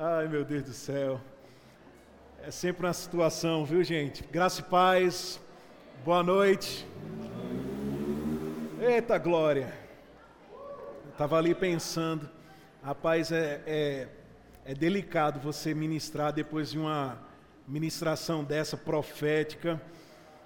Ai, 0.00 0.28
meu 0.28 0.44
Deus 0.44 0.62
do 0.62 0.72
céu. 0.72 1.20
É 2.40 2.52
sempre 2.52 2.86
uma 2.86 2.92
situação, 2.92 3.64
viu, 3.64 3.82
gente? 3.82 4.22
Graça 4.22 4.60
e 4.60 4.62
paz. 4.62 5.40
Boa 6.04 6.22
noite. 6.22 6.86
Eita 8.80 9.18
glória. 9.18 9.74
Estava 11.10 11.36
ali 11.36 11.52
pensando, 11.52 12.30
rapaz, 12.80 13.32
é, 13.32 13.60
é, 13.66 14.08
é 14.64 14.72
delicado 14.72 15.40
você 15.40 15.74
ministrar 15.74 16.32
depois 16.32 16.70
de 16.70 16.78
uma 16.78 17.18
ministração 17.66 18.44
dessa 18.44 18.76
profética. 18.76 19.82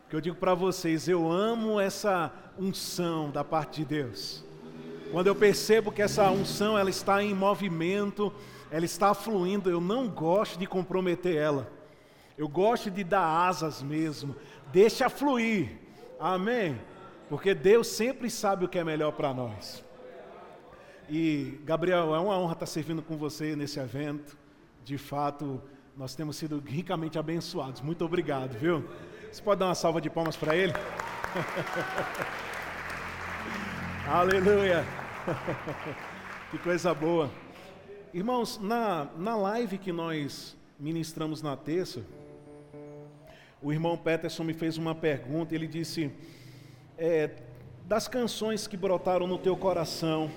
Que 0.08 0.16
eu 0.16 0.20
digo 0.22 0.36
para 0.36 0.54
vocês, 0.54 1.08
eu 1.08 1.30
amo 1.30 1.78
essa 1.78 2.32
unção 2.58 3.30
da 3.30 3.44
parte 3.44 3.82
de 3.82 3.84
Deus. 3.84 4.42
Quando 5.10 5.26
eu 5.26 5.34
percebo 5.34 5.92
que 5.92 6.00
essa 6.00 6.30
unção 6.30 6.78
ela 6.78 6.88
está 6.88 7.22
em 7.22 7.34
movimento, 7.34 8.32
ela 8.72 8.86
está 8.86 9.12
fluindo, 9.12 9.68
eu 9.68 9.82
não 9.82 10.08
gosto 10.08 10.58
de 10.58 10.66
comprometer 10.66 11.36
ela. 11.36 11.70
Eu 12.38 12.48
gosto 12.48 12.90
de 12.90 13.04
dar 13.04 13.46
asas 13.46 13.82
mesmo. 13.82 14.34
Deixa 14.72 15.10
fluir. 15.10 15.78
Amém. 16.18 16.80
Porque 17.28 17.54
Deus 17.54 17.86
sempre 17.86 18.30
sabe 18.30 18.64
o 18.64 18.68
que 18.68 18.78
é 18.78 18.84
melhor 18.84 19.12
para 19.12 19.34
nós. 19.34 19.84
E 21.06 21.60
Gabriel, 21.64 22.14
é 22.14 22.18
uma 22.18 22.38
honra 22.38 22.54
estar 22.54 22.64
servindo 22.64 23.02
com 23.02 23.18
você 23.18 23.54
nesse 23.54 23.78
evento. 23.78 24.38
De 24.82 24.96
fato, 24.96 25.60
nós 25.94 26.14
temos 26.14 26.36
sido 26.36 26.58
ricamente 26.66 27.18
abençoados. 27.18 27.82
Muito 27.82 28.06
obrigado, 28.06 28.56
viu? 28.56 28.88
Você 29.30 29.42
pode 29.42 29.60
dar 29.60 29.66
uma 29.66 29.74
salva 29.74 30.00
de 30.00 30.08
palmas 30.08 30.34
para 30.34 30.56
ele? 30.56 30.72
Aleluia! 34.08 34.82
que 36.50 36.56
coisa 36.56 36.94
boa. 36.94 37.41
Irmãos, 38.14 38.58
na, 38.58 39.08
na 39.16 39.34
live 39.34 39.78
que 39.78 39.90
nós 39.90 40.54
ministramos 40.78 41.40
na 41.40 41.56
terça, 41.56 42.02
o 43.62 43.72
irmão 43.72 43.96
Peterson 43.96 44.44
me 44.44 44.52
fez 44.52 44.76
uma 44.76 44.94
pergunta. 44.94 45.54
Ele 45.54 45.66
disse: 45.66 46.12
é, 46.98 47.30
Das 47.86 48.08
canções 48.08 48.66
que 48.66 48.76
brotaram 48.76 49.26
no 49.26 49.38
teu 49.38 49.56
coração, 49.56 50.30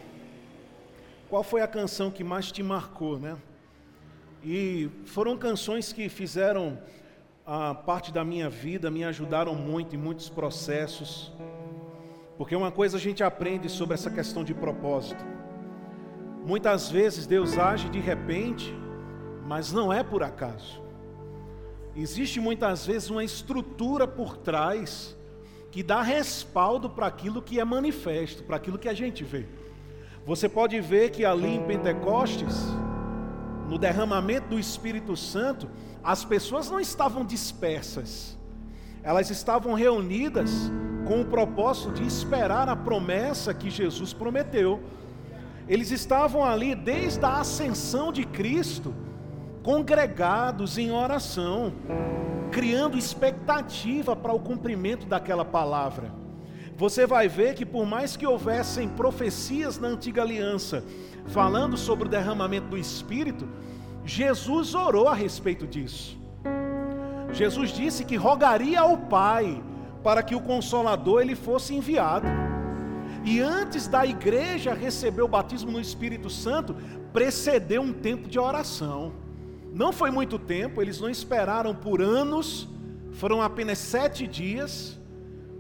qual 1.30 1.44
foi 1.44 1.60
a 1.60 1.68
canção 1.68 2.10
que 2.10 2.24
mais 2.24 2.50
te 2.50 2.64
marcou, 2.64 3.20
né? 3.20 3.36
E 4.42 4.90
foram 5.04 5.38
canções 5.38 5.92
que 5.92 6.08
fizeram 6.08 6.80
a 7.46 7.76
parte 7.76 8.10
da 8.14 8.24
minha 8.24 8.50
vida, 8.50 8.90
me 8.90 9.04
ajudaram 9.04 9.54
muito 9.54 9.96
em 9.96 10.00
muitos 10.00 10.30
processos. 10.30 11.30
Porque 12.38 12.56
uma 12.56 12.72
coisa 12.72 12.96
a 12.96 13.02
gente 13.02 13.22
aprende 13.22 13.68
sobre 13.68 13.96
essa 13.96 14.10
questão 14.10 14.46
de 14.46 14.54
propósito. 14.54 15.26
Muitas 16.46 16.92
vezes 16.92 17.26
Deus 17.26 17.58
age 17.58 17.90
de 17.90 18.00
repente, 18.00 18.72
mas 19.48 19.72
não 19.72 19.92
é 19.92 20.04
por 20.04 20.22
acaso. 20.22 20.80
Existe 21.96 22.40
muitas 22.40 22.86
vezes 22.86 23.10
uma 23.10 23.24
estrutura 23.24 24.08
por 24.08 24.38
trás 24.38 25.18
que 25.72 25.82
dá 25.82 26.02
respaldo 26.02 26.90
para 26.90 27.08
aquilo 27.08 27.42
que 27.42 27.60
é 27.60 27.66
manifesto, 27.66 28.44
para 28.44 28.58
aquilo 28.58 28.78
que 28.78 28.88
a 28.88 28.94
gente 28.94 29.24
vê. 29.24 29.46
Você 30.24 30.48
pode 30.48 30.80
ver 30.80 31.10
que 31.10 31.26
ali 31.26 31.56
em 31.56 31.64
Pentecostes, 31.64 32.56
no 33.68 33.78
derramamento 33.78 34.50
do 34.50 34.60
Espírito 34.60 35.18
Santo, 35.18 35.68
as 36.04 36.24
pessoas 36.24 36.70
não 36.70 36.80
estavam 36.80 37.26
dispersas, 37.26 38.38
elas 39.02 39.30
estavam 39.32 39.74
reunidas 39.74 40.72
com 41.08 41.22
o 41.22 41.26
propósito 41.26 41.92
de 41.94 42.06
esperar 42.06 42.70
a 42.70 42.76
promessa 42.76 43.54
que 43.54 43.70
Jesus 43.70 44.14
prometeu. 44.14 44.82
Eles 45.68 45.92
estavam 45.92 46.44
ali 46.44 46.76
desde 46.76 47.26
a 47.26 47.40
ascensão 47.40 48.12
de 48.12 48.24
Cristo, 48.24 48.94
congregados 49.64 50.78
em 50.78 50.92
oração, 50.92 51.74
criando 52.52 52.98
expectativa 52.98 54.16
para 54.16 54.34
o 54.34 54.40
cumprimento 54.40 55.08
daquela 55.08 55.44
palavra. 55.44 56.14
Você 56.78 57.08
vai 57.08 57.28
ver 57.28 57.56
que, 57.56 57.66
por 57.66 57.86
mais 57.86 58.16
que 58.18 58.28
houvessem 58.28 58.88
profecias 58.90 59.80
na 59.80 59.88
antiga 59.88 60.22
aliança 60.22 60.84
falando 61.28 61.78
sobre 61.78 62.08
o 62.08 62.12
derramamento 62.12 62.68
do 62.68 62.78
Espírito, 62.78 63.48
Jesus 64.04 64.76
orou 64.76 65.08
a 65.08 65.16
respeito 65.16 65.66
disso. 65.66 66.20
Jesus 67.32 67.72
disse 67.72 68.06
que 68.06 68.16
rogaria 68.16 68.82
ao 68.82 68.98
Pai 68.98 69.64
para 70.04 70.22
que 70.22 70.36
o 70.36 70.42
Consolador 70.42 71.22
ele 71.22 71.36
fosse 71.36 71.74
enviado. 71.74 72.28
E 73.26 73.42
antes 73.42 73.88
da 73.88 74.06
igreja 74.06 74.76
receber 74.76 75.24
o 75.24 75.28
batismo 75.28 75.72
no 75.72 75.82
Espírito 75.82 76.30
Santo, 76.30 76.76
precedeu 77.12 77.82
um 77.82 77.92
tempo 77.92 78.30
de 78.30 78.38
oração. 78.38 79.14
Não 79.74 79.92
foi 79.92 80.12
muito 80.12 80.38
tempo, 80.38 80.80
eles 80.80 81.02
não 81.02 81.10
esperaram 81.10 81.74
por 81.74 82.04
anos, 82.04 82.70
foram 83.14 83.42
apenas 83.42 83.80
sete 83.80 84.28
dias, 84.28 85.00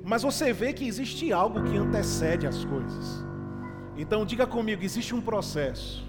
mas 0.04 0.22
você 0.22 0.54
vê 0.54 0.74
que 0.74 0.88
existe 0.88 1.34
algo 1.34 1.64
que 1.64 1.76
antecede 1.76 2.46
as 2.46 2.64
coisas. 2.64 3.26
Então 3.98 4.26
diga 4.26 4.46
comigo: 4.46 4.84
existe 4.84 5.16
um 5.16 5.22
processo. 5.22 6.06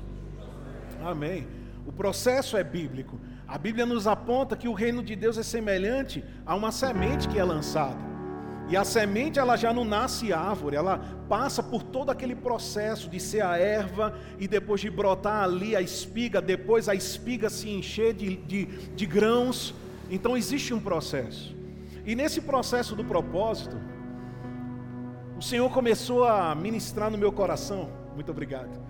Amém. 1.02 1.48
O 1.86 1.92
processo 1.92 2.56
é 2.58 2.62
bíblico. 2.62 3.18
A 3.48 3.56
Bíblia 3.56 3.86
nos 3.86 4.06
aponta 4.06 4.56
que 4.56 4.68
o 4.68 4.74
reino 4.74 5.02
de 5.02 5.16
Deus 5.16 5.38
é 5.38 5.42
semelhante 5.42 6.22
a 6.44 6.54
uma 6.54 6.70
semente 6.70 7.28
que 7.28 7.38
é 7.38 7.44
lançada. 7.44 8.15
E 8.68 8.76
a 8.76 8.84
semente 8.84 9.38
ela 9.38 9.56
já 9.56 9.72
não 9.72 9.84
nasce 9.84 10.32
árvore, 10.32 10.74
ela 10.74 10.98
passa 11.28 11.62
por 11.62 11.84
todo 11.84 12.10
aquele 12.10 12.34
processo 12.34 13.08
de 13.08 13.20
ser 13.20 13.42
a 13.42 13.56
erva 13.56 14.18
e 14.38 14.48
depois 14.48 14.80
de 14.80 14.90
brotar 14.90 15.44
ali 15.44 15.76
a 15.76 15.80
espiga, 15.80 16.42
depois 16.42 16.88
a 16.88 16.94
espiga 16.94 17.48
se 17.48 17.70
encher 17.70 18.12
de, 18.12 18.36
de, 18.36 18.64
de 18.64 19.06
grãos. 19.06 19.72
Então 20.10 20.36
existe 20.36 20.74
um 20.74 20.80
processo. 20.80 21.54
E 22.04 22.16
nesse 22.16 22.40
processo 22.40 22.96
do 22.96 23.04
propósito, 23.04 23.76
o 25.38 25.42
Senhor 25.42 25.70
começou 25.70 26.24
a 26.24 26.54
ministrar 26.54 27.10
no 27.10 27.18
meu 27.18 27.30
coração, 27.30 27.88
muito 28.14 28.30
obrigado, 28.30 28.80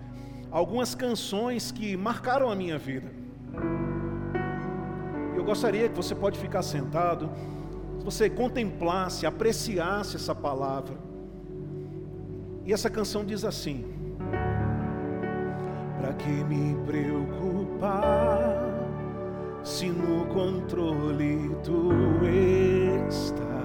algumas 0.50 0.94
canções 0.94 1.70
que 1.70 1.96
marcaram 1.96 2.50
a 2.50 2.54
minha 2.54 2.78
vida. 2.78 3.10
Eu 5.36 5.44
gostaria 5.44 5.88
que 5.88 5.94
você 5.94 6.14
pode 6.14 6.38
ficar 6.38 6.62
sentado 6.62 7.30
você 8.06 8.30
contemplasse, 8.30 9.26
apreciasse 9.26 10.14
essa 10.14 10.32
palavra. 10.32 10.96
E 12.64 12.72
essa 12.72 12.88
canção 12.88 13.24
diz 13.24 13.44
assim: 13.44 13.84
Para 16.00 16.12
que 16.12 16.30
me 16.30 16.76
preocupar 16.86 18.62
se 19.64 19.88
no 19.88 20.24
controle 20.26 21.50
tu 21.64 21.90
estás? 23.08 23.55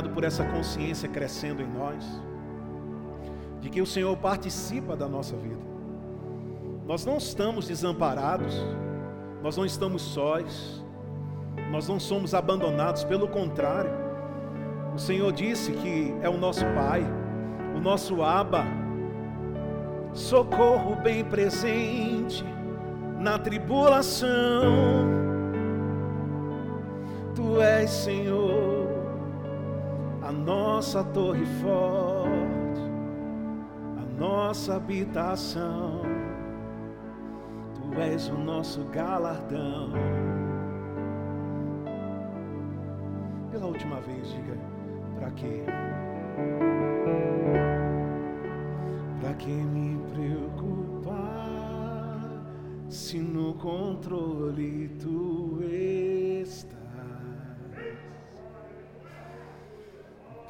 Obrigado 0.00 0.10
por 0.10 0.24
essa 0.24 0.44
consciência 0.44 1.08
crescendo 1.08 1.62
em 1.62 1.66
nós, 1.66 2.04
de 3.60 3.68
que 3.68 3.82
o 3.82 3.86
Senhor 3.86 4.16
participa 4.16 4.96
da 4.96 5.06
nossa 5.06 5.36
vida. 5.36 5.60
Nós 6.86 7.04
não 7.04 7.18
estamos 7.18 7.68
desamparados, 7.68 8.54
nós 9.42 9.56
não 9.56 9.64
estamos 9.64 10.02
sós, 10.02 10.82
nós 11.70 11.86
não 11.86 12.00
somos 12.00 12.34
abandonados, 12.34 13.04
pelo 13.04 13.28
contrário, 13.28 13.90
o 14.94 14.98
Senhor 14.98 15.32
disse 15.32 15.72
que 15.72 16.14
é 16.22 16.28
o 16.28 16.36
nosso 16.36 16.64
Pai, 16.74 17.04
o 17.76 17.80
nosso 17.80 18.22
Abba, 18.22 18.64
socorro 20.12 20.96
bem 20.96 21.24
presente 21.24 22.44
na 23.18 23.38
tribulação. 23.38 24.28
Tu 27.34 27.60
és, 27.60 27.88
Senhor, 27.90 28.69
nossa 30.40 31.04
torre 31.04 31.44
forte, 31.60 32.80
a 33.98 34.18
nossa 34.18 34.76
habitação. 34.76 36.02
Tu 37.74 38.00
és 38.00 38.28
o 38.28 38.38
nosso 38.38 38.84
galardão. 38.86 39.92
Pela 43.50 43.66
última 43.66 44.00
vez, 44.00 44.28
diga: 44.28 44.56
para 45.18 45.30
quê? 45.32 45.64
Para 49.20 49.34
que 49.34 49.50
me 49.50 49.98
preocupar 50.14 51.20
se 52.88 53.18
no 53.18 53.54
controle 53.54 54.88
tu 55.00 55.60
estás? 55.62 56.79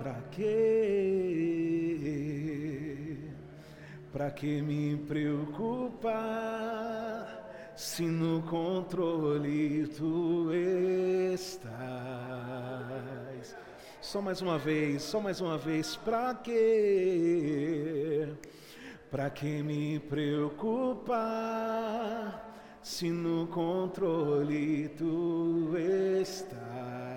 Para 0.00 0.16
quê? 0.30 1.98
Para 4.10 4.30
que 4.30 4.62
me 4.62 4.96
preocupar 4.96 6.16
se 7.76 8.06
no 8.06 8.40
controle 8.44 9.86
tu 9.88 10.50
estás? 11.34 11.68
Só 14.00 14.22
mais 14.22 14.40
uma 14.40 14.56
vez, 14.56 15.02
só 15.02 15.20
mais 15.20 15.38
uma 15.42 15.58
vez, 15.58 15.96
para 15.96 16.34
quê? 16.36 18.26
Para 19.10 19.28
que 19.28 19.62
me 19.62 20.00
preocupar 20.00 21.20
se 22.82 23.10
no 23.10 23.46
controle 23.48 24.88
tu 24.96 25.76
estás? 25.76 27.09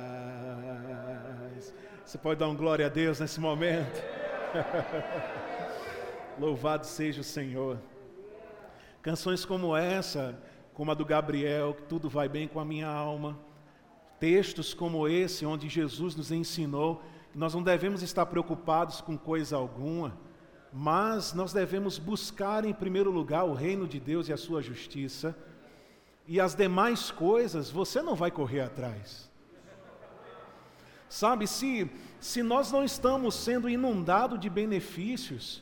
Você 2.14 2.20
pode 2.20 2.40
dar 2.40 2.48
um 2.48 2.56
glória 2.56 2.86
a 2.86 2.90
Deus 2.90 3.20
nesse 3.20 3.40
momento? 3.40 4.00
Louvado 6.40 6.86
seja 6.86 7.22
o 7.22 7.24
Senhor. 7.24 7.80
Canções 9.02 9.44
como 9.44 9.76
essa, 9.76 10.40
como 10.76 10.92
a 10.92 10.94
do 10.94 11.04
Gabriel, 11.04 11.74
que 11.74 11.82
tudo 11.82 12.12
vai 12.12 12.30
bem 12.30 12.48
com 12.48 12.60
a 12.60 12.66
minha 12.66 12.88
alma. 12.88 13.36
Textos 14.20 14.76
como 14.76 15.08
esse, 15.08 15.44
onde 15.44 15.68
Jesus 15.68 16.16
nos 16.16 16.32
ensinou 16.32 17.02
que 17.32 17.38
nós 17.40 17.56
não 17.56 17.64
devemos 17.64 18.04
estar 18.04 18.28
preocupados 18.28 19.02
com 19.02 19.18
coisa 19.18 19.58
alguma, 19.58 20.16
mas 20.72 21.34
nós 21.34 21.52
devemos 21.52 21.98
buscar 21.98 22.64
em 22.64 22.76
primeiro 22.76 23.10
lugar 23.10 23.44
o 23.44 23.56
reino 23.56 23.88
de 23.88 24.00
Deus 24.00 24.30
e 24.30 24.34
a 24.34 24.38
sua 24.38 24.62
justiça, 24.62 25.36
e 26.28 26.40
as 26.40 26.54
demais 26.54 27.10
coisas 27.10 27.72
você 27.72 28.04
não 28.04 28.14
vai 28.14 28.30
correr 28.30 28.62
atrás. 28.62 29.33
Sabe, 31.14 31.46
se, 31.46 31.88
se 32.20 32.42
nós 32.42 32.72
não 32.72 32.84
estamos 32.84 33.36
sendo 33.36 33.70
inundados 33.70 34.40
de 34.40 34.50
benefícios, 34.50 35.62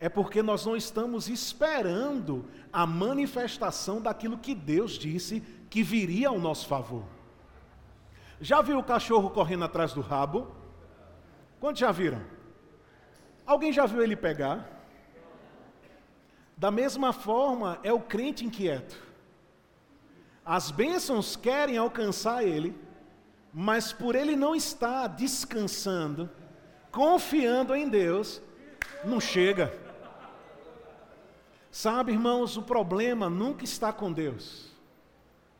é 0.00 0.08
porque 0.08 0.42
nós 0.42 0.64
não 0.64 0.74
estamos 0.74 1.28
esperando 1.28 2.46
a 2.72 2.86
manifestação 2.86 4.00
daquilo 4.00 4.38
que 4.38 4.54
Deus 4.54 4.92
disse 4.92 5.42
que 5.68 5.82
viria 5.82 6.30
ao 6.30 6.38
nosso 6.38 6.66
favor. 6.66 7.04
Já 8.40 8.62
viu 8.62 8.78
o 8.78 8.82
cachorro 8.82 9.28
correndo 9.28 9.66
atrás 9.66 9.92
do 9.92 10.00
rabo? 10.00 10.50
Quantos 11.60 11.80
já 11.80 11.92
viram? 11.92 12.24
Alguém 13.44 13.74
já 13.74 13.84
viu 13.84 14.02
ele 14.02 14.16
pegar? 14.16 14.66
Da 16.56 16.70
mesma 16.70 17.12
forma, 17.12 17.78
é 17.82 17.92
o 17.92 18.00
crente 18.00 18.46
inquieto. 18.46 18.98
As 20.42 20.70
bênçãos 20.70 21.36
querem 21.36 21.76
alcançar 21.76 22.42
ele, 22.42 22.74
mas 23.58 23.90
por 23.90 24.14
ele 24.14 24.36
não 24.36 24.54
estar 24.54 25.06
descansando, 25.06 26.28
confiando 26.92 27.74
em 27.74 27.88
Deus, 27.88 28.42
não 29.02 29.18
chega. 29.18 29.72
Sabe, 31.70 32.12
irmãos, 32.12 32.58
o 32.58 32.62
problema 32.62 33.30
nunca 33.30 33.64
está 33.64 33.94
com 33.94 34.12
Deus. 34.12 34.70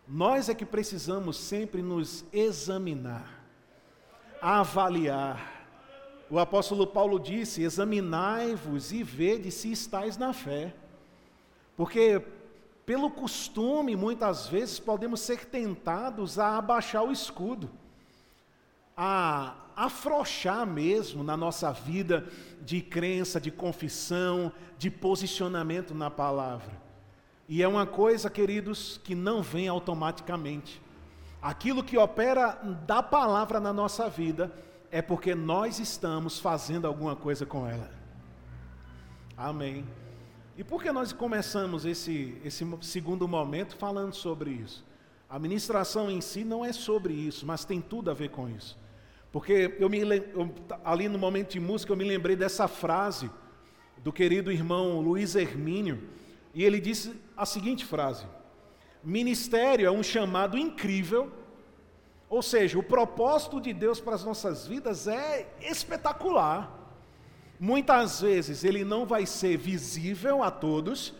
Nós 0.07 0.51
é 0.51 0.55
que 0.55 0.67
precisamos 0.67 1.39
sempre 1.39 1.81
nos 1.81 2.23
examinar, 2.35 3.43
avaliar. 4.43 5.65
O 6.29 6.39
apóstolo 6.39 6.87
Paulo 6.87 7.19
disse: 7.19 7.63
examinai-vos 7.63 8.93
e 8.93 9.03
vede 9.03 9.51
se 9.51 9.73
estáis 9.73 10.19
na 10.19 10.35
fé. 10.35 10.75
Porque, 11.75 12.23
pelo 12.85 13.11
costume, 13.11 13.97
muitas 13.97 14.47
vezes 14.47 14.79
podemos 14.79 15.21
ser 15.21 15.47
tentados 15.47 16.39
a 16.39 16.59
abaixar 16.59 17.03
o 17.03 17.11
escudo, 17.11 17.71
a 18.97 19.55
afrouxar 19.77 20.67
mesmo 20.67 21.23
na 21.23 21.37
nossa 21.37 21.71
vida 21.71 22.27
de 22.63 22.81
crença, 22.81 23.39
de 23.39 23.51
confissão, 23.51 24.51
de 24.79 24.91
posicionamento 24.91 25.95
na 25.95 26.11
palavra. 26.11 26.81
E 27.49 27.63
é 27.63 27.69
uma 27.69 27.87
coisa, 27.87 28.31
queridos, 28.31 28.99
que 29.05 29.15
não 29.15 29.43
vem 29.43 29.69
automaticamente. 29.69 30.81
Aquilo 31.43 31.85
que 31.85 31.99
opera 31.99 32.59
da 32.87 33.03
palavra 33.03 33.61
na 33.61 33.73
nossa 33.73 34.09
vida 34.09 34.51
é 34.91 35.03
porque 35.03 35.35
nós 35.35 35.79
estamos 35.79 36.39
fazendo 36.39 36.87
alguma 36.87 37.15
coisa 37.15 37.45
com 37.45 37.67
ela. 37.67 37.91
Amém. 39.37 39.87
E 40.57 40.65
por 40.65 40.83
que 40.83 40.91
nós 40.91 41.13
começamos 41.13 41.85
esse, 41.85 42.41
esse 42.43 42.67
segundo 42.81 43.29
momento 43.29 43.77
falando 43.77 44.15
sobre 44.15 44.51
isso? 44.51 44.83
A 45.29 45.39
ministração 45.39 46.11
em 46.11 46.21
si 46.21 46.45
não 46.45 46.65
é 46.65 46.73
sobre 46.73 47.13
isso, 47.13 47.45
mas 47.45 47.65
tem 47.65 47.81
tudo 47.81 48.11
a 48.11 48.15
ver 48.15 48.31
com 48.31 48.49
isso. 48.49 48.77
Porque 49.37 49.77
eu 49.79 49.91
me, 49.91 49.99
eu, 50.01 50.51
ali 50.83 51.11
no 51.11 51.19
momento 51.19 51.51
de 51.51 51.61
música 51.61 51.93
eu 51.93 51.97
me 51.97 52.05
lembrei 52.05 52.35
dessa 52.35 52.67
frase 52.67 53.31
do 53.99 54.11
querido 54.11 54.51
irmão 54.51 54.99
Luiz 54.99 55.35
Hermínio, 55.35 56.09
e 56.55 56.65
ele 56.65 56.81
disse 56.81 57.15
a 57.37 57.45
seguinte 57.45 57.85
frase: 57.85 58.25
Ministério 59.05 59.87
é 59.87 59.91
um 59.91 60.03
chamado 60.03 60.57
incrível 60.57 61.31
Ou 62.31 62.41
seja, 62.41 62.79
o 62.79 62.83
propósito 62.83 63.61
de 63.61 63.75
Deus 63.75 64.01
para 64.01 64.15
as 64.15 64.25
nossas 64.25 64.67
vidas 64.67 65.07
é 65.07 65.47
espetacular. 65.61 66.73
Muitas 67.61 68.23
vezes 68.23 68.65
ele 68.65 68.87
não 68.87 69.05
vai 69.05 69.27
ser 69.27 69.59
visível 69.59 70.43
a 70.43 70.51
todos. 70.51 71.13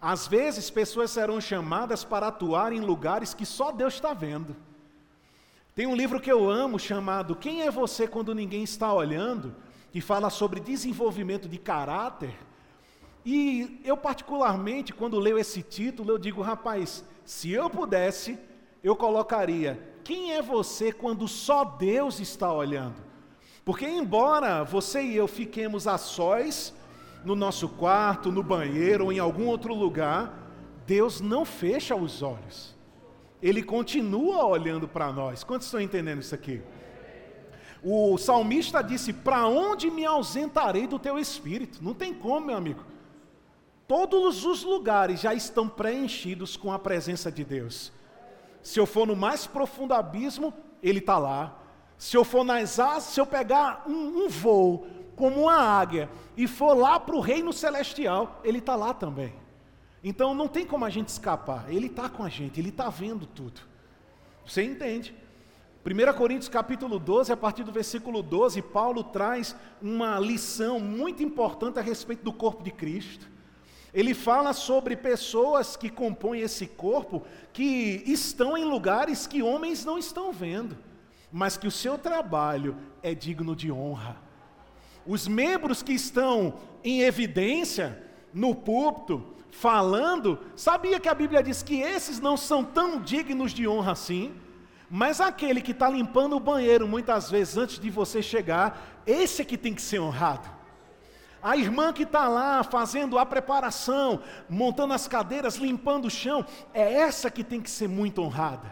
Às 0.00 0.26
vezes, 0.26 0.70
pessoas 0.70 1.12
serão 1.12 1.40
chamadas 1.40 2.02
para 2.02 2.26
atuar 2.26 2.72
em 2.72 2.80
lugares 2.80 3.32
que 3.32 3.46
só 3.46 3.70
Deus 3.70 3.94
está 3.94 4.12
vendo. 4.12 4.56
Tem 5.78 5.86
um 5.86 5.94
livro 5.94 6.20
que 6.20 6.32
eu 6.32 6.50
amo 6.50 6.76
chamado 6.76 7.36
Quem 7.36 7.62
é 7.62 7.70
Você 7.70 8.08
Quando 8.08 8.34
Ninguém 8.34 8.64
Está 8.64 8.92
Olhando? 8.92 9.54
que 9.92 10.00
fala 10.00 10.28
sobre 10.28 10.58
desenvolvimento 10.58 11.48
de 11.48 11.56
caráter. 11.56 12.34
E 13.24 13.80
eu, 13.84 13.96
particularmente, 13.96 14.92
quando 14.92 15.20
leio 15.20 15.38
esse 15.38 15.62
título, 15.62 16.10
eu 16.10 16.18
digo, 16.18 16.42
rapaz, 16.42 17.04
se 17.24 17.52
eu 17.52 17.70
pudesse, 17.70 18.36
eu 18.82 18.96
colocaria: 18.96 19.80
Quem 20.02 20.32
é 20.32 20.42
você 20.42 20.90
quando 20.90 21.28
só 21.28 21.62
Deus 21.64 22.18
está 22.18 22.52
olhando? 22.52 23.00
Porque, 23.64 23.86
embora 23.86 24.64
você 24.64 25.00
e 25.00 25.14
eu 25.14 25.28
fiquemos 25.28 25.86
a 25.86 25.96
sós, 25.96 26.74
no 27.24 27.36
nosso 27.36 27.68
quarto, 27.68 28.32
no 28.32 28.42
banheiro 28.42 29.04
ou 29.04 29.12
em 29.12 29.20
algum 29.20 29.46
outro 29.46 29.72
lugar, 29.74 30.50
Deus 30.84 31.20
não 31.20 31.44
fecha 31.44 31.94
os 31.94 32.20
olhos. 32.20 32.76
Ele 33.42 33.62
continua 33.62 34.44
olhando 34.44 34.88
para 34.88 35.12
nós. 35.12 35.44
Quantos 35.44 35.66
estão 35.66 35.80
entendendo 35.80 36.20
isso 36.20 36.34
aqui? 36.34 36.60
O 37.82 38.18
salmista 38.18 38.82
disse: 38.82 39.12
Para 39.12 39.46
onde 39.46 39.90
me 39.90 40.04
ausentarei 40.04 40.86
do 40.86 40.98
teu 40.98 41.18
espírito? 41.18 41.82
Não 41.82 41.94
tem 41.94 42.12
como, 42.12 42.46
meu 42.46 42.56
amigo. 42.56 42.84
Todos 43.86 44.44
os 44.44 44.62
lugares 44.64 45.20
já 45.20 45.32
estão 45.32 45.68
preenchidos 45.68 46.56
com 46.56 46.72
a 46.72 46.78
presença 46.78 47.32
de 47.32 47.44
Deus. 47.44 47.92
Se 48.62 48.78
eu 48.78 48.84
for 48.84 49.06
no 49.06 49.16
mais 49.16 49.46
profundo 49.46 49.94
abismo, 49.94 50.52
Ele 50.82 50.98
está 50.98 51.16
lá. 51.16 51.56
Se 51.96 52.16
eu 52.16 52.24
for 52.24 52.44
nas 52.44 52.78
asas, 52.78 53.04
se 53.04 53.20
eu 53.20 53.26
pegar 53.26 53.84
um, 53.86 54.24
um 54.24 54.28
voo 54.28 54.86
como 55.16 55.42
uma 55.42 55.56
águia 55.56 56.08
e 56.36 56.46
for 56.46 56.74
lá 56.74 57.00
para 57.00 57.16
o 57.16 57.20
reino 57.20 57.52
celestial, 57.52 58.40
Ele 58.44 58.58
está 58.58 58.76
lá 58.76 58.92
também. 58.92 59.32
Então 60.02 60.34
não 60.34 60.48
tem 60.48 60.64
como 60.64 60.84
a 60.84 60.90
gente 60.90 61.08
escapar. 61.08 61.66
Ele 61.68 61.86
está 61.86 62.08
com 62.08 62.22
a 62.22 62.28
gente, 62.28 62.60
Ele 62.60 62.68
está 62.68 62.88
vendo 62.88 63.26
tudo. 63.26 63.60
Você 64.46 64.62
entende? 64.62 65.14
1 65.84 66.12
Coríntios 66.16 66.48
capítulo 66.48 66.98
12, 66.98 67.32
a 67.32 67.36
partir 67.36 67.64
do 67.64 67.72
versículo 67.72 68.22
12, 68.22 68.60
Paulo 68.62 69.02
traz 69.04 69.56
uma 69.80 70.18
lição 70.18 70.78
muito 70.78 71.22
importante 71.22 71.78
a 71.78 71.82
respeito 71.82 72.22
do 72.22 72.32
corpo 72.32 72.62
de 72.62 72.70
Cristo. 72.70 73.28
Ele 73.94 74.12
fala 74.12 74.52
sobre 74.52 74.96
pessoas 74.96 75.76
que 75.76 75.88
compõem 75.88 76.40
esse 76.40 76.66
corpo 76.66 77.22
que 77.52 78.02
estão 78.06 78.56
em 78.56 78.64
lugares 78.64 79.26
que 79.26 79.42
homens 79.42 79.84
não 79.84 79.96
estão 79.96 80.30
vendo, 80.30 80.76
mas 81.32 81.56
que 81.56 81.66
o 81.66 81.70
seu 81.70 81.96
trabalho 81.96 82.76
é 83.02 83.14
digno 83.14 83.56
de 83.56 83.72
honra. 83.72 84.16
Os 85.06 85.26
membros 85.26 85.82
que 85.82 85.92
estão 85.92 86.54
em 86.84 87.00
evidência 87.00 88.02
no 88.32 88.54
púlpito, 88.54 89.24
falando, 89.60 90.38
sabia 90.54 91.00
que 91.00 91.08
a 91.08 91.14
Bíblia 91.14 91.42
diz 91.42 91.62
que 91.62 91.80
esses 91.80 92.20
não 92.20 92.36
são 92.36 92.62
tão 92.62 93.00
dignos 93.00 93.52
de 93.52 93.66
honra 93.66 93.92
assim? 93.92 94.32
Mas 94.88 95.20
aquele 95.20 95.60
que 95.60 95.72
está 95.72 95.88
limpando 95.88 96.36
o 96.36 96.40
banheiro 96.40 96.86
muitas 96.86 97.28
vezes 97.28 97.56
antes 97.56 97.78
de 97.78 97.90
você 97.90 98.22
chegar, 98.22 99.00
esse 99.04 99.42
é 99.42 99.44
que 99.44 99.58
tem 99.58 99.74
que 99.74 99.82
ser 99.82 99.98
honrado. 99.98 100.48
A 101.42 101.56
irmã 101.56 101.92
que 101.92 102.04
está 102.04 102.28
lá 102.28 102.62
fazendo 102.62 103.18
a 103.18 103.26
preparação, 103.26 104.22
montando 104.48 104.94
as 104.94 105.08
cadeiras, 105.08 105.56
limpando 105.56 106.06
o 106.06 106.10
chão, 106.10 106.46
é 106.72 106.94
essa 106.94 107.30
que 107.30 107.42
tem 107.42 107.60
que 107.60 107.70
ser 107.70 107.88
muito 107.88 108.22
honrada. 108.22 108.70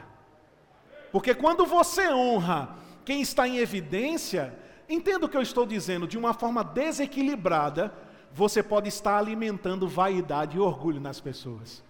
Porque 1.11 1.35
quando 1.35 1.67
você 1.67 2.13
honra 2.13 2.77
quem 3.05 3.21
está 3.21 3.47
em 3.47 3.59
evidência, 3.59 4.57
entenda 4.89 5.27
o 5.27 5.29
que 5.29 5.37
eu 5.37 5.43
estou 5.43 5.67
dizendo, 5.67 6.07
de 6.07 6.17
uma 6.17 6.33
forma 6.33 6.63
desequilibrada, 6.63 7.93
você 8.37 8.63
pode 8.63 8.87
estar 8.87 9.17
alimentando 9.17 9.89
vaidade 9.89 10.59
e 10.59 10.61
orgulho 10.61 11.01
nas 11.01 11.19
pessoas. 11.19 11.83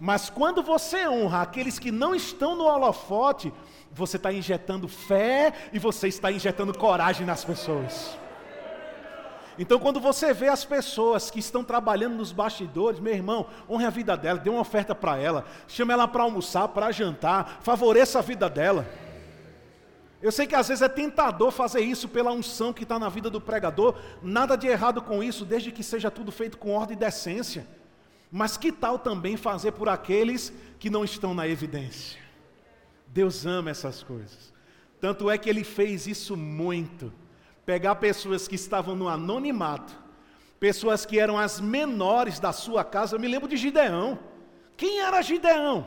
Mas 0.00 0.28
quando 0.28 0.60
você 0.60 1.08
honra 1.08 1.42
aqueles 1.42 1.78
que 1.78 1.92
não 1.92 2.16
estão 2.16 2.56
no 2.56 2.64
holofote, 2.64 3.52
você 3.92 4.16
está 4.16 4.32
injetando 4.32 4.88
fé 4.88 5.52
e 5.72 5.78
você 5.78 6.08
está 6.08 6.32
injetando 6.32 6.76
coragem 6.76 7.24
nas 7.24 7.44
pessoas. 7.44 8.18
Então, 9.56 9.78
quando 9.78 10.00
você 10.00 10.34
vê 10.34 10.48
as 10.48 10.64
pessoas 10.64 11.30
que 11.30 11.38
estão 11.38 11.62
trabalhando 11.62 12.16
nos 12.16 12.32
bastidores, 12.32 12.98
meu 12.98 13.14
irmão, 13.14 13.46
honre 13.70 13.84
a 13.84 13.90
vida 13.90 14.16
dela, 14.16 14.40
dê 14.40 14.50
uma 14.50 14.62
oferta 14.62 14.96
para 14.96 15.16
ela, 15.16 15.44
chame 15.68 15.92
ela 15.92 16.08
para 16.08 16.24
almoçar, 16.24 16.66
para 16.66 16.90
jantar, 16.90 17.60
favoreça 17.62 18.18
a 18.18 18.22
vida 18.22 18.50
dela. 18.50 18.84
Eu 20.24 20.32
sei 20.32 20.46
que 20.46 20.54
às 20.54 20.68
vezes 20.68 20.80
é 20.80 20.88
tentador 20.88 21.50
fazer 21.50 21.82
isso 21.82 22.08
pela 22.08 22.32
unção 22.32 22.72
que 22.72 22.84
está 22.84 22.98
na 22.98 23.10
vida 23.10 23.28
do 23.28 23.42
pregador, 23.42 23.94
nada 24.22 24.56
de 24.56 24.66
errado 24.66 25.02
com 25.02 25.22
isso, 25.22 25.44
desde 25.44 25.70
que 25.70 25.82
seja 25.82 26.10
tudo 26.10 26.32
feito 26.32 26.56
com 26.56 26.70
ordem 26.70 26.96
e 26.96 26.98
decência. 26.98 27.66
Mas 28.32 28.56
que 28.56 28.72
tal 28.72 28.98
também 28.98 29.36
fazer 29.36 29.72
por 29.72 29.86
aqueles 29.86 30.50
que 30.78 30.88
não 30.88 31.04
estão 31.04 31.34
na 31.34 31.46
evidência? 31.46 32.18
Deus 33.06 33.44
ama 33.44 33.70
essas 33.70 34.02
coisas. 34.02 34.50
Tanto 34.98 35.28
é 35.28 35.36
que 35.36 35.50
ele 35.50 35.62
fez 35.62 36.06
isso 36.06 36.38
muito. 36.38 37.12
Pegar 37.66 37.96
pessoas 37.96 38.48
que 38.48 38.54
estavam 38.54 38.96
no 38.96 39.10
anonimato, 39.10 39.94
pessoas 40.58 41.04
que 41.04 41.18
eram 41.18 41.38
as 41.38 41.60
menores 41.60 42.40
da 42.40 42.50
sua 42.50 42.82
casa. 42.82 43.14
Eu 43.14 43.20
me 43.20 43.28
lembro 43.28 43.46
de 43.46 43.58
Gideão. 43.58 44.18
Quem 44.74 45.00
era 45.00 45.20
Gideão? 45.20 45.86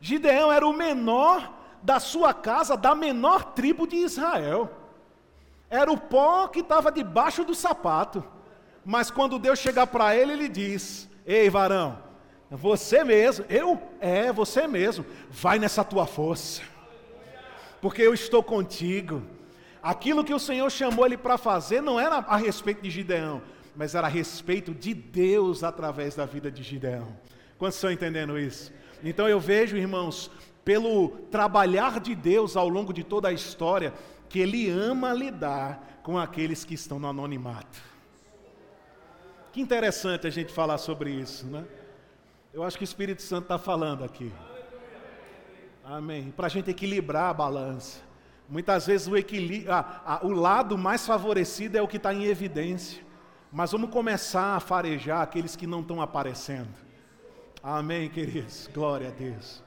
Gideão 0.00 0.52
era 0.52 0.64
o 0.64 0.72
menor 0.72 1.61
da 1.82 1.98
sua 1.98 2.32
casa, 2.32 2.76
da 2.76 2.94
menor 2.94 3.52
tribo 3.52 3.86
de 3.86 3.96
Israel. 3.96 4.70
Era 5.68 5.90
o 5.90 5.98
pó 5.98 6.48
que 6.48 6.60
estava 6.60 6.92
debaixo 6.92 7.44
do 7.44 7.54
sapato. 7.54 8.24
Mas 8.84 9.10
quando 9.10 9.38
Deus 9.38 9.58
chegar 9.58 9.86
para 9.86 10.14
ele, 10.14 10.32
ele 10.32 10.48
diz: 10.48 11.08
Ei, 11.26 11.48
varão, 11.48 11.98
você 12.50 13.02
mesmo, 13.02 13.44
eu? 13.48 13.80
É, 14.00 14.32
você 14.32 14.66
mesmo. 14.66 15.04
Vai 15.30 15.58
nessa 15.58 15.82
tua 15.82 16.06
força, 16.06 16.62
porque 17.80 18.02
eu 18.02 18.12
estou 18.12 18.42
contigo. 18.42 19.22
Aquilo 19.82 20.22
que 20.22 20.34
o 20.34 20.38
Senhor 20.38 20.70
chamou 20.70 21.04
ele 21.04 21.16
para 21.16 21.36
fazer 21.36 21.80
não 21.80 21.98
era 21.98 22.18
a 22.18 22.36
respeito 22.36 22.82
de 22.82 22.90
Gideão, 22.90 23.42
mas 23.74 23.96
era 23.96 24.06
a 24.06 24.10
respeito 24.10 24.72
de 24.72 24.94
Deus 24.94 25.64
através 25.64 26.14
da 26.14 26.24
vida 26.24 26.50
de 26.50 26.62
Gideão. 26.62 27.16
Quantos 27.58 27.76
estão 27.76 27.90
entendendo 27.90 28.38
isso? 28.38 28.72
Então 29.02 29.28
eu 29.28 29.40
vejo, 29.40 29.76
irmãos, 29.76 30.30
pelo 30.64 31.08
trabalhar 31.30 32.00
de 32.00 32.14
Deus 32.14 32.56
ao 32.56 32.68
longo 32.68 32.92
de 32.92 33.02
toda 33.02 33.28
a 33.28 33.32
história, 33.32 33.92
que 34.28 34.38
Ele 34.38 34.70
ama 34.70 35.12
lidar 35.12 36.00
com 36.02 36.18
aqueles 36.18 36.64
que 36.64 36.74
estão 36.74 36.98
no 36.98 37.08
anonimato. 37.08 37.80
Que 39.52 39.60
interessante 39.60 40.26
a 40.26 40.30
gente 40.30 40.52
falar 40.52 40.78
sobre 40.78 41.10
isso, 41.10 41.46
né? 41.46 41.64
Eu 42.52 42.62
acho 42.62 42.76
que 42.76 42.84
o 42.84 42.86
Espírito 42.86 43.22
Santo 43.22 43.44
está 43.44 43.58
falando 43.58 44.04
aqui. 44.04 44.32
Amém. 45.84 46.30
Para 46.30 46.46
a 46.46 46.50
gente 46.50 46.70
equilibrar 46.70 47.30
a 47.30 47.34
balança. 47.34 48.00
Muitas 48.48 48.86
vezes 48.86 49.06
o, 49.06 49.12
ah, 49.68 50.20
o 50.22 50.30
lado 50.30 50.76
mais 50.76 51.06
favorecido 51.06 51.76
é 51.76 51.82
o 51.82 51.88
que 51.88 51.96
está 51.96 52.12
em 52.12 52.24
evidência. 52.24 53.02
Mas 53.50 53.72
vamos 53.72 53.90
começar 53.90 54.56
a 54.56 54.60
farejar 54.60 55.20
aqueles 55.20 55.56
que 55.56 55.66
não 55.66 55.80
estão 55.80 56.00
aparecendo. 56.00 56.68
Amém, 57.62 58.08
queridos. 58.08 58.68
Glória 58.72 59.08
a 59.08 59.10
Deus. 59.10 59.62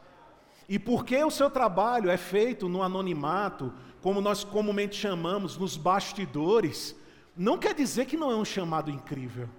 E 0.67 0.79
porque 0.79 1.23
o 1.23 1.31
seu 1.31 1.49
trabalho 1.49 2.09
é 2.09 2.17
feito 2.17 2.67
no 2.67 2.81
anonimato, 2.81 3.71
como 4.01 4.21
nós 4.21 4.43
comumente 4.43 4.95
chamamos, 4.95 5.57
nos 5.57 5.77
bastidores, 5.77 6.95
não 7.35 7.57
quer 7.57 7.73
dizer 7.73 8.05
que 8.05 8.17
não 8.17 8.31
é 8.31 8.35
um 8.35 8.45
chamado 8.45 8.89
incrível. 8.89 9.49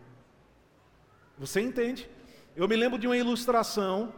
Você 1.38 1.60
entende? 1.60 2.08
Eu 2.56 2.66
me 2.66 2.74
lembro 2.74 2.98
de 2.98 3.06
uma 3.06 3.16
ilustração 3.16 4.12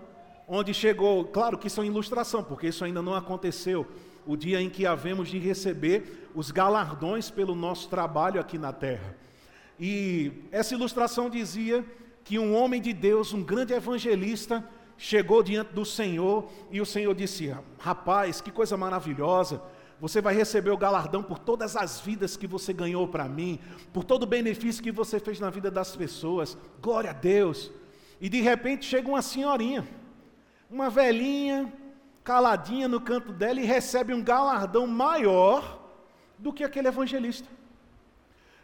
onde 0.47 0.73
chegou, 0.73 1.25
claro 1.25 1.59
que 1.59 1.66
isso 1.66 1.80
é 1.80 1.83
uma 1.83 1.90
ilustração, 1.90 2.42
porque 2.42 2.68
isso 2.68 2.85
ainda 2.85 3.02
não 3.02 3.14
aconteceu, 3.14 3.87
o 4.26 4.37
dia 4.37 4.61
em 4.61 4.71
que 4.71 4.87
havemos 4.87 5.28
de 5.28 5.38
receber 5.38 6.30
os 6.35 6.50
galardões 6.50 7.30
pelo 7.30 7.54
nosso 7.54 7.88
trabalho 7.88 8.40
aqui 8.40 8.57
na 8.57 8.73
terra. 8.73 9.16
E 9.78 10.33
essa 10.50 10.75
ilustração 10.75 11.28
dizia 11.28 11.85
que 12.25 12.38
um 12.38 12.54
homem 12.54 12.80
de 12.80 12.92
Deus, 12.92 13.33
um 13.33 13.42
grande 13.42 13.73
evangelista, 13.73 14.64
chegou 14.99 15.43
diante 15.43 15.73
do 15.73 15.87
Senhor 15.87 16.50
e 16.71 16.81
o 16.81 16.87
Senhor 16.87 17.14
disse: 17.14 17.55
Rapaz, 17.78 18.43
que 18.43 18.50
coisa 18.50 18.76
maravilhosa 18.76 19.62
você 20.00 20.21
vai 20.21 20.35
receber 20.35 20.71
o 20.71 20.76
galardão 20.76 21.23
por 21.23 21.38
todas 21.38 21.76
as 21.76 22.00
vidas 22.00 22.37
que 22.37 22.47
você 22.47 22.73
ganhou 22.73 23.09
para 23.09 23.28
mim, 23.28 23.59
por 23.93 24.05
todo 24.05 24.23
o 24.23 24.26
benefício 24.26 24.83
que 24.83 24.93
você 24.93 25.19
fez 25.19 25.40
na 25.40 25.50
vida 25.50 25.71
das 25.71 25.97
pessoas. 25.97 26.57
Glória 26.81 27.11
a 27.11 27.12
Deus. 27.12 27.73
E 28.21 28.28
de 28.28 28.40
repente 28.40 28.85
chega 28.85 29.09
uma 29.09 29.23
senhorinha, 29.23 29.87
uma 30.71 30.88
velhinha, 30.88 31.73
caladinha 32.23 32.87
no 32.87 33.00
canto 33.00 33.33
dela 33.33 33.61
e 33.61 33.64
recebe 33.64 34.14
um 34.14 34.23
galardão 34.23 34.87
maior 34.87 35.81
do 36.38 36.52
que 36.52 36.62
aquele 36.62 36.88
evangelista. 36.88 37.49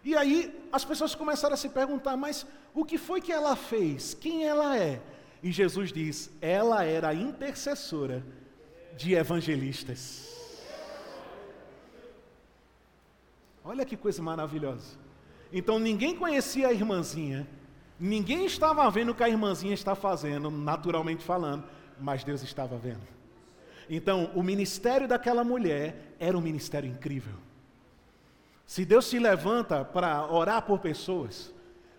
E 0.05 0.15
aí 0.17 0.55
as 0.71 0.85
pessoas 0.85 1.15
começaram 1.15 1.55
a 1.55 1.57
se 1.57 1.69
perguntar: 1.69 2.17
mas 2.17 2.47
o 2.73 2.85
que 2.85 2.99
foi 2.99 3.21
que 3.21 3.33
ela 3.33 3.57
fez? 3.57 4.15
Quem 4.15 4.45
ela 4.47 4.77
é? 4.77 5.03
E 5.45 5.53
Jesus 5.53 5.93
diz: 5.93 6.31
ela 6.41 6.85
era 6.85 7.13
intercessora 7.13 8.25
de 8.97 9.13
evangelistas. 9.13 10.35
Olha 13.63 13.85
que 13.85 13.95
coisa 13.95 14.23
maravilhosa. 14.23 14.97
Então 15.53 15.79
ninguém 15.79 16.17
conhecia 16.17 16.69
a 16.69 16.73
irmãzinha, 16.73 17.47
ninguém 18.01 18.47
estava 18.47 18.91
vendo 18.91 19.11
o 19.11 19.15
que 19.15 19.23
a 19.23 19.29
irmãzinha 19.29 19.75
está 19.75 19.95
fazendo, 19.95 20.51
naturalmente 20.51 21.23
falando, 21.23 21.65
mas 22.01 22.25
Deus 22.25 22.43
estava 22.43 22.79
vendo. 22.79 23.07
Então 23.89 24.31
o 24.35 24.43
ministério 24.43 25.07
daquela 25.07 25.45
mulher 25.45 26.17
era 26.19 26.39
um 26.39 26.41
ministério 26.41 26.91
incrível. 26.91 27.35
Se 28.65 28.83
Deus 28.83 29.05
se 29.05 29.19
levanta 29.19 29.85
para 29.85 30.27
orar 30.27 30.63
por 30.63 30.79
pessoas, 30.79 31.53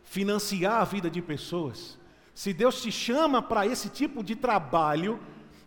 financiar 0.03 0.81
a 0.81 0.83
vida 0.83 1.11
de 1.11 1.21
pessoas, 1.21 1.99
se 2.35 2.53
Deus 2.53 2.81
te 2.81 2.91
chama 2.91 3.41
para 3.41 3.65
esse 3.65 3.87
tipo 3.87 4.21
de 4.21 4.35
trabalho, 4.35 5.21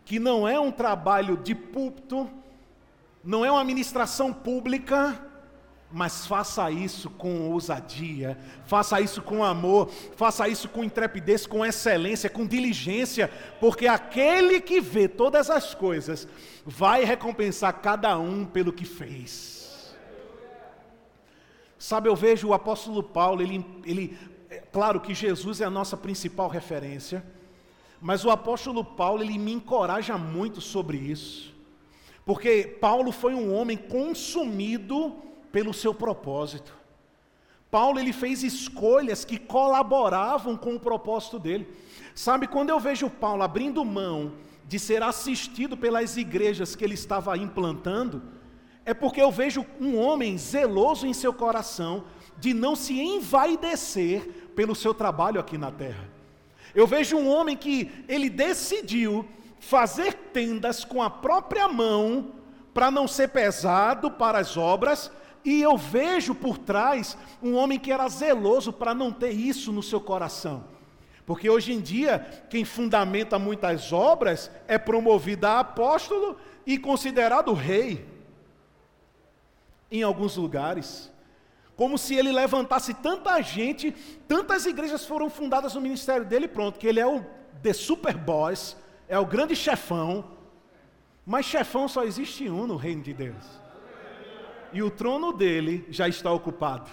que 0.04 0.18
não 0.18 0.46
é 0.46 0.60
um 0.60 0.70
trabalho 0.70 1.38
de 1.38 1.54
púlpito, 1.54 2.30
não 3.24 3.42
é 3.42 3.50
uma 3.50 3.62
administração 3.62 4.34
pública, 4.34 5.18
mas 5.90 6.26
faça 6.26 6.70
isso 6.70 7.08
com 7.08 7.50
ousadia, 7.50 8.38
faça 8.66 9.00
isso 9.00 9.22
com 9.22 9.42
amor, 9.42 9.88
faça 10.14 10.46
isso 10.46 10.68
com 10.68 10.84
intrepidez, 10.84 11.46
com 11.46 11.64
excelência, 11.64 12.28
com 12.28 12.46
diligência, 12.46 13.30
porque 13.58 13.86
aquele 13.86 14.60
que 14.60 14.78
vê 14.78 15.08
todas 15.08 15.48
as 15.48 15.74
coisas 15.74 16.28
vai 16.66 17.02
recompensar 17.02 17.80
cada 17.80 18.18
um 18.18 18.44
pelo 18.44 18.74
que 18.74 18.84
fez. 18.84 19.96
Sabe, 21.78 22.08
eu 22.08 22.16
vejo 22.16 22.48
o 22.48 22.54
apóstolo 22.54 23.02
Paulo, 23.02 23.40
ele, 23.40 23.64
ele 23.84 24.18
é 24.50 24.58
claro 24.58 25.00
que 25.00 25.14
Jesus 25.14 25.60
é 25.60 25.64
a 25.64 25.70
nossa 25.70 25.96
principal 25.96 26.48
referência, 26.48 27.24
mas 28.00 28.24
o 28.24 28.30
apóstolo 28.30 28.84
Paulo, 28.84 29.22
ele 29.22 29.38
me 29.38 29.52
encoraja 29.52 30.16
muito 30.16 30.60
sobre 30.60 30.96
isso, 30.96 31.54
porque 32.24 32.76
Paulo 32.80 33.12
foi 33.12 33.34
um 33.34 33.54
homem 33.54 33.76
consumido 33.76 35.16
pelo 35.50 35.74
seu 35.74 35.92
propósito. 35.94 36.76
Paulo 37.70 37.98
ele 37.98 38.12
fez 38.12 38.42
escolhas 38.42 39.24
que 39.24 39.38
colaboravam 39.38 40.56
com 40.56 40.74
o 40.74 40.80
propósito 40.80 41.38
dele. 41.38 41.68
Sabe, 42.14 42.46
quando 42.46 42.70
eu 42.70 42.80
vejo 42.80 43.10
Paulo 43.10 43.42
abrindo 43.42 43.84
mão 43.84 44.32
de 44.66 44.78
ser 44.78 45.02
assistido 45.02 45.76
pelas 45.76 46.16
igrejas 46.16 46.74
que 46.74 46.84
ele 46.84 46.94
estava 46.94 47.36
implantando, 47.36 48.22
é 48.84 48.94
porque 48.94 49.20
eu 49.20 49.30
vejo 49.30 49.66
um 49.78 49.98
homem 49.98 50.38
zeloso 50.38 51.06
em 51.06 51.12
seu 51.12 51.32
coração 51.32 52.04
de 52.38 52.54
não 52.54 52.76
se 52.76 52.98
envaidecer 52.98 54.50
pelo 54.54 54.74
seu 54.74 54.94
trabalho 54.94 55.40
aqui 55.40 55.58
na 55.58 55.70
terra. 55.70 56.08
Eu 56.74 56.86
vejo 56.86 57.16
um 57.16 57.28
homem 57.28 57.56
que 57.56 57.90
ele 58.08 58.30
decidiu 58.30 59.26
fazer 59.58 60.14
tendas 60.32 60.84
com 60.84 61.02
a 61.02 61.10
própria 61.10 61.68
mão 61.68 62.32
para 62.72 62.90
não 62.90 63.08
ser 63.08 63.28
pesado 63.28 64.10
para 64.10 64.38
as 64.38 64.56
obras 64.56 65.10
e 65.44 65.60
eu 65.60 65.76
vejo 65.76 66.34
por 66.34 66.58
trás 66.58 67.16
um 67.42 67.54
homem 67.54 67.78
que 67.78 67.90
era 67.90 68.08
zeloso 68.08 68.72
para 68.72 68.94
não 68.94 69.12
ter 69.12 69.30
isso 69.30 69.72
no 69.72 69.82
seu 69.82 70.00
coração. 70.00 70.64
Porque 71.24 71.50
hoje 71.50 71.72
em 71.72 71.80
dia, 71.80 72.44
quem 72.48 72.64
fundamenta 72.64 73.38
muitas 73.38 73.92
obras 73.92 74.50
é 74.66 74.78
promovido 74.78 75.46
a 75.46 75.60
apóstolo 75.60 76.36
e 76.66 76.78
considerado 76.78 77.52
rei. 77.52 78.06
Em 79.90 80.02
alguns 80.02 80.36
lugares. 80.36 81.10
Como 81.78 81.96
se 81.96 82.14
ele 82.14 82.30
levantasse 82.30 82.92
tanta 82.92 83.40
gente, 83.40 83.92
tantas 84.26 84.66
igrejas 84.66 85.06
foram 85.06 85.30
fundadas 85.30 85.74
no 85.74 85.80
ministério 85.80 86.26
dele, 86.26 86.46
pronto, 86.46 86.78
que 86.78 86.86
ele 86.86 87.00
é 87.00 87.06
o 87.06 87.24
the 87.62 87.72
super 87.72 88.14
boss, 88.14 88.76
é 89.08 89.18
o 89.18 89.24
grande 89.24 89.56
chefão. 89.56 90.32
Mas 91.24 91.46
chefão 91.46 91.88
só 91.88 92.04
existe 92.04 92.50
um 92.50 92.66
no 92.66 92.76
reino 92.76 93.02
de 93.02 93.14
Deus 93.14 93.58
e 94.72 94.82
o 94.82 94.90
trono 94.90 95.32
dele 95.32 95.86
já 95.90 96.08
está 96.08 96.30
ocupado. 96.30 96.90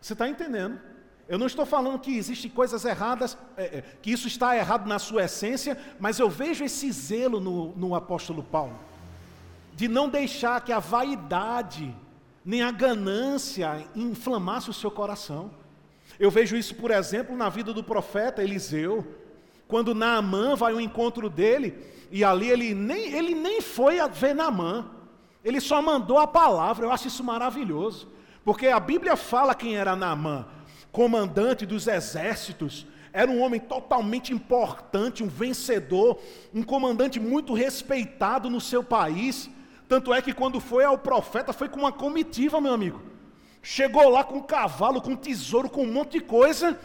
Você 0.00 0.12
está 0.12 0.28
entendendo? 0.28 0.80
Eu 1.28 1.38
não 1.38 1.46
estou 1.46 1.66
falando 1.66 1.98
que 1.98 2.16
existem 2.16 2.50
coisas 2.50 2.84
erradas, 2.84 3.36
é, 3.56 3.78
é, 3.78 3.84
que 4.00 4.10
isso 4.10 4.26
está 4.26 4.56
errado 4.56 4.86
na 4.86 4.98
sua 4.98 5.24
essência, 5.24 5.78
mas 5.98 6.18
eu 6.18 6.30
vejo 6.30 6.64
esse 6.64 6.90
zelo 6.90 7.40
no, 7.40 7.76
no 7.76 7.94
apóstolo 7.94 8.42
Paulo, 8.42 8.78
de 9.74 9.88
não 9.88 10.08
deixar 10.08 10.62
que 10.62 10.72
a 10.72 10.78
vaidade, 10.78 11.94
nem 12.44 12.62
a 12.62 12.70
ganância 12.70 13.86
inflamasse 13.94 14.70
o 14.70 14.74
seu 14.74 14.90
coração. 14.90 15.50
Eu 16.18 16.30
vejo 16.30 16.56
isso, 16.56 16.74
por 16.74 16.90
exemplo, 16.90 17.36
na 17.36 17.48
vida 17.48 17.72
do 17.72 17.84
profeta 17.84 18.42
Eliseu, 18.42 19.06
quando 19.66 19.94
Naamã 19.94 20.56
vai 20.56 20.72
ao 20.72 20.80
encontro 20.80 21.28
dele, 21.28 21.78
e 22.10 22.24
ali 22.24 22.48
ele 22.48 22.74
nem, 22.74 23.12
ele 23.12 23.34
nem 23.34 23.60
foi 23.60 23.96
ver 24.08 24.34
Naamã, 24.34 24.90
ele 25.44 25.60
só 25.60 25.80
mandou 25.80 26.18
a 26.18 26.26
palavra, 26.26 26.86
eu 26.86 26.92
acho 26.92 27.08
isso 27.08 27.22
maravilhoso. 27.22 28.08
Porque 28.44 28.68
a 28.68 28.80
Bíblia 28.80 29.14
fala 29.14 29.54
quem 29.54 29.76
era 29.76 29.94
Naamã, 29.94 30.46
comandante 30.90 31.66
dos 31.66 31.86
exércitos, 31.86 32.86
era 33.12 33.30
um 33.30 33.40
homem 33.40 33.60
totalmente 33.60 34.32
importante, 34.32 35.22
um 35.22 35.28
vencedor, 35.28 36.18
um 36.54 36.62
comandante 36.62 37.18
muito 37.18 37.52
respeitado 37.52 38.48
no 38.48 38.60
seu 38.60 38.82
país. 38.82 39.50
Tanto 39.88 40.12
é 40.12 40.20
que 40.20 40.34
quando 40.34 40.60
foi 40.60 40.84
ao 40.84 40.98
profeta, 40.98 41.52
foi 41.52 41.68
com 41.68 41.80
uma 41.80 41.92
comitiva, 41.92 42.60
meu 42.60 42.74
amigo. 42.74 43.00
Chegou 43.62 44.08
lá 44.10 44.22
com 44.22 44.36
um 44.36 44.42
cavalo, 44.42 45.00
com 45.00 45.12
um 45.12 45.16
tesouro, 45.16 45.70
com 45.70 45.82
um 45.82 45.92
monte 45.92 46.12
de 46.12 46.20
coisa. 46.20 46.78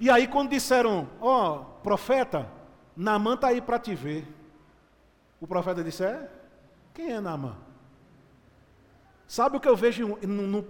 E 0.00 0.10
aí, 0.10 0.26
quando 0.26 0.50
disseram: 0.50 1.08
Ó, 1.20 1.54
oh, 1.54 1.64
profeta, 1.82 2.50
Naamã 2.96 3.34
está 3.34 3.48
aí 3.48 3.60
para 3.60 3.78
te 3.78 3.94
ver. 3.94 4.26
O 5.40 5.46
profeta 5.46 5.84
disse: 5.84 6.04
É? 6.04 6.28
Quem 6.92 7.12
é 7.12 7.20
Naamã? 7.20 7.56
Sabe 9.28 9.56
o 9.56 9.60
que 9.60 9.68
eu 9.68 9.76
vejo 9.76 10.18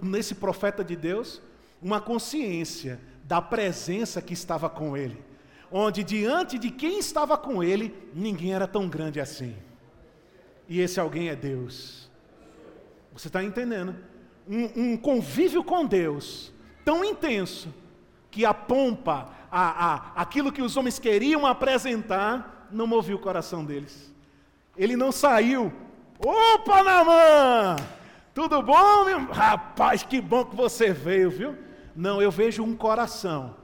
nesse 0.03 0.35
profeta 0.35 0.85
de 0.85 0.95
Deus? 0.95 1.42
Uma 1.81 2.01
consciência 2.01 3.01
da 3.25 3.40
presença 3.42 4.23
que 4.23 4.33
estava 4.33 4.71
com 4.71 4.97
ele, 4.97 5.23
onde 5.71 6.05
diante 6.05 6.59
de 6.59 6.71
quem 6.71 6.99
estava 6.99 7.37
com 7.37 7.62
ele, 7.62 7.95
ninguém 8.14 8.55
era 8.55 8.66
tão 8.66 8.88
grande 8.88 9.21
assim. 9.21 9.57
E 10.68 10.81
esse 10.81 10.98
alguém 10.98 11.29
é 11.29 11.37
Deus. 11.37 12.11
Você 13.12 13.29
está 13.29 13.42
entendendo? 13.42 13.96
Um, 14.48 14.92
um, 14.92 14.96
convívio 14.96 15.64
com 15.64 15.85
Deus 15.85 16.52
tão 16.85 17.05
intenso 17.05 17.72
que 18.31 18.44
a 18.44 18.55
pompa, 18.55 19.31
a, 19.50 19.87
a, 19.94 20.12
aquilo 20.22 20.52
que 20.52 20.62
os 20.62 20.76
homens 20.76 20.98
queriam 20.98 21.46
apresentar, 21.46 22.68
não 22.70 22.87
movia 22.87 23.16
o 23.16 23.18
coração 23.18 23.64
deles. 23.64 24.12
Ele 24.76 24.96
não 24.96 25.11
saiu. 25.11 25.72
Opa, 26.18 26.83
Namã! 26.83 27.76
Tudo 28.35 28.62
bom, 28.62 29.05
meu? 29.05 29.24
Rapaz, 29.33 30.02
que 30.02 30.20
bom 30.20 30.44
que 30.44 30.55
você 30.55 30.92
veio, 30.92 31.31
viu? 31.31 31.57
Não, 31.94 32.20
eu 32.20 32.31
vejo 32.31 32.62
um 32.62 32.76
coração 32.76 33.57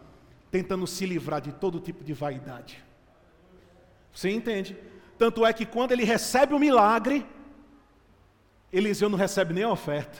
tentando 0.50 0.86
se 0.86 1.04
livrar 1.04 1.40
de 1.40 1.52
todo 1.52 1.78
tipo 1.78 2.02
de 2.02 2.14
vaidade. 2.14 2.82
Você 4.12 4.30
entende? 4.30 4.76
Tanto 5.22 5.46
é 5.46 5.52
que 5.52 5.64
quando 5.64 5.92
ele 5.92 6.02
recebe 6.02 6.52
o 6.52 6.58
milagre, 6.58 7.24
Eliseu 8.72 9.08
não 9.08 9.16
recebe 9.16 9.54
nem 9.54 9.62
a 9.62 9.70
oferta. 9.70 10.18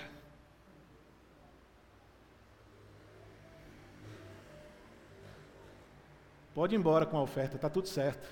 Pode 6.54 6.76
ir 6.76 6.78
embora 6.78 7.04
com 7.04 7.16
a 7.16 7.20
oferta, 7.20 7.56
está 7.56 7.68
tudo 7.68 7.88
certo. 7.88 8.28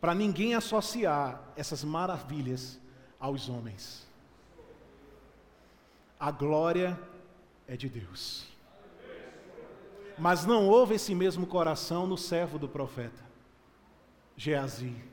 Para 0.00 0.12
ninguém 0.12 0.56
associar 0.56 1.40
essas 1.54 1.84
maravilhas 1.84 2.80
aos 3.20 3.48
homens. 3.48 4.04
A 6.18 6.32
glória 6.32 6.98
é 7.68 7.76
de 7.76 7.88
Deus. 7.88 8.48
Mas 10.18 10.44
não 10.44 10.66
houve 10.66 10.96
esse 10.96 11.14
mesmo 11.14 11.46
coração 11.46 12.08
no 12.08 12.18
servo 12.18 12.58
do 12.58 12.68
profeta, 12.68 13.22
Geazi, 14.36 15.11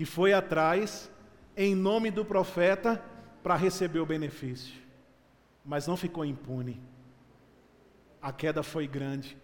que 0.00 0.06
foi 0.06 0.32
atrás, 0.32 1.10
em 1.54 1.74
nome 1.74 2.10
do 2.10 2.24
profeta, 2.24 3.04
para 3.42 3.54
receber 3.54 4.00
o 4.00 4.06
benefício, 4.06 4.80
mas 5.62 5.86
não 5.86 5.94
ficou 5.94 6.24
impune. 6.24 6.80
A 8.22 8.32
queda 8.32 8.62
foi 8.62 8.86
grande, 8.86 9.36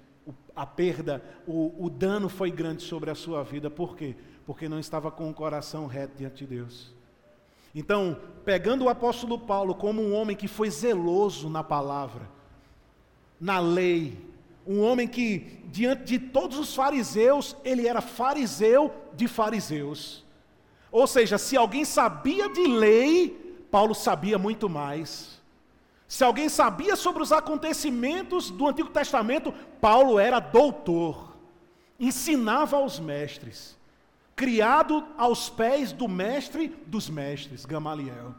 a 0.55 0.65
perda, 0.65 1.23
o, 1.47 1.85
o 1.85 1.91
dano 1.91 2.31
foi 2.31 2.51
grande 2.51 2.83
sobre 2.83 3.11
a 3.11 3.15
sua 3.15 3.43
vida, 3.43 3.69
por 3.69 3.95
quê? 3.95 4.17
Porque 4.47 4.67
não 4.67 4.79
estava 4.79 5.11
com 5.11 5.29
o 5.29 5.35
coração 5.35 5.87
reto 5.87 6.17
diante 6.17 6.37
de 6.37 6.47
Deus. 6.47 6.91
Então, 7.75 8.19
pegando 8.43 8.85
o 8.85 8.89
apóstolo 8.89 9.39
Paulo 9.39 9.75
como 9.75 10.01
um 10.01 10.15
homem 10.15 10.35
que 10.35 10.49
foi 10.49 10.71
zeloso 10.71 11.51
na 11.51 11.63
palavra, 11.63 12.31
na 13.39 13.59
lei, 13.59 14.17
um 14.67 14.81
homem 14.81 15.07
que, 15.07 15.61
diante 15.67 16.05
de 16.05 16.19
todos 16.19 16.59
os 16.59 16.75
fariseus, 16.75 17.55
ele 17.63 17.87
era 17.87 18.01
fariseu 18.01 18.91
de 19.15 19.29
fariseus. 19.29 20.25
Ou 20.97 21.07
seja, 21.07 21.37
se 21.37 21.57
alguém 21.57 21.85
sabia 21.85 22.49
de 22.49 22.67
lei, 22.67 23.67
Paulo 23.71 23.95
sabia 23.95 24.39
muito 24.39 24.67
mais. 24.67 25.43
Se 26.09 26.25
alguém 26.25 26.49
sabia 26.49 26.97
sobre 26.97 27.23
os 27.23 27.33
acontecimentos 27.33 28.51
do 28.51 28.67
Antigo 28.67 28.89
Testamento, 28.89 29.53
Paulo 29.79 30.19
era 30.19 30.41
doutor, 30.41 31.37
ensinava 32.01 32.77
aos 32.77 32.99
mestres 32.99 33.77
criado 34.37 35.03
aos 35.17 35.49
pés 35.49 35.93
do 35.93 36.07
mestre 36.07 36.69
dos 36.87 37.09
mestres, 37.09 37.65
Gamaliel. 37.65 38.35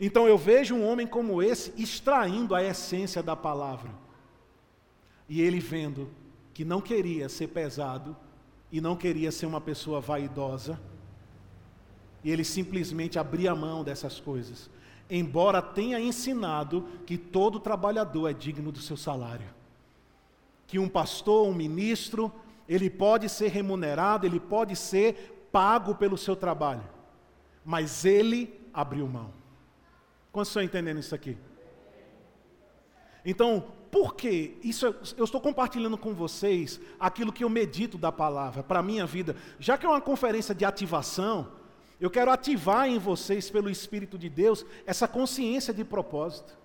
Então 0.00 0.26
eu 0.26 0.36
vejo 0.36 0.74
um 0.74 0.86
homem 0.86 1.06
como 1.06 1.42
esse 1.42 1.72
extraindo 1.80 2.54
a 2.54 2.62
essência 2.62 3.22
da 3.22 3.36
palavra. 3.36 3.90
E 5.28 5.40
ele 5.42 5.60
vendo 5.60 6.10
que 6.54 6.64
não 6.64 6.80
queria 6.80 7.28
ser 7.28 7.48
pesado 7.48 8.14
e 8.72 8.80
não 8.80 8.96
queria 8.96 9.30
ser 9.30 9.46
uma 9.46 9.60
pessoa 9.60 10.00
vaidosa, 10.00 10.80
e 12.24 12.30
ele 12.30 12.42
simplesmente 12.42 13.18
abria 13.18 13.54
mão 13.54 13.84
dessas 13.84 14.18
coisas, 14.18 14.70
embora 15.10 15.60
tenha 15.60 16.00
ensinado 16.00 16.88
que 17.04 17.18
todo 17.18 17.60
trabalhador 17.60 18.28
é 18.28 18.32
digno 18.32 18.72
do 18.72 18.80
seu 18.80 18.96
salário. 18.96 19.46
Que 20.66 20.78
um 20.78 20.88
pastor, 20.88 21.46
um 21.46 21.54
ministro, 21.54 22.32
ele 22.66 22.88
pode 22.88 23.28
ser 23.28 23.48
remunerado, 23.48 24.24
ele 24.24 24.40
pode 24.40 24.74
ser 24.74 25.48
pago 25.52 25.94
pelo 25.94 26.16
seu 26.16 26.34
trabalho, 26.34 26.82
mas 27.62 28.06
ele 28.06 28.58
abriu 28.72 29.06
mão. 29.06 29.30
Quantos 30.32 30.48
estão 30.48 30.62
entendendo 30.62 30.98
isso 30.98 31.14
aqui? 31.14 31.36
Então, 33.22 33.64
por 33.90 34.14
que 34.16 34.58
isso 34.62 34.86
eu 35.16 35.24
estou 35.24 35.40
compartilhando 35.40 35.96
com 35.96 36.12
vocês 36.12 36.80
aquilo 36.98 37.32
que 37.32 37.44
eu 37.44 37.48
medito 37.48 37.96
da 37.96 38.10
palavra 38.10 38.62
para 38.62 38.80
a 38.80 38.82
minha 38.82 39.06
vida, 39.06 39.36
já 39.60 39.78
que 39.78 39.86
é 39.86 39.88
uma 39.88 40.00
conferência 40.00 40.54
de 40.54 40.64
ativação, 40.64 41.52
eu 42.00 42.10
quero 42.10 42.30
ativar 42.30 42.88
em 42.88 42.98
vocês, 42.98 43.50
pelo 43.50 43.70
Espírito 43.70 44.18
de 44.18 44.28
Deus, 44.28 44.64
essa 44.84 45.06
consciência 45.06 45.72
de 45.72 45.84
propósito. 45.84 46.56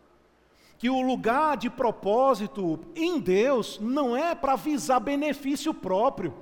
Que 0.78 0.90
o 0.90 1.02
lugar 1.02 1.58
de 1.58 1.70
propósito 1.70 2.80
em 2.96 3.20
Deus 3.20 3.80
não 3.80 4.16
é 4.16 4.34
para 4.34 4.56
visar 4.56 5.00
benefício 5.00 5.74
próprio. 5.74 6.34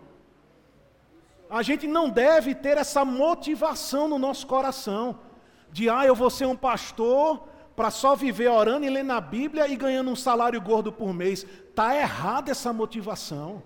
A 1.50 1.62
gente 1.62 1.88
não 1.88 2.10
deve 2.10 2.54
ter 2.54 2.78
essa 2.78 3.04
motivação 3.04 4.08
no 4.08 4.20
nosso 4.20 4.46
coração, 4.46 5.20
de, 5.72 5.90
ah, 5.90 6.06
eu 6.06 6.16
vou 6.16 6.30
ser 6.30 6.46
um 6.46 6.56
pastor 6.56 7.48
para 7.76 7.92
só 7.92 8.16
viver 8.16 8.48
orando 8.48 8.86
e 8.86 8.90
lendo 8.90 9.12
a 9.12 9.22
Bíblia 9.22 9.68
e 9.68 9.76
ganhando 9.76 10.10
um 10.10 10.16
salário 10.16 10.60
gordo 10.62 10.92
por 10.92 11.14
mês. 11.14 11.44
Está 11.44 11.96
errada 11.96 12.52
essa 12.52 12.74
motivação. 12.74 13.62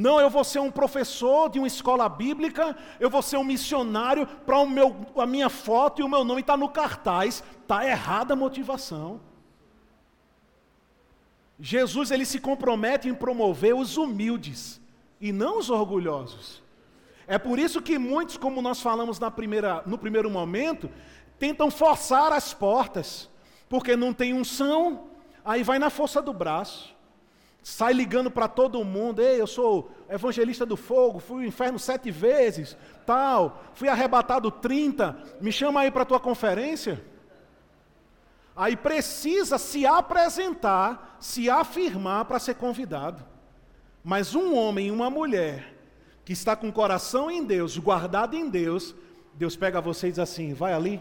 Não, 0.00 0.18
eu 0.18 0.30
vou 0.30 0.42
ser 0.42 0.60
um 0.60 0.70
professor 0.70 1.50
de 1.50 1.58
uma 1.58 1.66
escola 1.66 2.08
bíblica, 2.08 2.74
eu 2.98 3.10
vou 3.10 3.20
ser 3.20 3.36
um 3.36 3.44
missionário 3.44 4.26
para 4.26 4.56
a 5.22 5.26
minha 5.26 5.50
foto 5.50 6.00
e 6.00 6.02
o 6.02 6.08
meu 6.08 6.24
nome 6.24 6.40
está 6.40 6.56
no 6.56 6.70
cartaz. 6.70 7.44
Está 7.60 7.86
errada 7.86 8.32
a 8.32 8.36
motivação. 8.36 9.20
Jesus 11.58 12.10
ele 12.10 12.24
se 12.24 12.40
compromete 12.40 13.10
em 13.10 13.14
promover 13.14 13.74
os 13.74 13.98
humildes 13.98 14.80
e 15.20 15.32
não 15.32 15.58
os 15.58 15.68
orgulhosos. 15.68 16.62
É 17.26 17.36
por 17.36 17.58
isso 17.58 17.82
que 17.82 17.98
muitos, 17.98 18.38
como 18.38 18.62
nós 18.62 18.80
falamos 18.80 19.18
na 19.18 19.30
primeira, 19.30 19.82
no 19.84 19.98
primeiro 19.98 20.30
momento, 20.30 20.88
tentam 21.38 21.70
forçar 21.70 22.32
as 22.32 22.54
portas, 22.54 23.28
porque 23.68 23.94
não 23.96 24.14
tem 24.14 24.32
unção, 24.32 25.10
aí 25.44 25.62
vai 25.62 25.78
na 25.78 25.90
força 25.90 26.22
do 26.22 26.32
braço 26.32 26.98
sai 27.62 27.92
ligando 27.92 28.30
para 28.30 28.48
todo 28.48 28.84
mundo, 28.84 29.20
ei, 29.20 29.40
eu 29.40 29.46
sou 29.46 29.90
evangelista 30.08 30.64
do 30.64 30.76
fogo, 30.76 31.18
fui 31.18 31.42
ao 31.42 31.48
inferno 31.48 31.78
sete 31.78 32.10
vezes, 32.10 32.76
tal, 33.06 33.62
fui 33.74 33.88
arrebatado 33.88 34.50
30, 34.50 35.16
me 35.40 35.52
chama 35.52 35.80
aí 35.80 35.90
para 35.90 36.04
tua 36.04 36.20
conferência. 36.20 37.02
Aí 38.56 38.76
precisa 38.76 39.56
se 39.58 39.86
apresentar, 39.86 41.16
se 41.20 41.48
afirmar 41.48 42.24
para 42.24 42.38
ser 42.38 42.54
convidado. 42.54 43.24
Mas 44.02 44.34
um 44.34 44.54
homem 44.54 44.88
e 44.88 44.90
uma 44.90 45.08
mulher 45.08 45.74
que 46.24 46.32
está 46.32 46.56
com 46.56 46.68
o 46.68 46.72
coração 46.72 47.30
em 47.30 47.44
Deus, 47.44 47.78
guardado 47.78 48.36
em 48.36 48.48
Deus, 48.48 48.94
Deus 49.34 49.56
pega 49.56 49.80
você 49.80 50.08
e 50.08 50.10
diz 50.10 50.18
assim: 50.18 50.52
vai 50.52 50.72
ali. 50.72 51.00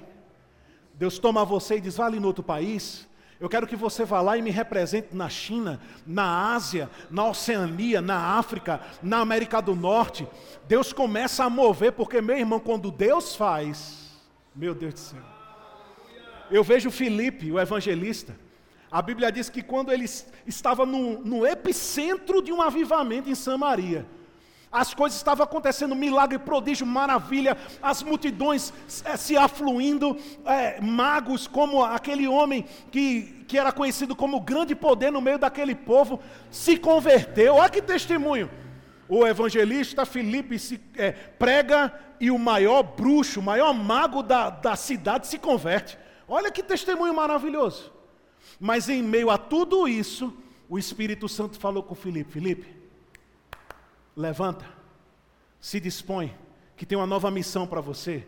Deus 0.93 1.19
toma 1.19 1.43
você 1.43 1.77
e 1.77 1.81
diz: 1.81 1.97
vai 1.97 2.07
ali 2.07 2.19
no 2.19 2.27
outro 2.27 2.43
país. 2.43 3.08
Eu 3.39 3.47
quero 3.47 3.65
que 3.65 3.75
você 3.75 4.03
vá 4.03 4.19
lá 4.21 4.37
e 4.37 4.41
me 4.41 4.51
represente 4.51 5.15
na 5.15 5.29
China, 5.29 5.79
na 6.05 6.53
Ásia, 6.53 6.89
na 7.09 7.25
Oceania, 7.25 8.01
na 8.01 8.37
África, 8.37 8.81
na 9.01 9.19
América 9.19 9.61
do 9.61 9.73
Norte. 9.75 10.27
Deus 10.67 10.91
começa 10.91 11.45
a 11.45 11.49
mover, 11.49 11.93
porque, 11.93 12.21
meu 12.21 12.37
irmão, 12.37 12.59
quando 12.59 12.91
Deus 12.91 13.37
faz, 13.37 14.09
meu 14.53 14.75
Deus 14.75 14.93
do 14.93 14.99
céu. 14.99 15.23
Eu 16.51 16.63
vejo 16.65 16.91
Filipe, 16.91 17.49
o 17.49 17.59
evangelista. 17.59 18.35
A 18.91 19.01
Bíblia 19.01 19.31
diz 19.31 19.49
que 19.49 19.61
quando 19.61 19.91
ele 19.91 20.05
estava 20.45 20.85
no, 20.85 21.19
no 21.23 21.45
epicentro 21.45 22.41
de 22.41 22.51
um 22.51 22.61
avivamento 22.61 23.29
em 23.29 23.35
Samaria, 23.35 24.05
as 24.71 24.93
coisas 24.93 25.17
estavam 25.17 25.43
acontecendo, 25.43 25.95
milagre, 25.95 26.37
prodígio, 26.37 26.85
maravilha, 26.85 27.57
as 27.81 28.03
multidões 28.03 28.71
é, 29.03 29.17
se 29.17 29.35
afluindo, 29.35 30.15
é, 30.45 30.79
magos 30.79 31.47
como 31.47 31.83
aquele 31.83 32.27
homem 32.27 32.65
que, 32.91 33.43
que 33.47 33.57
era 33.57 33.71
conhecido 33.71 34.15
como 34.15 34.39
grande 34.39 34.75
poder 34.75 35.11
no 35.11 35.21
meio 35.21 35.39
daquele 35.39 35.73
povo, 35.73 36.19
se 36.51 36.77
converteu. 36.77 37.55
Olha 37.55 37.69
que 37.69 37.81
testemunho! 37.81 38.49
O 39.07 39.25
evangelista 39.25 40.05
Filipe 40.05 40.59
se 40.59 40.79
é, 40.95 41.13
prega 41.13 41.91
e 42.19 42.29
o 42.29 42.37
maior 42.37 42.83
bruxo, 42.83 43.39
o 43.39 43.43
maior 43.43 43.73
mago 43.73 44.21
da, 44.21 44.51
da 44.51 44.75
cidade 44.75 45.25
se 45.25 45.39
converte. 45.39 45.97
Olha 46.27 46.51
que 46.51 46.61
testemunho 46.61 47.13
maravilhoso. 47.15 47.91
Mas 48.59 48.87
em 48.87 49.01
meio 49.01 49.31
a 49.31 49.37
tudo 49.37 49.87
isso, 49.87 50.31
o 50.69 50.77
Espírito 50.77 51.27
Santo 51.27 51.57
falou 51.57 51.81
com 51.81 51.95
Filipe: 51.95 52.33
Filipe, 52.33 52.78
levanta, 54.19 54.65
se 55.61 55.79
dispõe, 55.79 56.35
que 56.75 56.85
tem 56.85 56.97
uma 56.97 57.07
nova 57.07 57.31
missão 57.31 57.65
para 57.65 57.79
você. 57.79 58.27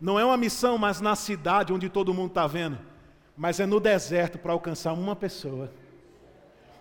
Não 0.00 0.20
é 0.20 0.24
uma 0.24 0.36
missão, 0.36 0.78
mas 0.78 1.00
na 1.00 1.16
cidade 1.16 1.72
onde 1.72 1.88
todo 1.88 2.14
mundo 2.14 2.28
está 2.28 2.46
vendo, 2.46 2.78
mas 3.36 3.58
é 3.58 3.66
no 3.66 3.80
deserto 3.80 4.38
para 4.38 4.52
alcançar 4.52 4.92
uma 4.92 5.16
pessoa. 5.16 5.72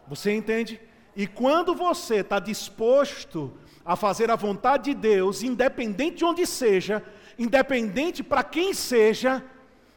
Você 0.08 0.32
entende? 0.32 0.80
E 1.16 1.26
quando 1.26 1.74
você 1.74 2.18
está 2.18 2.38
disposto 2.38 3.52
a 3.84 3.96
fazer 3.96 4.30
a 4.30 4.36
vontade 4.36 4.94
de 4.94 4.94
Deus, 4.94 5.42
independente 5.42 6.18
de 6.18 6.26
onde 6.26 6.46
seja, 6.46 7.04
independente 7.40 8.22
para 8.22 8.44
quem 8.44 8.76
seja, 8.76 9.44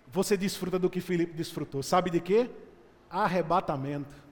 você 0.06 0.38
desfruta 0.38 0.78
do 0.78 0.88
que 0.88 1.02
Filipe 1.02 1.34
desfrutou. 1.34 1.82
Sabe 1.82 2.08
de 2.08 2.20
quê? 2.20 2.48
Arrebatamento. 3.10 4.27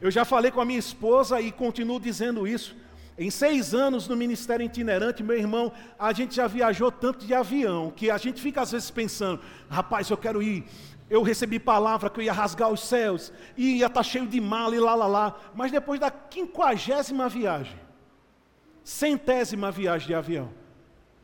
Eu 0.00 0.10
já 0.10 0.24
falei 0.24 0.50
com 0.50 0.60
a 0.60 0.64
minha 0.64 0.78
esposa 0.78 1.40
e 1.40 1.50
continuo 1.50 1.98
dizendo 1.98 2.46
isso. 2.46 2.76
Em 3.18 3.30
seis 3.30 3.74
anos 3.74 4.06
no 4.06 4.16
ministério 4.16 4.64
itinerante, 4.64 5.24
meu 5.24 5.36
irmão, 5.36 5.72
a 5.98 6.12
gente 6.12 6.36
já 6.36 6.46
viajou 6.46 6.92
tanto 6.92 7.26
de 7.26 7.34
avião 7.34 7.90
que 7.90 8.10
a 8.12 8.16
gente 8.16 8.40
fica 8.40 8.62
às 8.62 8.70
vezes 8.70 8.90
pensando: 8.90 9.40
rapaz, 9.68 10.08
eu 10.08 10.16
quero 10.16 10.40
ir. 10.40 10.64
Eu 11.10 11.22
recebi 11.22 11.58
palavra 11.58 12.10
que 12.10 12.20
eu 12.20 12.24
ia 12.24 12.32
rasgar 12.32 12.70
os 12.70 12.80
céus, 12.80 13.32
e 13.56 13.78
ia 13.78 13.86
estar 13.86 14.00
tá 14.00 14.02
cheio 14.02 14.26
de 14.26 14.40
mala 14.40 14.76
e 14.76 14.78
lá, 14.78 14.94
lá, 14.94 15.06
lá. 15.06 15.40
Mas 15.54 15.72
depois 15.72 15.98
da 15.98 16.10
quinquagésima 16.10 17.28
viagem, 17.28 17.78
centésima 18.84 19.70
viagem 19.72 20.06
de 20.06 20.14
avião, 20.14 20.50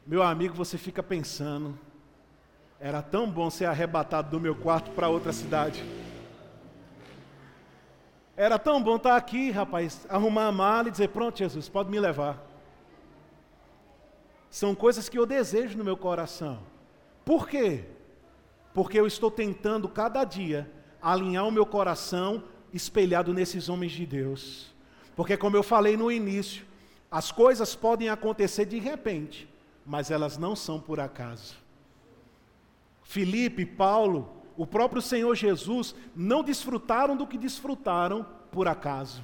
meu 0.05 0.23
amigo, 0.23 0.55
você 0.55 0.77
fica 0.77 1.03
pensando: 1.03 1.79
era 2.81 3.03
tão 3.03 3.31
bom 3.31 3.49
ser 3.51 3.67
arrebatado 3.67 4.31
do 4.31 4.41
meu 4.41 4.57
quarto 4.57 4.91
para 4.91 5.09
outra 5.09 5.33
cidade. 5.33 5.85
Era 8.37 8.59
tão 8.59 8.83
bom 8.83 8.97
estar 8.97 9.17
aqui, 9.17 9.51
rapaz, 9.51 10.07
arrumar 10.09 10.47
a 10.47 10.53
mala 10.53 10.89
e 10.89 10.91
dizer: 10.91 11.09
Pronto, 11.09 11.39
Jesus, 11.39 11.69
pode 11.69 11.91
me 11.91 12.01
levar. 12.01 12.43
São 14.51 14.75
coisas 14.75 15.09
que 15.09 15.19
eu 15.19 15.27
desejo 15.27 15.79
no 15.79 15.85
meu 15.85 15.97
coração. 15.97 16.59
Por 17.25 17.49
quê? 17.49 17.85
Porque 18.73 18.99
eu 18.99 19.07
estou 19.07 19.31
tentando 19.31 19.89
cada 19.89 20.25
dia 20.25 20.71
alinhar 21.01 21.47
o 21.47 21.53
meu 21.53 21.67
coração 21.67 22.45
espelhado 22.73 23.33
nesses 23.33 23.69
homens 23.69 23.93
de 23.93 24.05
Deus. 24.05 24.73
Porque, 25.15 25.37
como 25.37 25.57
eu 25.57 25.63
falei 25.63 25.97
no 25.97 26.11
início, 26.11 26.65
as 27.11 27.31
coisas 27.31 27.77
podem 27.77 28.09
acontecer 28.09 28.65
de 28.65 28.79
repente, 28.79 29.49
mas 29.87 30.11
elas 30.11 30.37
não 30.37 30.57
são 30.57 30.81
por 30.81 30.99
acaso. 30.99 31.55
Felipe, 33.05 33.65
Paulo, 33.65 34.34
o 34.57 34.67
próprio 34.67 35.03
Senhor 35.03 35.35
Jesus 35.35 35.95
não 36.15 36.43
desfrutaram 36.43 37.17
do 37.17 37.27
que 37.27 37.37
desfrutaram 37.37 38.27
por 38.51 38.69
acaso, 38.69 39.23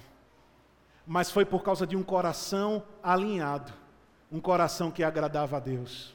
mas 1.06 1.30
foi 1.30 1.44
por 1.44 1.62
causa 1.62 1.86
de 1.86 1.96
um 1.96 2.02
coração 2.02 2.82
alinhado, 3.02 3.72
um 4.30 4.40
coração 4.40 4.90
que 4.90 5.04
agradava 5.04 5.56
a 5.56 5.60
Deus. 5.60 6.14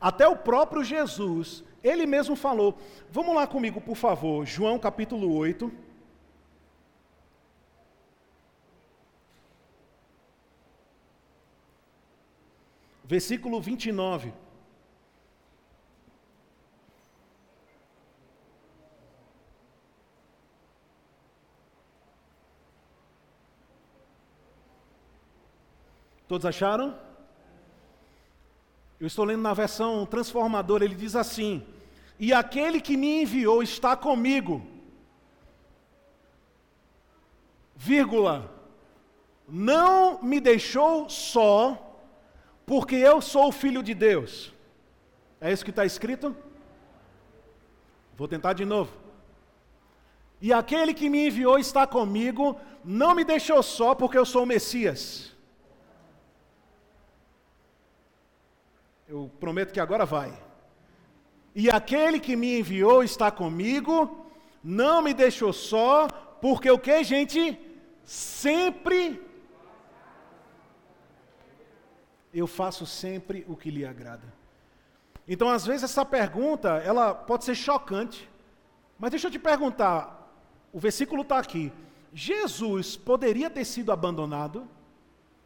Até 0.00 0.26
o 0.26 0.36
próprio 0.36 0.84
Jesus, 0.84 1.64
ele 1.82 2.06
mesmo 2.06 2.36
falou. 2.36 2.78
Vamos 3.10 3.34
lá 3.34 3.46
comigo, 3.46 3.80
por 3.80 3.96
favor, 3.96 4.44
João 4.46 4.78
capítulo 4.78 5.34
8. 5.34 5.70
Versículo 13.04 13.60
29. 13.60 14.32
Todos 26.28 26.44
acharam? 26.44 26.94
Eu 29.00 29.06
estou 29.06 29.24
lendo 29.24 29.40
na 29.40 29.54
versão 29.54 30.04
transformadora, 30.04 30.84
ele 30.84 30.94
diz 30.94 31.16
assim: 31.16 31.66
E 32.18 32.32
aquele 32.32 32.80
que 32.80 32.96
me 32.96 33.22
enviou 33.22 33.62
está 33.62 33.96
comigo, 33.96 34.64
vírgula, 37.74 38.52
não 39.48 40.22
me 40.22 40.38
deixou 40.38 41.08
só, 41.08 41.96
porque 42.66 42.96
eu 42.96 43.22
sou 43.22 43.48
o 43.48 43.52
filho 43.52 43.82
de 43.82 43.94
Deus. 43.94 44.52
É 45.40 45.50
isso 45.50 45.64
que 45.64 45.70
está 45.70 45.86
escrito? 45.86 46.36
Vou 48.16 48.28
tentar 48.28 48.52
de 48.52 48.66
novo. 48.66 48.92
E 50.40 50.52
aquele 50.52 50.92
que 50.92 51.08
me 51.08 51.28
enviou 51.28 51.58
está 51.58 51.86
comigo, 51.86 52.60
não 52.84 53.14
me 53.14 53.24
deixou 53.24 53.62
só, 53.62 53.94
porque 53.94 54.18
eu 54.18 54.26
sou 54.26 54.42
o 54.42 54.46
Messias. 54.46 55.37
Eu 59.08 59.30
prometo 59.40 59.72
que 59.72 59.80
agora 59.80 60.04
vai. 60.04 60.32
E 61.54 61.70
aquele 61.70 62.20
que 62.20 62.36
me 62.36 62.60
enviou 62.60 63.02
está 63.02 63.30
comigo, 63.30 64.26
não 64.62 65.00
me 65.00 65.14
deixou 65.14 65.52
só, 65.52 66.08
porque 66.42 66.70
o 66.70 66.78
que, 66.78 67.02
gente? 67.02 67.58
Sempre 68.04 69.20
eu 72.32 72.46
faço 72.46 72.86
sempre 72.86 73.44
o 73.48 73.56
que 73.56 73.70
lhe 73.70 73.84
agrada. 73.84 74.32
Então, 75.26 75.48
às 75.48 75.66
vezes 75.66 75.84
essa 75.84 76.04
pergunta, 76.04 76.68
ela 76.78 77.14
pode 77.14 77.44
ser 77.44 77.54
chocante. 77.54 78.28
Mas 78.98 79.10
deixa 79.10 79.26
eu 79.26 79.30
te 79.30 79.38
perguntar, 79.38 80.30
o 80.72 80.78
versículo 80.78 81.22
está 81.22 81.38
aqui. 81.38 81.72
Jesus 82.12 82.96
poderia 82.96 83.50
ter 83.50 83.64
sido 83.64 83.92
abandonado? 83.92 84.66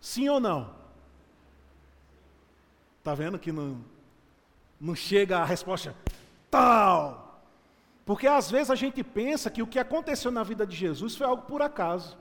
Sim 0.01 0.29
ou 0.29 0.41
não? 0.41 0.82
Está 3.03 3.15
vendo 3.17 3.37
que 3.37 3.51
não, 3.51 3.85
não 4.81 4.95
chega 4.95 5.39
a 5.39 5.45
resposta 5.45 5.93
tal? 6.49 7.43
Porque 8.07 8.29
às 8.29 8.49
vezes 8.49 8.71
a 8.71 8.77
gente 8.77 9.03
pensa 9.03 9.51
que 9.51 9.61
o 9.61 9.67
que 9.67 9.77
aconteceu 9.77 10.31
na 10.31 10.45
vida 10.45 10.65
de 10.65 10.77
Jesus 10.77 11.17
foi 11.17 11.27
algo 11.27 11.43
por 11.43 11.61
acaso. 11.63 12.17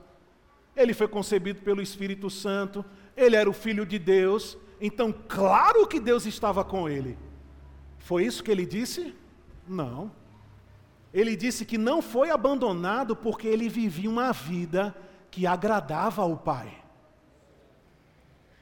Ele 0.74 0.92
foi 0.92 1.06
concebido 1.06 1.62
pelo 1.62 1.80
Espírito 1.80 2.28
Santo, 2.28 2.84
ele 3.16 3.36
era 3.36 3.48
o 3.48 3.52
filho 3.52 3.86
de 3.86 3.96
Deus, 3.96 4.58
então 4.80 5.14
claro 5.28 5.86
que 5.86 6.00
Deus 6.00 6.26
estava 6.26 6.64
com 6.64 6.88
ele. 6.88 7.16
Foi 8.00 8.24
isso 8.24 8.42
que 8.42 8.50
ele 8.50 8.66
disse? 8.66 9.14
Não. 9.68 10.10
Ele 11.14 11.36
disse 11.36 11.64
que 11.64 11.78
não 11.78 12.02
foi 12.02 12.30
abandonado 12.30 13.14
porque 13.14 13.46
ele 13.46 13.68
vivia 13.68 14.10
uma 14.10 14.32
vida 14.32 14.92
que 15.30 15.46
agradava 15.46 16.22
ao 16.22 16.36
Pai. 16.36 16.81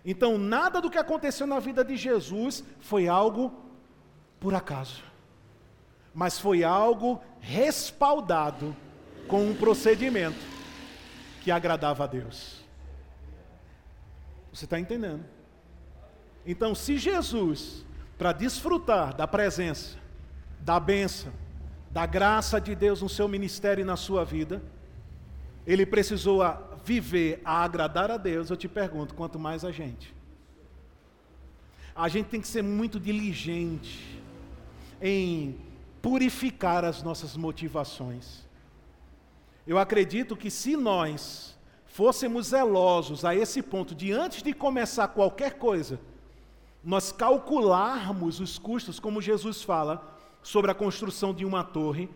Então, 0.05 0.39
nada 0.39 0.81
do 0.81 0.91
que 0.91 0.99
aconteceu 0.99 1.47
na 1.47 1.61
vida 1.61 1.85
de 1.85 1.97
Jesus 1.97 2.65
foi 2.81 3.07
algo 3.07 3.53
por 4.39 4.55
acaso, 4.55 5.03
mas 6.15 6.39
foi 6.39 6.65
algo 6.65 7.21
respaldado 7.41 8.75
com 9.29 9.45
um 9.45 9.55
procedimento 9.55 10.39
que 11.43 11.51
agradava 11.51 12.05
a 12.05 12.07
Deus. 12.07 12.61
Você 14.53 14.65
está 14.65 14.81
entendendo? 14.81 15.25
Então, 16.45 16.75
se 16.75 16.99
Jesus, 16.99 17.85
para 18.19 18.33
desfrutar 18.33 19.15
da 19.15 19.27
presença, 19.27 19.99
da 20.61 20.81
bênção, 20.81 21.33
da 21.91 22.07
graça 22.07 22.61
de 22.61 22.75
Deus 22.75 23.03
no 23.03 23.09
seu 23.09 23.29
ministério 23.29 23.83
e 23.83 23.85
na 23.85 23.97
sua 23.97 24.25
vida, 24.25 24.63
ele 25.67 25.85
precisou 25.85 26.43
viver 26.90 27.40
a 27.44 27.62
agradar 27.62 28.11
a 28.11 28.16
Deus, 28.16 28.50
eu 28.50 28.57
te 28.57 28.66
pergunto, 28.66 29.14
quanto 29.14 29.38
mais 29.38 29.64
a 29.64 29.70
gente. 29.70 30.12
A 31.94 32.09
gente 32.09 32.26
tem 32.26 32.40
que 32.40 32.48
ser 32.48 32.62
muito 32.62 32.98
diligente 32.98 34.20
em 35.00 35.57
purificar 36.03 36.85
as 36.85 37.00
nossas 37.00 37.37
motivações. 37.37 38.44
Eu 39.64 39.79
acredito 39.79 40.37
que 40.37 40.50
se 40.50 40.76
nós 40.76 41.57
fôssemos 41.87 42.48
zelosos 42.48 43.24
a 43.24 43.37
esse 43.37 43.62
ponto 43.62 43.94
de 43.94 44.11
antes 44.11 44.42
de 44.42 44.53
começar 44.53 45.07
qualquer 45.07 45.59
coisa, 45.59 46.00
nós 46.83 47.12
calcularmos 47.12 48.40
os 48.40 48.59
custos, 48.59 48.98
como 48.98 49.22
Jesus 49.22 49.62
fala 49.62 50.18
sobre 50.42 50.72
a 50.72 50.74
construção 50.74 51.33
de 51.33 51.44
uma 51.44 51.62
torre, 51.62 52.09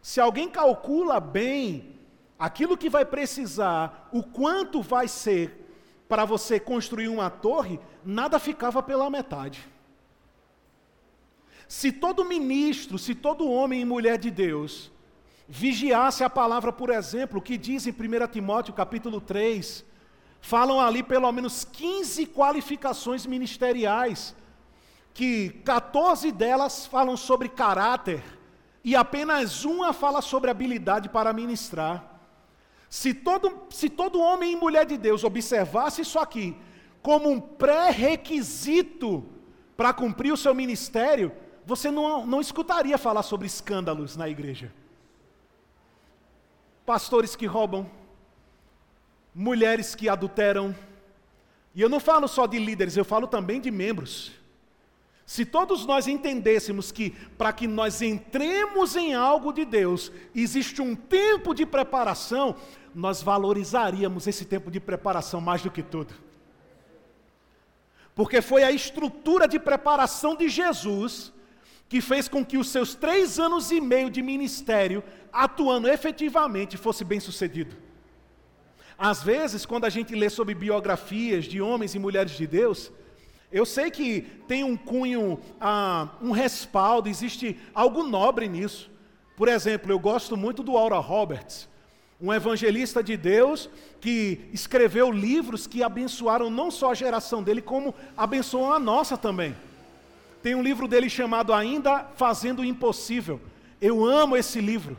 se 0.00 0.20
alguém 0.20 0.48
calcula 0.48 1.18
bem 1.18 1.95
aquilo 2.38 2.76
que 2.76 2.90
vai 2.90 3.04
precisar, 3.04 4.08
o 4.12 4.22
quanto 4.22 4.82
vai 4.82 5.08
ser 5.08 5.64
para 6.08 6.24
você 6.24 6.60
construir 6.60 7.08
uma 7.08 7.30
torre, 7.30 7.80
nada 8.04 8.38
ficava 8.38 8.82
pela 8.82 9.10
metade. 9.10 9.66
Se 11.68 11.90
todo 11.90 12.24
ministro, 12.24 12.98
se 12.98 13.14
todo 13.14 13.50
homem 13.50 13.80
e 13.80 13.84
mulher 13.84 14.18
de 14.18 14.30
Deus 14.30 14.90
vigiasse 15.48 16.22
a 16.22 16.30
palavra, 16.30 16.72
por 16.72 16.90
exemplo, 16.90 17.42
que 17.42 17.56
diz 17.56 17.86
em 17.86 17.90
1 17.90 18.28
Timóteo 18.28 18.72
capítulo 18.72 19.20
3, 19.20 19.84
falam 20.40 20.80
ali 20.80 21.02
pelo 21.02 21.30
menos 21.32 21.64
15 21.64 22.26
qualificações 22.26 23.26
ministeriais, 23.26 24.34
que 25.12 25.50
14 25.64 26.30
delas 26.30 26.86
falam 26.86 27.16
sobre 27.16 27.48
caráter 27.48 28.22
e 28.84 28.94
apenas 28.94 29.64
uma 29.64 29.92
fala 29.92 30.20
sobre 30.22 30.50
habilidade 30.50 31.08
para 31.08 31.32
ministrar. 31.32 32.15
Se 32.88 33.12
todo, 33.12 33.66
se 33.70 33.88
todo 33.88 34.20
homem 34.20 34.52
e 34.52 34.56
mulher 34.56 34.86
de 34.86 34.96
Deus 34.96 35.24
observasse 35.24 36.02
isso 36.02 36.18
aqui 36.18 36.56
como 37.02 37.30
um 37.30 37.40
pré-requisito 37.40 39.24
para 39.76 39.92
cumprir 39.92 40.32
o 40.32 40.36
seu 40.36 40.54
ministério, 40.54 41.32
você 41.64 41.90
não, 41.90 42.26
não 42.26 42.40
escutaria 42.40 42.96
falar 42.96 43.22
sobre 43.22 43.46
escândalos 43.46 44.16
na 44.16 44.28
igreja. 44.28 44.72
Pastores 46.84 47.36
que 47.36 47.46
roubam, 47.46 47.90
mulheres 49.34 49.94
que 49.94 50.08
adulteram, 50.08 50.74
e 51.74 51.80
eu 51.80 51.88
não 51.88 52.00
falo 52.00 52.26
só 52.26 52.46
de 52.46 52.58
líderes, 52.58 52.96
eu 52.96 53.04
falo 53.04 53.26
também 53.26 53.60
de 53.60 53.70
membros. 53.70 54.32
Se 55.26 55.44
todos 55.44 55.84
nós 55.84 56.06
entendêssemos 56.06 56.92
que 56.92 57.10
para 57.36 57.52
que 57.52 57.66
nós 57.66 58.00
entremos 58.00 58.94
em 58.94 59.12
algo 59.12 59.52
de 59.52 59.64
Deus, 59.64 60.12
existe 60.32 60.80
um 60.80 60.94
tempo 60.94 61.52
de 61.52 61.66
preparação, 61.66 62.54
nós 62.94 63.22
valorizaríamos 63.22 64.28
esse 64.28 64.44
tempo 64.44 64.70
de 64.70 64.78
preparação 64.78 65.40
mais 65.40 65.60
do 65.62 65.70
que 65.70 65.82
tudo. 65.82 66.14
Porque 68.14 68.40
foi 68.40 68.62
a 68.62 68.70
estrutura 68.70 69.48
de 69.48 69.58
preparação 69.58 70.36
de 70.36 70.48
Jesus 70.48 71.32
que 71.88 72.00
fez 72.00 72.28
com 72.28 72.44
que 72.44 72.56
os 72.56 72.68
seus 72.68 72.94
três 72.94 73.38
anos 73.38 73.70
e 73.70 73.80
meio 73.80 74.10
de 74.10 74.22
ministério, 74.22 75.02
atuando 75.32 75.88
efetivamente, 75.88 76.76
fosse 76.76 77.04
bem 77.04 77.20
sucedido. 77.20 77.76
Às 78.96 79.22
vezes, 79.22 79.66
quando 79.66 79.84
a 79.84 79.90
gente 79.90 80.14
lê 80.14 80.30
sobre 80.30 80.54
biografias 80.54 81.44
de 81.44 81.60
homens 81.60 81.94
e 81.94 81.98
mulheres 81.98 82.32
de 82.32 82.46
Deus, 82.46 82.90
eu 83.56 83.64
sei 83.64 83.90
que 83.90 84.20
tem 84.46 84.62
um 84.62 84.76
cunho, 84.76 85.40
ah, 85.58 86.10
um 86.20 86.30
respaldo, 86.30 87.08
existe 87.08 87.58
algo 87.74 88.02
nobre 88.02 88.46
nisso. 88.48 88.90
Por 89.34 89.48
exemplo, 89.48 89.90
eu 89.90 89.98
gosto 89.98 90.36
muito 90.36 90.62
do 90.62 90.76
Aura 90.76 90.98
Roberts, 90.98 91.66
um 92.20 92.34
evangelista 92.34 93.02
de 93.02 93.16
Deus 93.16 93.70
que 93.98 94.40
escreveu 94.52 95.10
livros 95.10 95.66
que 95.66 95.82
abençoaram 95.82 96.50
não 96.50 96.70
só 96.70 96.90
a 96.90 96.94
geração 96.94 97.42
dele, 97.42 97.62
como 97.62 97.94
abençoam 98.14 98.74
a 98.74 98.78
nossa 98.78 99.16
também. 99.16 99.56
Tem 100.42 100.54
um 100.54 100.62
livro 100.62 100.86
dele 100.86 101.08
chamado 101.08 101.54
Ainda 101.54 102.04
Fazendo 102.14 102.60
o 102.60 102.64
Impossível. 102.64 103.40
Eu 103.80 104.04
amo 104.04 104.36
esse 104.36 104.60
livro, 104.60 104.98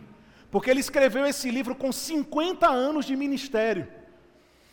porque 0.49 0.71
ele 0.71 0.79
escreveu 0.79 1.27
esse 1.27 1.51
livro 1.51 1.75
com 1.75 1.91
50 1.91 2.67
anos 2.67 3.05
de 3.05 3.15
ministério. 3.15 3.87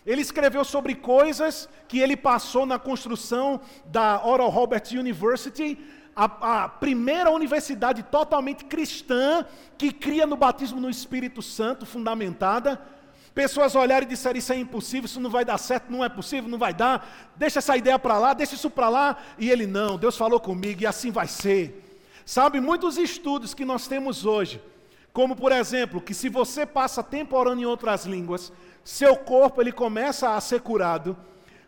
Ele 0.07 0.21
escreveu 0.21 0.65
sobre 0.65 0.95
coisas 0.95 1.69
que 1.89 1.99
ele 1.99 2.17
passou 2.17 2.67
na 2.67 2.79
construção 2.79 3.61
da 3.87 4.25
Oral 4.25 4.51
Roberts 4.51 4.93
University, 4.93 5.79
a, 6.15 6.65
a, 6.65 6.69
primeira 6.69 7.31
universidade 7.31 8.03
totalmente 8.03 8.67
cristã 8.67 9.45
que 9.79 9.91
cria 9.91 10.27
no 10.27 10.37
batismo 10.37 10.81
no 10.81 10.91
Espírito 10.91 11.41
Santo, 11.41 11.87
fundamentada. 11.87 12.81
Pessoas 13.35 13.75
olharem 13.75 14.07
e 14.07 14.11
disserem: 14.11 14.39
Isso 14.39 14.53
é 14.53 14.57
impossível, 14.57 15.07
isso 15.07 15.21
não 15.21 15.31
vai 15.31 15.45
dar 15.45 15.59
certo, 15.59 15.91
não 15.91 16.05
é 16.05 16.09
possível, 16.09 16.49
não 16.49 16.59
vai 16.59 16.73
dar, 16.73 17.33
deixa 17.35 17.59
essa 17.59 17.77
ideia 17.77 17.99
para 17.99 18.19
lá, 18.19 18.33
deixa 18.33 18.55
isso 18.55 18.71
para 18.71 18.89
lá. 18.89 19.17
E 19.39 19.51
ele: 19.51 19.67
Não, 19.67 19.99
Deus 19.99 20.17
falou 20.17 20.39
comigo 20.39 20.83
e 20.83 20.87
assim 20.87 21.11
vai 21.11 21.27
ser. 21.27 21.83
Sabe, 22.25 22.61
muitos 22.61 22.97
estudos 22.97 23.53
que 23.53 23.65
nós 23.65 23.89
temos 23.89 24.25
hoje, 24.25 24.63
como 25.15 25.37
por 25.37 25.53
exemplo, 25.53 26.01
que 26.01 26.13
se 26.13 26.29
você 26.29 26.67
passa 26.67 27.01
tempo 27.01 27.37
orando 27.37 27.63
em 27.63 27.65
outras 27.65 28.05
línguas, 28.05 28.53
seu 28.83 29.17
corpo 29.17 29.61
ele 29.63 29.71
começa 29.71 30.35
a 30.35 30.41
ser 30.41 30.61
curado, 30.61 31.17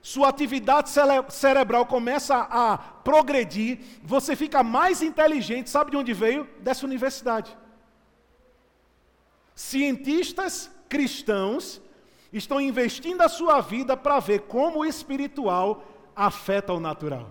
sua 0.03 0.29
atividade 0.29 0.91
cere 0.91 1.25
cerebral 1.29 1.87
começa 1.87 2.37
a 2.51 2.77
progredir, 2.77 3.79
você 4.03 4.35
fica 4.35 4.65
mais 4.65 5.01
inteligente. 5.01 5.71
Sabe 5.71 5.93
de 5.93 5.97
onde 5.97 6.13
veio? 6.13 6.49
Dessa 6.61 6.85
universidade. 6.85 7.57
Cientistas 9.55 10.69
cristãos 10.89 11.81
estão 12.33 12.61
investindo 12.61 13.21
a 13.21 13.29
sua 13.29 13.61
vida 13.61 13.97
para 13.97 14.19
ver 14.19 14.41
como 14.41 14.81
o 14.81 14.85
espiritual 14.85 15.85
afeta 16.17 16.73
o 16.73 16.81
natural. 16.81 17.31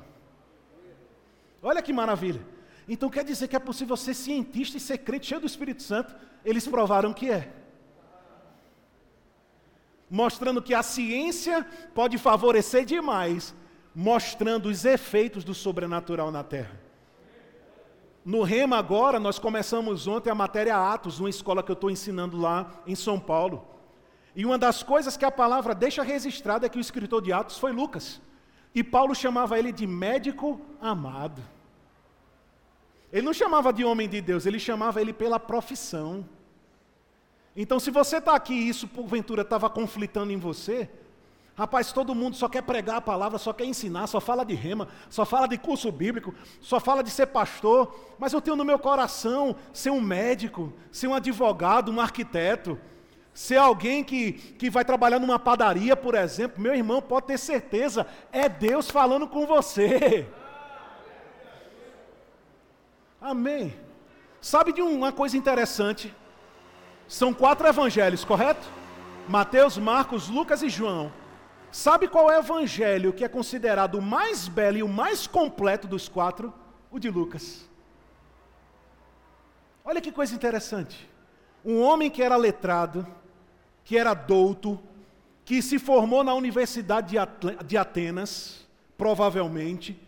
Olha 1.62 1.82
que 1.82 1.92
maravilha. 1.92 2.55
Então 2.88 3.10
quer 3.10 3.24
dizer 3.24 3.48
que 3.48 3.56
é 3.56 3.60
possível 3.60 3.98
ser 3.98 4.14
cientista 4.14 4.78
e 4.78 4.80
ser 4.80 5.00
crente 5.00 5.28
cheio 5.28 5.42
do 5.42 5.48
Espírito 5.48 5.82
Santo? 5.82 6.16
Eles 6.44 6.68
provaram 6.68 7.14
que 7.14 7.30
é. 7.30 7.52
Mostrando 10.10 10.62
que 10.62 10.74
a 10.74 10.84
ciência 10.84 11.66
pode 11.96 12.18
favorecer 12.18 12.86
demais, 12.86 13.56
mostrando 13.94 14.70
os 14.70 14.86
efeitos 14.86 15.44
do 15.44 15.54
sobrenatural 15.54 16.32
na 16.32 16.44
terra. 16.44 16.80
No 18.24 18.44
Rema 18.44 18.78
agora, 18.78 19.20
nós 19.20 19.40
começamos 19.40 20.08
ontem 20.08 20.30
a 20.30 20.36
matéria 20.36 20.76
Atos, 20.76 21.20
uma 21.20 21.30
escola 21.30 21.64
que 21.64 21.72
eu 21.72 21.74
estou 21.74 21.90
ensinando 21.92 22.38
lá 22.38 22.82
em 22.86 22.96
São 22.96 23.20
Paulo. 23.20 23.68
E 24.36 24.46
uma 24.46 24.58
das 24.58 24.84
coisas 24.84 25.16
que 25.16 25.26
a 25.26 25.32
palavra 25.32 25.74
deixa 25.74 26.04
registrada 26.04 26.66
é 26.66 26.70
que 26.70 26.78
o 26.78 26.82
escritor 26.82 27.22
de 27.22 27.32
Atos 27.32 27.58
foi 27.58 27.72
Lucas. 27.72 28.22
E 28.74 28.84
Paulo 28.84 29.16
chamava 29.16 29.58
ele 29.58 29.72
de 29.72 29.88
médico 29.88 30.60
amado. 30.82 31.42
Ele 33.12 33.26
não 33.26 33.34
chamava 33.34 33.72
de 33.72 33.84
homem 33.84 34.10
de 34.10 34.22
Deus, 34.22 34.46
ele 34.46 34.60
chamava 34.60 35.02
ele 35.02 35.14
pela 35.14 35.40
profissão. 35.40 36.26
Então, 37.56 37.80
se 37.80 37.90
você 37.90 38.18
está 38.18 38.36
aqui 38.36 38.54
e 38.54 38.68
isso 38.68 38.88
porventura 38.88 39.42
estava 39.42 39.70
conflitando 39.70 40.34
em 40.34 40.38
você, 40.38 40.90
rapaz, 41.56 41.94
todo 41.94 42.14
mundo 42.14 42.36
só 42.36 42.50
quer 42.50 42.62
pregar 42.62 42.98
a 42.98 43.02
palavra, 43.02 43.38
só 43.38 43.54
quer 43.54 43.64
ensinar, 43.64 44.08
só 44.08 44.20
fala 44.20 44.44
de 44.44 44.54
rema, 44.54 44.90
só 45.10 45.26
fala 45.26 45.48
de 45.48 45.58
curso 45.58 45.90
bíblico, 45.92 46.36
só 46.60 46.82
fala 46.82 47.02
de 47.02 47.10
ser 47.10 47.28
pastor, 47.28 47.96
mas 48.20 48.34
eu 48.34 48.42
tenho 48.42 48.58
no 48.58 48.66
meu 48.66 48.78
coração 48.78 49.56
ser 49.72 49.90
um 49.90 50.02
médico, 50.02 50.74
ser 50.92 51.08
um 51.08 51.14
advogado, 51.14 51.92
um 51.92 52.02
arquiteto, 52.02 52.78
ser 53.34 53.58
alguém 53.58 54.04
que, 54.04 54.34
que 54.34 54.70
vai 54.70 54.84
trabalhar 54.84 55.20
numa 55.20 55.40
padaria, 55.40 55.96
por 55.96 56.16
exemplo. 56.16 56.62
Meu 56.62 56.76
irmão, 56.76 57.02
pode 57.02 57.28
ter 57.28 57.38
certeza, 57.38 58.06
é 58.32 58.50
Deus 58.50 58.90
falando 58.90 59.28
com 59.28 59.48
você. 59.48 60.28
Amém. 63.26 63.74
Sabe 64.40 64.72
de 64.72 64.84
uma 64.84 65.12
coisa 65.12 65.36
interessante? 65.36 66.14
São 67.08 67.34
quatro 67.34 67.68
evangelhos, 67.68 68.24
correto? 68.24 68.68
Mateus, 69.28 69.80
Marcos, 69.80 70.30
Lucas 70.30 70.62
e 70.62 70.70
João. 70.70 71.12
Sabe 71.72 72.08
qual 72.08 72.30
é 72.30 72.38
o 72.38 72.40
evangelho 72.40 73.12
que 73.12 73.24
é 73.24 73.28
considerado 73.28 73.96
o 73.96 74.02
mais 74.02 74.48
belo 74.48 74.78
e 74.78 74.84
o 74.84 74.88
mais 74.88 75.26
completo 75.26 75.88
dos 75.88 76.08
quatro? 76.08 76.54
O 76.92 77.00
de 77.00 77.10
Lucas. 77.10 77.68
Olha 79.84 80.00
que 80.00 80.12
coisa 80.12 80.36
interessante. 80.36 81.10
Um 81.66 81.82
homem 81.82 82.12
que 82.12 82.22
era 82.22 82.36
letrado, 82.36 83.08
que 83.84 83.98
era 83.98 84.14
douto, 84.14 84.80
que 85.44 85.64
se 85.64 85.80
formou 85.80 86.24
na 86.24 86.36
Universidade 86.36 87.18
de 87.66 87.76
Atenas, 87.76 88.68
provavelmente. 88.96 90.00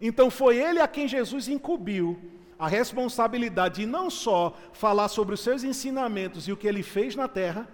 Então 0.00 0.28
foi 0.28 0.56
ele 0.56 0.80
a 0.80 0.88
quem 0.88 1.06
Jesus 1.06 1.46
incumbiu 1.46 2.36
a 2.58 2.66
responsabilidade 2.66 3.82
de 3.82 3.86
não 3.86 4.10
só 4.10 4.56
falar 4.72 5.08
sobre 5.08 5.34
os 5.34 5.40
seus 5.40 5.62
ensinamentos 5.62 6.48
e 6.48 6.52
o 6.52 6.56
que 6.56 6.66
ele 6.66 6.82
fez 6.82 7.14
na 7.14 7.28
terra, 7.28 7.68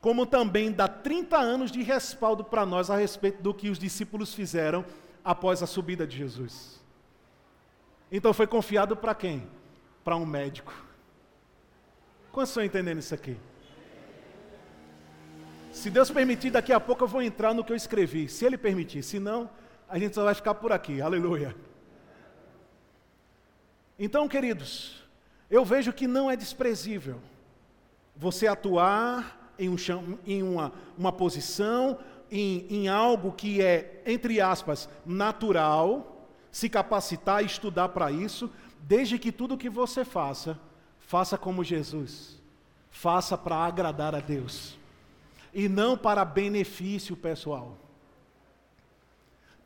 como 0.00 0.26
também 0.26 0.70
dar 0.70 0.88
30 0.88 1.36
anos 1.38 1.72
de 1.72 1.82
respaldo 1.82 2.44
para 2.44 2.66
nós 2.66 2.90
a 2.90 2.96
respeito 2.96 3.42
do 3.42 3.54
que 3.54 3.70
os 3.70 3.78
discípulos 3.78 4.34
fizeram 4.34 4.84
após 5.24 5.62
a 5.62 5.66
subida 5.66 6.06
de 6.06 6.16
Jesus. 6.16 6.78
Então 8.12 8.32
foi 8.32 8.46
confiado 8.46 8.96
para 8.96 9.14
quem? 9.14 9.48
Para 10.04 10.16
um 10.16 10.26
médico. 10.26 10.72
Quantos 12.30 12.50
estão 12.50 12.62
entendendo 12.62 12.98
isso 12.98 13.14
aqui? 13.14 13.36
Se 15.72 15.90
Deus 15.90 16.10
permitir, 16.10 16.50
daqui 16.50 16.72
a 16.72 16.80
pouco 16.80 17.04
eu 17.04 17.08
vou 17.08 17.22
entrar 17.22 17.54
no 17.54 17.64
que 17.64 17.72
eu 17.72 17.76
escrevi. 17.76 18.28
Se 18.28 18.44
Ele 18.44 18.58
permitir, 18.58 19.02
se 19.02 19.18
não, 19.18 19.48
a 19.88 19.98
gente 19.98 20.14
só 20.14 20.24
vai 20.24 20.34
ficar 20.34 20.54
por 20.54 20.72
aqui. 20.72 21.00
Aleluia. 21.00 21.54
Então, 23.98 24.28
queridos, 24.28 25.02
eu 25.50 25.64
vejo 25.64 25.92
que 25.92 26.06
não 26.06 26.30
é 26.30 26.36
desprezível 26.36 27.20
você 28.14 28.46
atuar 28.46 29.52
em, 29.58 29.68
um, 29.68 29.76
em 30.26 30.42
uma, 30.42 30.72
uma 30.96 31.12
posição, 31.12 31.98
em, 32.30 32.66
em 32.68 32.88
algo 32.88 33.32
que 33.32 33.60
é, 33.60 34.02
entre 34.06 34.40
aspas, 34.40 34.88
natural, 35.04 36.26
se 36.50 36.68
capacitar 36.68 37.42
e 37.42 37.46
estudar 37.46 37.88
para 37.88 38.10
isso, 38.12 38.50
desde 38.80 39.18
que 39.18 39.32
tudo 39.32 39.58
que 39.58 39.68
você 39.68 40.04
faça, 40.04 40.58
faça 41.00 41.36
como 41.36 41.64
Jesus, 41.64 42.40
faça 42.90 43.36
para 43.36 43.56
agradar 43.56 44.14
a 44.14 44.20
Deus, 44.20 44.78
e 45.52 45.68
não 45.68 45.96
para 45.96 46.24
benefício 46.24 47.16
pessoal. 47.16 47.76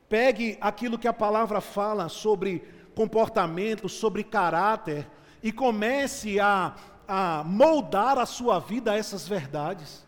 Pegue 0.09 0.59
aquilo 0.61 0.99
que 0.99 1.09
a 1.09 1.13
palavra 1.13 1.61
fala 1.61 2.09
sobre 2.09 2.63
comportamento, 2.95 3.89
sobre 3.89 4.23
caráter, 4.23 5.09
e 5.43 5.51
comece 5.51 6.39
a, 6.39 6.75
a 7.07 7.43
moldar 7.45 8.19
a 8.19 8.27
sua 8.27 8.59
vida 8.59 8.93
a 8.93 8.97
essas 8.97 9.27
verdades. 9.27 10.07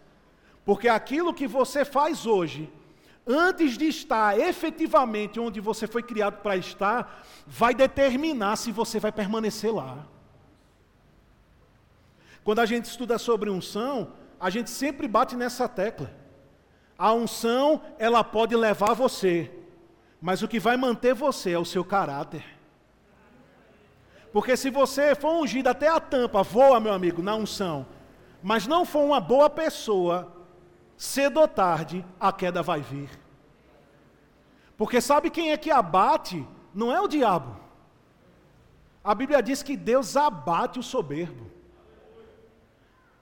Porque 0.64 0.88
aquilo 0.88 1.34
que 1.34 1.46
você 1.46 1.84
faz 1.84 2.26
hoje, 2.26 2.72
antes 3.26 3.76
de 3.76 3.86
estar 3.86 4.38
efetivamente 4.38 5.40
onde 5.40 5.60
você 5.60 5.86
foi 5.86 6.02
criado 6.02 6.40
para 6.42 6.56
estar, 6.56 7.24
vai 7.46 7.74
determinar 7.74 8.56
se 8.56 8.70
você 8.70 8.98
vai 9.00 9.12
permanecer 9.12 9.74
lá. 9.74 10.06
Quando 12.42 12.60
a 12.60 12.66
gente 12.66 12.84
estuda 12.84 13.18
sobre 13.18 13.50
unção, 13.50 14.12
a 14.38 14.50
gente 14.50 14.68
sempre 14.68 15.08
bate 15.08 15.34
nessa 15.34 15.68
tecla. 15.68 16.10
A 16.96 17.12
unção, 17.12 17.82
ela 17.98 18.22
pode 18.22 18.54
levar 18.54 18.94
você, 18.94 19.50
mas 20.20 20.42
o 20.42 20.48
que 20.48 20.60
vai 20.60 20.76
manter 20.76 21.14
você 21.14 21.52
é 21.52 21.58
o 21.58 21.64
seu 21.64 21.84
caráter. 21.84 22.53
Porque 24.34 24.56
se 24.56 24.68
você 24.68 25.14
for 25.14 25.40
ungido 25.40 25.68
até 25.68 25.86
a 25.86 26.00
tampa, 26.00 26.42
voa, 26.42 26.80
meu 26.80 26.92
amigo, 26.92 27.22
na 27.22 27.36
unção, 27.36 27.86
mas 28.42 28.66
não 28.66 28.84
for 28.84 29.04
uma 29.04 29.20
boa 29.20 29.48
pessoa, 29.48 30.26
cedo 30.96 31.38
ou 31.38 31.46
tarde 31.46 32.04
a 32.18 32.32
queda 32.32 32.60
vai 32.60 32.80
vir. 32.80 33.08
Porque 34.76 35.00
sabe 35.00 35.30
quem 35.30 35.52
é 35.52 35.56
que 35.56 35.70
abate? 35.70 36.44
Não 36.74 36.90
é 36.90 37.00
o 37.00 37.06
diabo. 37.06 37.56
A 39.04 39.14
Bíblia 39.14 39.40
diz 39.40 39.62
que 39.62 39.76
Deus 39.76 40.16
abate 40.16 40.80
o 40.80 40.82
soberbo. 40.82 41.48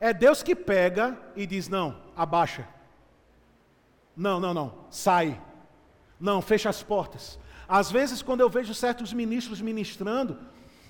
É 0.00 0.14
Deus 0.14 0.42
que 0.42 0.56
pega 0.56 1.20
e 1.36 1.46
diz: 1.46 1.68
não, 1.68 1.94
abaixa. 2.16 2.66
Não, 4.16 4.40
não, 4.40 4.54
não, 4.54 4.72
sai. 4.88 5.38
Não, 6.18 6.40
fecha 6.40 6.70
as 6.70 6.82
portas. 6.82 7.38
Às 7.68 7.90
vezes, 7.90 8.22
quando 8.22 8.40
eu 8.40 8.48
vejo 8.48 8.72
certos 8.72 9.12
ministros 9.12 9.60
ministrando, 9.60 10.38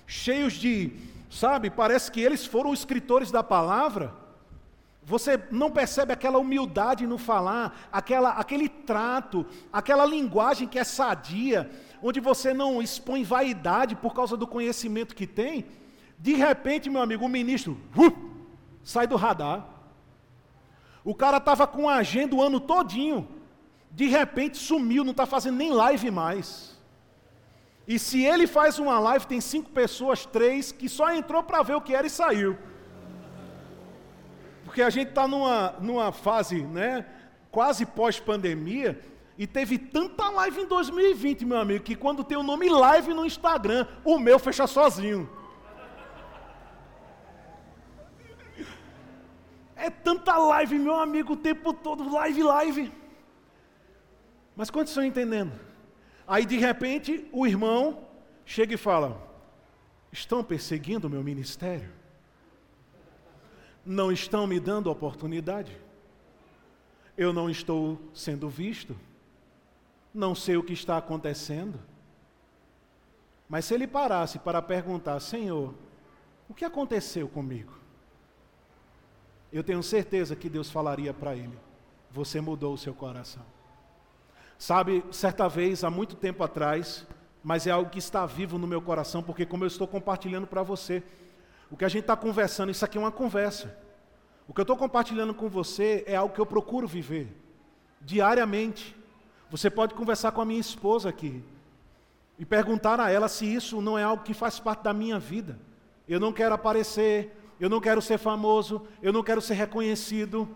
cheios 0.05 0.53
de, 0.53 0.91
sabe, 1.29 1.69
parece 1.69 2.11
que 2.11 2.21
eles 2.21 2.45
foram 2.45 2.73
escritores 2.73 3.31
da 3.31 3.43
palavra. 3.43 4.13
Você 5.05 5.41
não 5.51 5.69
percebe 5.69 6.13
aquela 6.13 6.37
humildade 6.37 7.05
no 7.05 7.17
falar, 7.17 7.89
aquela, 7.91 8.31
aquele 8.31 8.69
trato, 8.69 9.45
aquela 9.71 10.05
linguagem 10.05 10.67
que 10.67 10.79
é 10.79 10.83
sadia, 10.83 11.69
onde 12.01 12.19
você 12.19 12.53
não 12.53 12.81
expõe 12.81 13.23
vaidade 13.23 13.95
por 13.95 14.13
causa 14.13 14.37
do 14.37 14.47
conhecimento 14.47 15.15
que 15.15 15.27
tem. 15.27 15.65
De 16.17 16.33
repente, 16.33 16.89
meu 16.89 17.01
amigo, 17.01 17.25
o 17.25 17.29
ministro 17.29 17.77
uh, 17.97 18.13
sai 18.81 19.05
do 19.05 19.17
radar. 19.17 19.67
O 21.03 21.13
cara 21.13 21.37
estava 21.37 21.67
com 21.67 21.89
a 21.89 21.95
agenda 21.95 22.33
o 22.35 22.41
ano 22.41 22.61
todinho, 22.61 23.27
de 23.91 24.07
repente 24.07 24.57
sumiu, 24.57 25.03
não 25.03 25.11
está 25.11 25.25
fazendo 25.25 25.57
nem 25.57 25.71
live 25.71 26.09
mais. 26.09 26.72
E 27.87 27.99
se 27.99 28.23
ele 28.23 28.47
faz 28.47 28.79
uma 28.79 28.97
live, 28.99 29.27
tem 29.27 29.41
cinco 29.41 29.69
pessoas, 29.69 30.25
três, 30.25 30.71
que 30.71 30.87
só 30.87 31.11
entrou 31.11 31.43
para 31.43 31.61
ver 31.61 31.75
o 31.75 31.81
que 31.81 31.93
era 31.93 32.07
e 32.07 32.09
saiu. 32.09 32.57
Porque 34.63 34.81
a 34.81 34.89
gente 34.89 35.09
está 35.09 35.27
numa, 35.27 35.75
numa 35.81 36.11
fase, 36.11 36.63
né, 36.63 37.05
quase 37.51 37.85
pós-pandemia, 37.85 38.99
e 39.37 39.45
teve 39.45 39.77
tanta 39.77 40.29
live 40.29 40.61
em 40.61 40.65
2020, 40.65 41.45
meu 41.45 41.57
amigo, 41.57 41.83
que 41.83 41.95
quando 41.95 42.23
tem 42.23 42.37
o 42.37 42.43
nome 42.43 42.69
live 42.69 43.13
no 43.13 43.25
Instagram, 43.25 43.85
o 44.05 44.17
meu 44.17 44.39
fecha 44.39 44.65
sozinho. 44.65 45.29
É 49.75 49.89
tanta 49.89 50.37
live, 50.37 50.79
meu 50.79 50.95
amigo, 50.95 51.33
o 51.33 51.37
tempo 51.37 51.73
todo, 51.73 52.13
live, 52.13 52.43
live. 52.43 52.91
Mas 54.55 54.69
quantos 54.69 54.91
estão 54.91 55.03
entendendo? 55.03 55.51
Aí 56.27 56.45
de 56.45 56.57
repente 56.57 57.27
o 57.31 57.45
irmão 57.45 58.07
chega 58.45 58.73
e 58.73 58.77
fala: 58.77 59.21
Estão 60.11 60.43
perseguindo 60.43 61.07
o 61.07 61.09
meu 61.09 61.23
ministério? 61.23 61.91
Não 63.85 64.11
estão 64.11 64.47
me 64.47 64.59
dando 64.59 64.89
oportunidade? 64.89 65.77
Eu 67.17 67.33
não 67.33 67.49
estou 67.49 67.99
sendo 68.13 68.49
visto? 68.49 68.95
Não 70.13 70.33
sei 70.33 70.55
o 70.57 70.63
que 70.63 70.73
está 70.73 70.97
acontecendo? 70.97 71.79
Mas 73.49 73.65
se 73.65 73.73
ele 73.73 73.87
parasse 73.87 74.39
para 74.39 74.61
perguntar: 74.61 75.19
Senhor, 75.19 75.73
o 76.47 76.53
que 76.53 76.65
aconteceu 76.65 77.27
comigo? 77.27 77.73
Eu 79.51 79.63
tenho 79.63 79.83
certeza 79.83 80.35
que 80.35 80.49
Deus 80.49 80.71
falaria 80.71 81.13
para 81.13 81.35
ele: 81.35 81.57
Você 82.09 82.39
mudou 82.39 82.73
o 82.73 82.77
seu 82.77 82.93
coração. 82.93 83.45
Sabe, 84.63 85.03
certa 85.11 85.49
vez, 85.49 85.83
há 85.83 85.89
muito 85.89 86.15
tempo 86.15 86.41
atrás, 86.41 87.05
mas 87.43 87.67
é 87.67 87.71
algo 87.71 87.89
que 87.89 87.99
está 87.99 88.25
vivo 88.25 88.57
no 88.57 88.65
meu 88.65 88.81
coração, 88.81 89.21
porque 89.21 89.45
como 89.45 89.65
eu 89.65 89.67
estou 89.67 89.85
compartilhando 89.85 90.47
para 90.47 90.63
você, 90.63 91.03
o 91.69 91.75
que 91.75 91.83
a 91.83 91.89
gente 91.89 92.03
está 92.03 92.15
conversando, 92.15 92.71
isso 92.71 92.85
aqui 92.85 92.97
é 92.97 93.01
uma 93.01 93.11
conversa. 93.11 93.77
O 94.47 94.53
que 94.53 94.61
eu 94.61 94.63
estou 94.63 94.77
compartilhando 94.77 95.33
com 95.33 95.49
você 95.49 96.05
é 96.07 96.15
algo 96.15 96.33
que 96.33 96.39
eu 96.39 96.45
procuro 96.45 96.87
viver 96.87 97.27
diariamente. 97.99 98.95
Você 99.51 99.69
pode 99.69 99.95
conversar 99.95 100.31
com 100.31 100.39
a 100.39 100.45
minha 100.45 100.61
esposa 100.61 101.09
aqui 101.09 101.43
e 102.39 102.45
perguntar 102.45 103.01
a 103.01 103.11
ela 103.11 103.27
se 103.27 103.45
isso 103.45 103.81
não 103.81 103.99
é 103.99 104.03
algo 104.03 104.23
que 104.23 104.33
faz 104.33 104.61
parte 104.61 104.81
da 104.83 104.93
minha 104.93 105.19
vida. 105.19 105.59
Eu 106.07 106.21
não 106.21 106.31
quero 106.31 106.55
aparecer, 106.55 107.37
eu 107.59 107.69
não 107.69 107.81
quero 107.81 108.01
ser 108.01 108.17
famoso, 108.17 108.87
eu 109.01 109.11
não 109.11 109.23
quero 109.23 109.41
ser 109.41 109.55
reconhecido. 109.55 110.47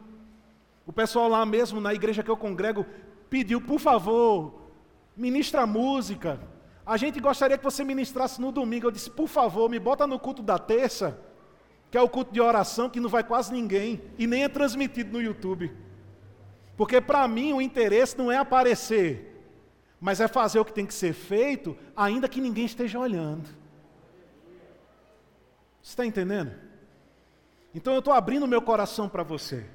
O 0.86 0.94
pessoal 0.94 1.28
lá 1.28 1.46
mesmo 1.46 1.82
na 1.82 1.94
igreja 1.94 2.24
que 2.24 2.32
eu 2.32 2.38
congrego 2.38 2.86
pediu, 3.30 3.62
por 3.62 3.80
favor, 3.80 4.62
ministra 5.16 5.66
música. 5.66 6.40
A 6.86 6.96
gente 6.98 7.20
gostaria 7.20 7.58
que 7.58 7.64
você 7.64 7.84
ministrasse 7.84 8.40
no 8.40 8.52
domingo. 8.52 8.88
Eu 8.88 8.92
disse, 8.92 9.10
por 9.10 9.28
favor, 9.28 9.70
me 9.70 9.80
bota 9.80 10.08
no 10.08 10.20
culto 10.20 10.42
da 10.42 10.58
terça, 10.58 11.20
que 11.92 11.98
é 11.98 12.02
o 12.02 12.10
culto 12.10 12.34
de 12.34 12.40
oração 12.40 12.90
que 12.90 13.00
não 13.00 13.10
vai 13.10 13.24
quase 13.24 13.52
ninguém 13.52 14.02
e 14.18 14.26
nem 14.26 14.44
é 14.44 14.50
transmitido 14.50 15.12
no 15.14 15.22
YouTube. 15.22 15.72
Porque 16.78 17.02
para 17.02 17.28
mim 17.28 17.54
o 17.54 17.62
interesse 17.62 18.18
não 18.18 18.32
é 18.32 18.38
aparecer, 18.38 19.44
mas 20.00 20.22
é 20.22 20.28
fazer 20.28 20.60
o 20.60 20.66
que 20.66 20.72
tem 20.72 20.86
que 20.86 20.94
ser 20.94 21.14
feito, 21.14 21.76
ainda 21.96 22.30
que 22.30 22.40
ninguém 22.40 22.66
esteja 22.66 23.00
olhando. 23.00 23.50
Você 25.82 25.92
está 25.92 26.06
entendendo? 26.06 26.52
Então 27.74 27.94
eu 27.94 28.00
estou 28.00 28.14
abrindo 28.14 28.48
meu 28.48 28.62
coração 28.62 29.10
para 29.10 29.24
você. 29.24 29.66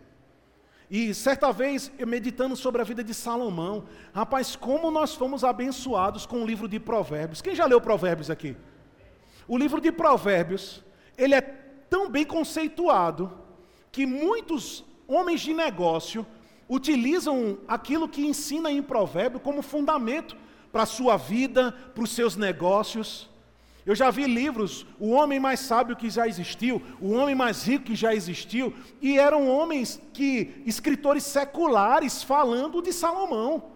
E 0.94 1.14
certa 1.14 1.50
vez, 1.50 1.90
meditando 2.06 2.54
sobre 2.54 2.82
a 2.82 2.84
vida 2.84 3.02
de 3.02 3.14
Salomão, 3.14 3.84
rapaz, 4.12 4.54
como 4.54 4.90
nós 4.90 5.14
fomos 5.14 5.42
abençoados 5.42 6.26
com 6.26 6.42
o 6.42 6.46
livro 6.46 6.68
de 6.68 6.78
Provérbios. 6.78 7.40
Quem 7.40 7.54
já 7.54 7.64
leu 7.64 7.80
Provérbios 7.80 8.28
aqui? 8.28 8.54
O 9.48 9.56
livro 9.56 9.80
de 9.80 9.90
Provérbios, 9.90 10.84
ele 11.16 11.34
é 11.34 11.40
tão 11.40 12.10
bem 12.10 12.26
conceituado 12.26 13.32
que 13.90 14.04
muitos 14.04 14.84
homens 15.08 15.40
de 15.40 15.54
negócio 15.54 16.26
utilizam 16.68 17.56
aquilo 17.66 18.06
que 18.06 18.26
ensina 18.26 18.70
em 18.70 18.82
Provérbio 18.82 19.40
como 19.40 19.62
fundamento 19.62 20.36
para 20.70 20.82
a 20.82 20.86
sua 20.86 21.16
vida, 21.16 21.72
para 21.94 22.04
os 22.04 22.10
seus 22.10 22.36
negócios. 22.36 23.30
Eu 23.84 23.96
já 23.96 24.10
vi 24.10 24.26
livros, 24.26 24.86
o 24.98 25.10
homem 25.10 25.40
mais 25.40 25.58
sábio 25.58 25.96
que 25.96 26.08
já 26.08 26.28
existiu, 26.28 26.80
o 27.00 27.12
homem 27.12 27.34
mais 27.34 27.64
rico 27.64 27.86
que 27.86 27.96
já 27.96 28.14
existiu, 28.14 28.72
e 29.00 29.18
eram 29.18 29.48
homens 29.48 30.00
que, 30.12 30.62
escritores 30.64 31.24
seculares, 31.24 32.22
falando 32.22 32.80
de 32.80 32.92
Salomão. 32.92 33.72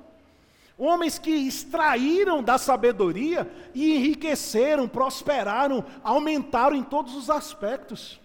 Homens 0.78 1.18
que 1.18 1.30
extraíram 1.30 2.42
da 2.42 2.56
sabedoria 2.56 3.50
e 3.74 3.96
enriqueceram, 3.96 4.86
prosperaram, 4.86 5.84
aumentaram 6.04 6.76
em 6.76 6.84
todos 6.84 7.16
os 7.16 7.28
aspectos. 7.28 8.20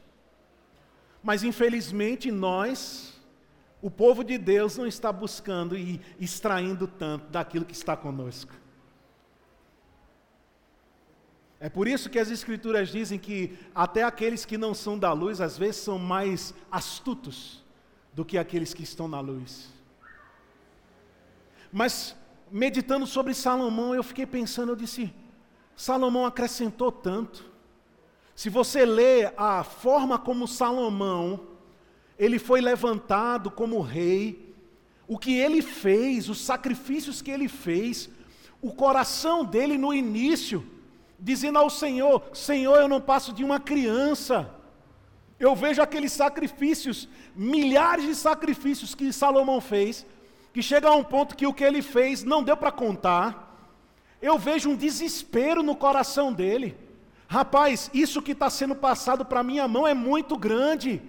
Mas 1.23 1.43
infelizmente 1.43 2.29
nós, 2.29 3.13
o 3.82 3.89
povo 3.89 4.23
de 4.23 4.38
Deus, 4.38 4.77
não 4.77 4.86
está 4.86 5.11
buscando 5.11 5.77
e 5.77 6.01
extraindo 6.19 6.88
tanto 6.88 7.27
daquilo 7.29 7.65
que 7.65 7.73
está 7.73 7.95
conosco. 7.95 8.61
É 11.64 11.70
por 11.70 11.88
isso 11.88 12.09
que 12.09 12.18
as 12.18 12.32
Escrituras 12.32 12.89
dizem 12.89 13.20
que 13.20 13.55
até 13.74 14.01
aqueles 14.01 14.45
que 14.45 14.57
não 14.57 14.74
são 14.74 14.97
da 14.97 15.14
luz, 15.14 15.39
às 15.39 15.59
vezes, 15.59 15.76
são 15.76 15.99
mais 15.99 16.55
astutos 16.72 17.64
do 18.12 18.26
que 18.26 18.36
aqueles 18.36 18.74
que 18.74 18.82
estão 18.82 19.07
na 19.07 19.20
luz. 19.20 19.70
Mas, 21.72 22.16
meditando 22.51 23.05
sobre 23.05 23.36
Salomão, 23.36 23.93
eu 23.93 24.01
fiquei 24.01 24.26
pensando, 24.26 24.72
eu 24.72 24.76
disse, 24.76 25.14
Salomão 25.76 26.26
acrescentou 26.26 26.91
tanto. 26.91 27.45
Se 28.36 28.49
você 28.49 28.84
lê 28.84 29.32
a 29.38 29.64
forma 29.64 30.18
como 30.18 30.47
Salomão, 30.47 31.41
ele 32.18 32.39
foi 32.39 32.59
levantado 32.59 33.51
como 33.51 33.82
rei, 33.82 34.51
o 35.07 35.16
que 35.16 35.38
ele 35.38 35.62
fez, 35.62 36.28
os 36.28 36.41
sacrifícios 36.41 37.22
que 37.22 37.30
ele 37.30 37.47
fez, 37.47 38.09
o 38.59 38.74
coração 38.74 39.45
dele 39.45 39.78
no 39.78 39.93
início, 39.93 40.66
dizendo 41.22 41.59
ao 41.59 41.69
Senhor: 41.69 42.24
Senhor, 42.34 42.76
eu 42.78 42.88
não 42.88 42.99
passo 42.99 43.32
de 43.32 43.43
uma 43.43 43.59
criança. 43.59 44.49
Eu 45.39 45.55
vejo 45.55 45.82
aqueles 45.82 46.11
sacrifícios, 46.11 47.07
milhares 47.36 48.05
de 48.05 48.15
sacrifícios 48.15 48.93
que 48.93 49.13
Salomão 49.13 49.61
fez, 49.61 50.05
que 50.53 50.61
chega 50.61 50.88
a 50.89 50.95
um 50.95 51.03
ponto 51.03 51.36
que 51.36 51.47
o 51.47 51.53
que 51.53 51.63
ele 51.63 51.82
fez 51.82 52.24
não 52.24 52.43
deu 52.43 52.57
para 52.57 52.72
contar. 52.72 53.47
Eu 54.22 54.38
vejo 54.38 54.69
um 54.69 54.76
desespero 54.76 55.63
no 55.63 55.76
coração 55.76 56.32
dele. 56.32 56.78
Rapaz, 57.28 57.89
isso 57.93 58.22
que 58.22 58.34
está 58.34 58.49
sendo 58.49 58.76
passado 58.76 59.26
para 59.26 59.41
minha 59.41 59.67
mão 59.67 59.88
é 59.88 59.93
muito 59.93 60.38
grande. 60.38 61.01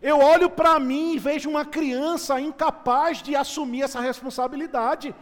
Eu 0.00 0.20
olho 0.20 0.48
para 0.48 0.78
mim 0.78 1.14
e 1.14 1.18
vejo 1.18 1.50
uma 1.50 1.64
criança 1.64 2.40
incapaz 2.40 3.20
de 3.20 3.34
assumir 3.34 3.82
essa 3.82 4.00
responsabilidade. 4.00 5.12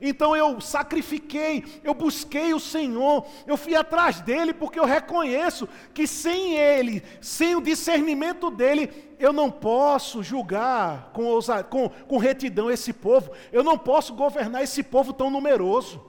Então 0.00 0.34
eu 0.36 0.60
sacrifiquei, 0.60 1.64
eu 1.84 1.94
busquei 1.94 2.52
o 2.52 2.60
Senhor, 2.60 3.26
eu 3.46 3.56
fui 3.56 3.76
atrás 3.76 4.20
dele 4.20 4.52
porque 4.52 4.78
eu 4.78 4.84
reconheço 4.84 5.68
que 5.94 6.06
sem 6.06 6.56
ele, 6.56 7.02
sem 7.20 7.54
o 7.54 7.62
discernimento 7.62 8.50
dele, 8.50 9.14
eu 9.18 9.32
não 9.32 9.50
posso 9.50 10.22
julgar 10.22 11.10
com, 11.12 11.38
com, 11.70 11.88
com 11.88 12.18
retidão 12.18 12.70
esse 12.70 12.92
povo, 12.92 13.30
eu 13.52 13.62
não 13.62 13.78
posso 13.78 14.14
governar 14.14 14.62
esse 14.62 14.82
povo 14.82 15.12
tão 15.12 15.30
numeroso. 15.30 16.04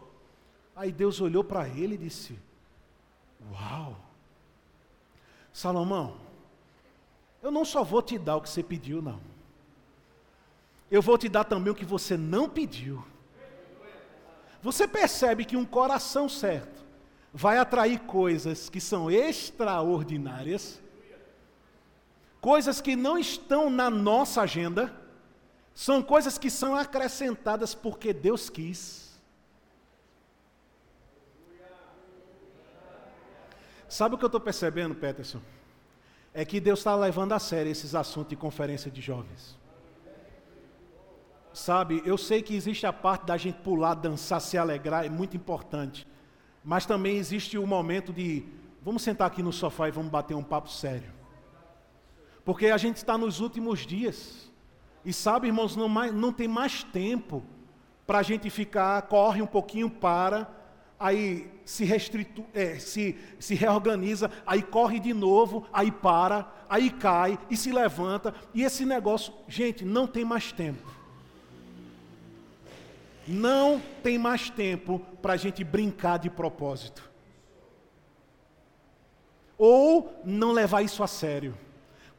Aí 0.75 0.91
Deus 0.91 1.21
olhou 1.21 1.43
para 1.43 1.67
ele 1.69 1.95
e 1.95 1.99
disse: 1.99 2.37
Uau, 3.51 3.95
Salomão, 5.53 6.17
eu 7.41 7.51
não 7.51 7.63
só 7.63 7.83
vou 7.83 8.01
te 8.01 8.17
dar 8.17 8.37
o 8.37 8.41
que 8.41 8.49
você 8.49 8.63
pediu, 8.63 9.01
não, 9.01 9.21
eu 10.89 11.01
vou 11.01 11.17
te 11.17 11.29
dar 11.29 11.43
também 11.43 11.71
o 11.71 11.75
que 11.75 11.85
você 11.85 12.17
não 12.17 12.49
pediu. 12.49 13.03
Você 14.65 14.87
percebe 14.87 15.45
que 15.45 15.55
um 15.55 15.63
coração 15.63 16.27
certo 16.27 16.83
vai 17.31 17.59
atrair 17.59 17.99
coisas 17.99 18.67
que 18.67 18.81
são 18.81 19.11
extraordinárias, 19.11 20.81
coisas 22.41 22.81
que 22.81 22.95
não 22.95 23.15
estão 23.15 23.69
na 23.69 23.91
nossa 23.91 24.41
agenda, 24.41 24.91
são 25.75 26.01
coisas 26.01 26.39
que 26.39 26.49
são 26.49 26.75
acrescentadas 26.75 27.75
porque 27.75 28.11
Deus 28.11 28.49
quis. 28.49 29.19
Sabe 33.87 34.15
o 34.15 34.17
que 34.17 34.23
eu 34.23 34.33
estou 34.33 34.41
percebendo, 34.41 34.95
Peterson? 34.95 35.41
É 36.33 36.43
que 36.43 36.59
Deus 36.59 36.79
está 36.79 36.95
levando 36.95 37.33
a 37.33 37.39
sério 37.39 37.71
esses 37.71 37.93
assuntos 37.93 38.31
de 38.31 38.35
conferência 38.35 38.89
de 38.89 38.99
jovens. 38.99 39.55
Sabe, 41.55 42.03
eu 42.05 42.17
sei 42.17 42.41
que 42.41 42.53
existe 42.53 42.85
a 42.85 42.91
parte 42.91 43.27
da 43.27 43.37
gente 43.37 43.59
pular, 43.59 43.93
dançar, 43.93 44.41
se 44.41 44.57
alegrar, 44.57 45.05
é 45.05 45.09
muito 45.09 45.37
importante. 45.37 46.05
Mas 46.61 46.85
também 46.85 47.15
existe 47.15 47.57
o 47.57 47.65
momento 47.65 48.11
de, 48.11 48.43
vamos 48.81 49.03
sentar 49.03 49.27
aqui 49.27 49.41
no 49.41 49.53
sofá 49.53 49.87
e 49.87 49.91
vamos 49.91 50.11
bater 50.11 50.33
um 50.35 50.43
papo 50.43 50.69
sério. 50.69 51.09
Porque 52.43 52.65
a 52.65 52.75
gente 52.75 52.97
está 52.97 53.17
nos 53.17 53.39
últimos 53.39 53.87
dias. 53.87 54.51
E 55.05 55.13
sabe, 55.13 55.47
irmãos, 55.47 55.77
não, 55.77 55.87
mais, 55.87 56.13
não 56.13 56.33
tem 56.33 56.45
mais 56.45 56.83
tempo 56.83 57.41
para 58.05 58.19
a 58.19 58.23
gente 58.23 58.49
ficar, 58.49 59.01
corre 59.03 59.41
um 59.41 59.47
pouquinho, 59.47 59.89
para, 59.89 60.53
aí 60.99 61.49
se, 61.63 61.85
restritu, 61.85 62.45
é, 62.53 62.79
se, 62.79 63.17
se 63.39 63.55
reorganiza, 63.55 64.29
aí 64.45 64.61
corre 64.61 64.99
de 64.99 65.13
novo, 65.13 65.65
aí 65.71 65.89
para, 65.89 66.51
aí 66.67 66.89
cai 66.89 67.39
e 67.49 67.55
se 67.55 67.71
levanta. 67.71 68.35
E 68.53 68.61
esse 68.61 68.85
negócio, 68.85 69.33
gente, 69.47 69.85
não 69.85 70.05
tem 70.05 70.25
mais 70.25 70.51
tempo. 70.51 71.04
Não 73.27 73.81
tem 74.03 74.17
mais 74.17 74.49
tempo 74.49 74.99
para 75.21 75.33
a 75.33 75.37
gente 75.37 75.63
brincar 75.63 76.19
de 76.19 76.29
propósito. 76.29 77.09
Ou 79.57 80.21
não 80.23 80.51
levar 80.51 80.81
isso 80.81 81.01
a 81.01 81.07
sério, 81.07 81.57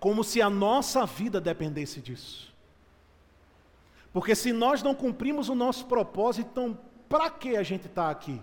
como 0.00 0.24
se 0.24 0.40
a 0.42 0.50
nossa 0.50 1.04
vida 1.06 1.40
dependesse 1.40 2.00
disso. 2.00 2.54
Porque 4.12 4.34
se 4.34 4.52
nós 4.52 4.82
não 4.82 4.94
cumprimos 4.94 5.48
o 5.48 5.54
nosso 5.54 5.86
propósito, 5.86 6.48
então 6.50 6.78
para 7.08 7.30
que 7.30 7.56
a 7.56 7.62
gente 7.62 7.86
está 7.86 8.10
aqui? 8.10 8.40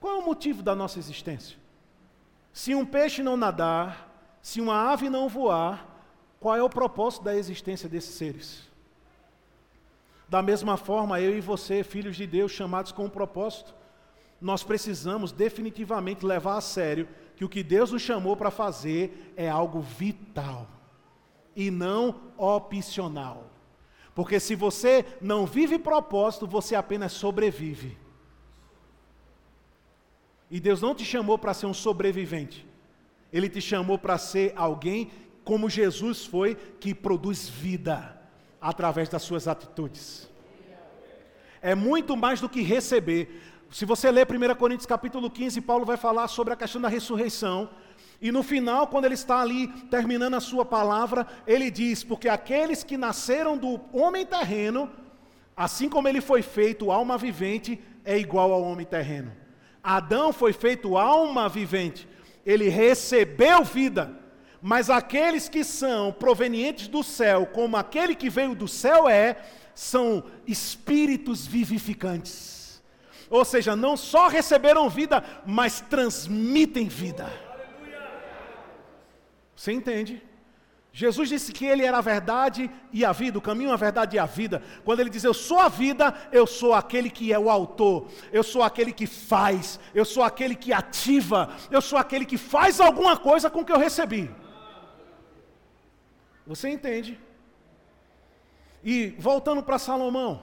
Qual 0.00 0.16
é 0.16 0.18
o 0.18 0.24
motivo 0.24 0.62
da 0.62 0.74
nossa 0.74 0.98
existência? 0.98 1.56
Se 2.52 2.74
um 2.74 2.86
peixe 2.86 3.22
não 3.22 3.36
nadar, 3.36 4.08
se 4.40 4.60
uma 4.60 4.92
ave 4.92 5.10
não 5.10 5.28
voar, 5.28 5.88
qual 6.38 6.56
é 6.56 6.62
o 6.62 6.70
propósito 6.70 7.24
da 7.24 7.34
existência 7.34 7.88
desses 7.88 8.14
seres? 8.14 8.70
Da 10.28 10.42
mesma 10.42 10.76
forma, 10.76 11.20
eu 11.20 11.36
e 11.36 11.40
você, 11.40 11.82
filhos 11.82 12.16
de 12.16 12.26
Deus, 12.26 12.52
chamados 12.52 12.92
com 12.92 13.04
um 13.04 13.10
propósito, 13.10 13.74
nós 14.40 14.62
precisamos 14.62 15.32
definitivamente 15.32 16.24
levar 16.24 16.56
a 16.56 16.60
sério 16.60 17.08
que 17.36 17.44
o 17.44 17.48
que 17.48 17.62
Deus 17.62 17.92
nos 17.92 18.02
chamou 18.02 18.36
para 18.36 18.50
fazer 18.50 19.32
é 19.36 19.48
algo 19.48 19.80
vital 19.80 20.68
e 21.54 21.70
não 21.70 22.20
opcional. 22.36 23.50
Porque 24.14 24.38
se 24.38 24.54
você 24.54 25.04
não 25.20 25.44
vive 25.44 25.78
propósito, 25.78 26.46
você 26.46 26.74
apenas 26.74 27.12
sobrevive. 27.12 27.98
E 30.50 30.60
Deus 30.60 30.80
não 30.80 30.94
te 30.94 31.04
chamou 31.04 31.36
para 31.36 31.54
ser 31.54 31.66
um 31.66 31.74
sobrevivente. 31.74 32.66
Ele 33.32 33.48
te 33.48 33.60
chamou 33.60 33.98
para 33.98 34.16
ser 34.16 34.52
alguém 34.56 35.10
como 35.42 35.68
Jesus 35.68 36.24
foi, 36.24 36.54
que 36.54 36.94
produz 36.94 37.48
vida 37.48 38.23
através 38.64 39.10
das 39.10 39.22
suas 39.22 39.46
atitudes. 39.46 40.26
É 41.60 41.74
muito 41.74 42.16
mais 42.16 42.40
do 42.40 42.48
que 42.48 42.62
receber. 42.62 43.42
Se 43.70 43.84
você 43.84 44.10
ler 44.10 44.26
1 44.26 44.54
Coríntios 44.54 44.86
capítulo 44.86 45.30
15, 45.30 45.60
Paulo 45.60 45.84
vai 45.84 45.98
falar 45.98 46.28
sobre 46.28 46.54
a 46.54 46.56
questão 46.56 46.80
da 46.80 46.88
ressurreição. 46.88 47.68
E 48.22 48.32
no 48.32 48.42
final, 48.42 48.86
quando 48.86 49.04
ele 49.04 49.14
está 49.14 49.42
ali 49.42 49.68
terminando 49.90 50.32
a 50.32 50.40
sua 50.40 50.64
palavra, 50.64 51.26
ele 51.46 51.70
diz: 51.70 52.02
Porque 52.02 52.26
aqueles 52.26 52.82
que 52.82 52.96
nasceram 52.96 53.58
do 53.58 53.78
homem 53.92 54.24
terreno, 54.24 54.90
assim 55.54 55.90
como 55.90 56.08
ele 56.08 56.22
foi 56.22 56.40
feito 56.40 56.90
alma 56.90 57.18
vivente, 57.18 57.78
é 58.02 58.18
igual 58.18 58.50
ao 58.50 58.62
homem 58.62 58.86
terreno. 58.86 59.30
Adão 59.82 60.32
foi 60.32 60.54
feito 60.54 60.96
alma 60.96 61.50
vivente, 61.50 62.08
ele 62.46 62.70
recebeu 62.70 63.62
vida. 63.62 64.23
Mas 64.66 64.88
aqueles 64.88 65.46
que 65.46 65.62
são 65.62 66.10
provenientes 66.10 66.88
do 66.88 67.02
céu, 67.02 67.44
como 67.44 67.76
aquele 67.76 68.14
que 68.14 68.30
veio 68.30 68.54
do 68.54 68.66
céu 68.66 69.06
é, 69.06 69.36
são 69.74 70.24
espíritos 70.46 71.46
vivificantes. 71.46 72.82
Ou 73.28 73.44
seja, 73.44 73.76
não 73.76 73.94
só 73.94 74.26
receberam 74.26 74.88
vida, 74.88 75.22
mas 75.44 75.82
transmitem 75.82 76.88
vida. 76.88 77.30
Você 79.54 79.70
entende? 79.70 80.22
Jesus 80.94 81.28
disse 81.28 81.52
que 81.52 81.66
ele 81.66 81.84
era 81.84 81.98
a 81.98 82.00
verdade 82.00 82.70
e 82.90 83.04
a 83.04 83.12
vida, 83.12 83.36
o 83.36 83.42
caminho, 83.42 83.70
a 83.70 83.76
verdade 83.76 84.16
e 84.16 84.18
a 84.18 84.24
vida. 84.24 84.62
Quando 84.82 85.00
ele 85.00 85.10
diz 85.10 85.24
eu 85.24 85.34
sou 85.34 85.60
a 85.60 85.68
vida, 85.68 86.14
eu 86.32 86.46
sou 86.46 86.72
aquele 86.72 87.10
que 87.10 87.34
é 87.34 87.38
o 87.38 87.50
autor, 87.50 88.06
eu 88.32 88.42
sou 88.42 88.62
aquele 88.62 88.94
que 88.94 89.06
faz, 89.06 89.78
eu 89.94 90.06
sou 90.06 90.22
aquele 90.22 90.54
que 90.54 90.72
ativa, 90.72 91.50
eu 91.70 91.82
sou 91.82 91.98
aquele 91.98 92.24
que 92.24 92.38
faz 92.38 92.80
alguma 92.80 93.14
coisa 93.14 93.50
com 93.50 93.60
o 93.60 93.64
que 93.66 93.72
eu 93.72 93.78
recebi. 93.78 94.30
Você 96.46 96.68
entende? 96.68 97.18
E 98.82 99.08
voltando 99.18 99.62
para 99.62 99.78
Salomão, 99.78 100.42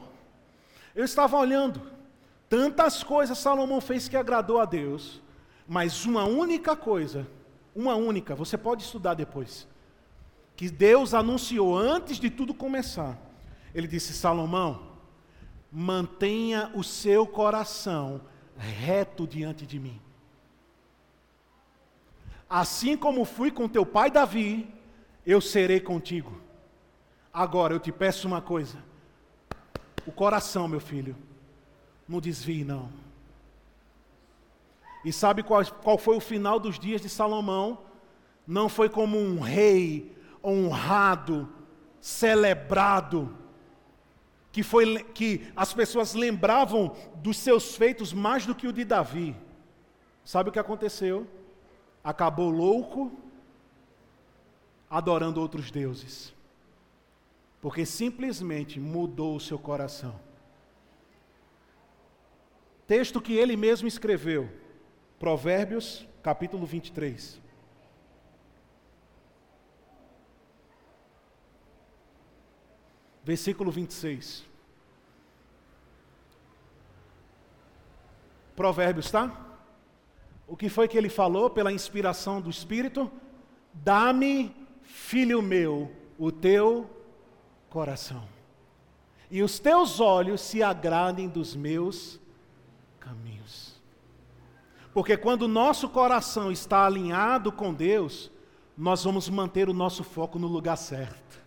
eu 0.95 1.05
estava 1.05 1.37
olhando, 1.37 1.81
Tantas 2.51 3.01
coisas 3.01 3.37
Salomão 3.37 3.79
fez 3.79 4.09
que 4.09 4.17
agradou 4.17 4.59
a 4.59 4.65
Deus, 4.65 5.21
mas 5.65 6.05
uma 6.05 6.25
única 6.25 6.75
coisa, 6.75 7.25
uma 7.73 7.95
única, 7.95 8.35
você 8.35 8.57
pode 8.57 8.83
estudar 8.83 9.13
depois, 9.13 9.65
que 10.53 10.69
Deus 10.69 11.13
anunciou 11.13 11.77
antes 11.77 12.17
de 12.17 12.29
tudo 12.29 12.53
começar. 12.53 13.17
Ele 13.73 13.87
disse: 13.87 14.11
Salomão, 14.11 14.83
mantenha 15.71 16.69
o 16.75 16.83
seu 16.83 17.25
coração 17.25 18.19
reto 18.57 19.25
diante 19.25 19.65
de 19.65 19.79
mim. 19.79 20.01
Assim 22.49 22.97
como 22.97 23.23
fui 23.23 23.49
com 23.49 23.69
teu 23.69 23.85
pai 23.85 24.11
Davi, 24.11 24.69
eu 25.25 25.41
serei 25.41 25.79
contigo. 25.79 26.39
Agora 27.33 27.73
eu 27.73 27.79
te 27.79 27.91
peço 27.91 28.27
uma 28.27 28.41
coisa: 28.41 28.77
o 30.05 30.11
coração, 30.11 30.67
meu 30.67 30.79
filho 30.79 31.15
não 32.07 32.19
desvie, 32.19 32.63
não. 32.63 32.89
E 35.03 35.11
sabe 35.11 35.41
qual, 35.41 35.65
qual 35.65 35.97
foi 35.97 36.17
o 36.17 36.21
final 36.21 36.59
dos 36.59 36.77
dias 36.77 37.01
de 37.01 37.09
Salomão? 37.09 37.79
Não 38.45 38.67
foi 38.67 38.89
como 38.89 39.17
um 39.17 39.39
rei 39.39 40.15
honrado, 40.43 41.47
celebrado, 41.99 43.35
que, 44.51 44.61
foi, 44.61 45.03
que 45.03 45.47
as 45.55 45.73
pessoas 45.73 46.13
lembravam 46.13 46.95
dos 47.15 47.37
seus 47.37 47.75
feitos 47.75 48.11
mais 48.11 48.45
do 48.45 48.53
que 48.53 48.67
o 48.67 48.73
de 48.73 48.83
Davi. 48.83 49.35
Sabe 50.25 50.49
o 50.49 50.51
que 50.51 50.59
aconteceu? 50.59 51.25
Acabou 52.03 52.49
louco, 52.49 53.11
adorando 54.91 55.39
outros 55.39 55.71
deuses, 55.71 56.33
porque 57.61 57.85
simplesmente 57.85 58.77
mudou 58.77 59.37
o 59.37 59.39
seu 59.39 59.57
coração. 59.57 60.19
Texto 62.85 63.21
que 63.21 63.33
ele 63.33 63.55
mesmo 63.55 63.87
escreveu, 63.87 64.51
Provérbios, 65.17 66.05
capítulo 66.21 66.65
23. 66.65 67.39
Versículo 73.23 73.71
26. 73.71 74.43
Provérbios, 78.55 79.09
tá? 79.09 79.47
O 80.45 80.57
que 80.57 80.67
foi 80.67 80.87
que 80.89 80.97
ele 80.97 81.07
falou 81.07 81.49
pela 81.49 81.71
inspiração 81.71 82.41
do 82.41 82.49
Espírito? 82.49 83.09
Dá-me, 83.73 84.53
filho 84.91 85.41
meu, 85.41 85.91
o 86.17 86.31
teu 86.31 86.89
coração, 87.69 88.27
e 89.29 89.41
os 89.41 89.59
teus 89.59 89.99
olhos 89.99 90.41
se 90.41 90.61
agradem 90.61 91.27
dos 91.27 91.55
meus 91.55 92.19
caminhos. 92.99 93.81
Porque 94.93 95.15
quando 95.15 95.43
o 95.43 95.47
nosso 95.47 95.87
coração 95.87 96.51
está 96.51 96.85
alinhado 96.85 97.51
com 97.51 97.73
Deus, 97.73 98.29
nós 98.77 99.03
vamos 99.03 99.29
manter 99.29 99.69
o 99.69 99.73
nosso 99.73 100.03
foco 100.03 100.37
no 100.37 100.47
lugar 100.47 100.75
certo. 100.75 101.39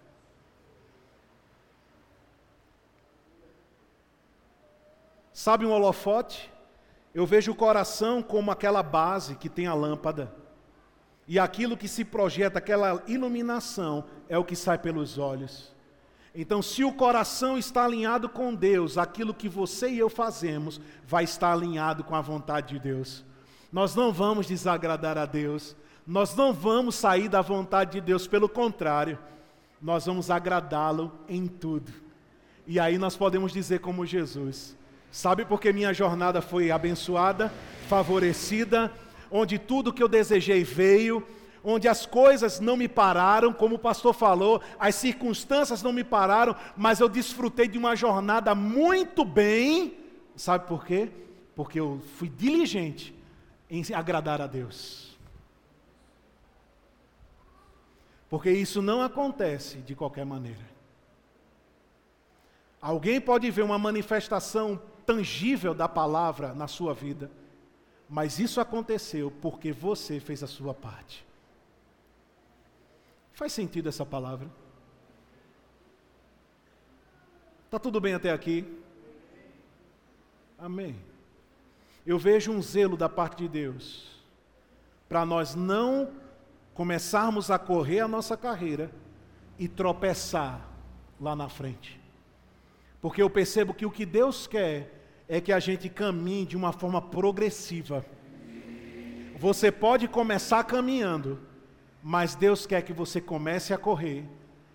Sabe 5.33 5.67
um 5.67 5.73
holofote? 5.73 6.51
Eu 7.15 7.27
vejo 7.27 7.53
o 7.53 7.57
coração 7.57 8.23
como 8.23 8.51
aquela 8.51 8.83
base 8.83 9.35
que 9.37 9.49
tem 9.49 9.67
a 9.67 9.75
lâmpada. 9.75 10.44
E 11.27 11.39
aquilo 11.39 11.77
que 11.77 11.89
se 11.89 12.05
projeta, 12.05 12.59
aquela 12.59 13.03
iluminação, 13.07 14.05
é 14.29 14.37
o 14.37 14.45
que 14.45 14.55
sai 14.55 14.79
pelos 14.79 15.19
olhos. 15.19 15.75
Então, 16.35 16.61
se 16.61 16.83
o 16.83 16.93
coração 16.93 17.57
está 17.57 17.85
alinhado 17.85 18.29
com 18.29 18.55
Deus, 18.55 18.99
aquilo 18.99 19.33
que 19.33 19.49
você 19.49 19.89
e 19.89 19.99
eu 19.99 20.11
fazemos 20.11 20.81
vai 21.07 21.25
estar 21.25 21.53
alinhado 21.53 22.03
com 22.03 22.15
a 22.15 22.21
vontade 22.21 22.75
de 22.75 22.81
Deus. 22.81 23.25
Nós 23.73 23.95
não 23.95 24.13
vamos 24.13 24.47
desagradar 24.47 25.17
a 25.17 25.27
Deus, 25.27 25.77
nós 26.07 26.35
não 26.35 26.53
vamos 26.53 26.97
sair 26.97 27.29
da 27.29 27.41
vontade 27.41 27.93
de 27.93 28.01
Deus, 28.01 28.27
pelo 28.27 28.49
contrário, 28.49 29.19
nós 29.81 30.07
vamos 30.07 30.31
agradá-lo 30.31 31.13
em 31.29 31.47
tudo. 31.47 31.93
E 32.67 32.81
aí 32.81 32.99
nós 32.99 33.17
podemos 33.17 33.53
dizer, 33.53 33.79
como 33.81 34.05
Jesus: 34.05 34.77
Sabe 35.11 35.45
por 35.45 35.61
que 35.61 35.73
minha 35.73 35.95
jornada 35.95 36.43
foi 36.43 36.71
abençoada, 36.71 37.53
favorecida, 37.89 38.93
onde 39.37 39.59
tudo 39.59 39.93
que 39.93 40.01
eu 40.01 40.07
desejei 40.07 40.63
veio, 40.63 41.27
onde 41.65 41.89
as 41.89 42.07
coisas 42.07 42.61
não 42.61 42.77
me 42.77 42.87
pararam, 42.87 43.53
como 43.53 43.75
o 43.75 43.79
pastor 43.81 44.15
falou, 44.15 44.63
as 44.79 44.95
circunstâncias 44.95 45.83
não 45.83 45.93
me 45.93 46.05
pararam, 46.05 46.55
mas 46.77 47.01
eu 47.01 47.09
desfrutei 47.09 47.67
de 47.67 47.77
uma 47.77 47.97
jornada 47.97 48.55
muito 48.55 49.25
bem. 49.25 49.99
Sabe 50.37 50.69
por 50.69 50.87
quê? 50.87 51.11
Porque 51.57 51.81
eu 51.81 52.01
fui 52.17 52.29
diligente 52.29 53.13
em 53.69 53.83
agradar 53.93 54.41
a 54.41 54.47
Deus. 54.47 55.19
Porque 58.31 58.53
isso 58.53 58.81
não 58.81 59.03
acontece 59.03 59.79
de 59.79 59.97
qualquer 59.97 60.25
maneira. 60.25 60.75
Alguém 62.81 63.21
pode 63.21 63.51
ver 63.51 63.63
uma 63.63 63.81
manifestação 63.81 64.81
tangível 65.05 65.75
da 65.75 65.89
palavra 65.89 66.55
na 66.55 66.69
sua 66.69 66.95
vida, 66.95 67.33
mas 68.09 68.39
isso 68.39 68.61
aconteceu 68.61 69.31
porque 69.31 69.73
você 69.73 70.21
fez 70.21 70.43
a 70.43 70.47
sua 70.47 70.75
parte. 70.75 71.25
Faz 73.33 73.53
sentido 73.53 73.89
essa 73.89 74.07
palavra? 74.07 74.49
Está 77.65 77.79
tudo 77.79 78.01
bem 78.01 78.15
até 78.15 78.31
aqui? 78.31 78.65
Amém. 80.59 80.97
Eu 82.07 82.19
vejo 82.19 82.53
um 82.53 82.63
zelo 82.63 82.97
da 82.97 83.09
parte 83.09 83.39
de 83.39 83.49
Deus 83.49 84.23
para 85.09 85.27
nós 85.27 85.55
não 85.55 86.13
começarmos 86.75 87.51
a 87.51 87.59
correr 87.59 88.01
a 88.01 88.09
nossa 88.09 88.37
carreira 88.37 88.91
e 89.59 89.69
tropeçar 89.69 90.69
lá 91.21 91.35
na 91.35 91.49
frente. 91.49 92.01
Porque 93.01 93.23
eu 93.23 93.31
percebo 93.31 93.75
que 93.75 93.87
o 93.87 93.91
que 93.91 94.07
Deus 94.07 94.47
quer 94.47 95.04
é 95.29 95.41
que 95.41 95.53
a 95.53 95.59
gente 95.59 95.89
caminhe 95.89 96.47
de 96.47 96.57
uma 96.57 96.73
forma 96.73 97.01
progressiva. 97.01 98.05
Você 99.37 99.73
pode 99.73 100.07
começar 100.07 100.63
caminhando, 100.65 101.41
mas 102.03 102.35
Deus 102.35 102.67
quer 102.67 102.83
que 102.83 102.93
você 102.93 103.21
comece 103.21 103.73
a 103.73 103.79
correr 103.79 104.25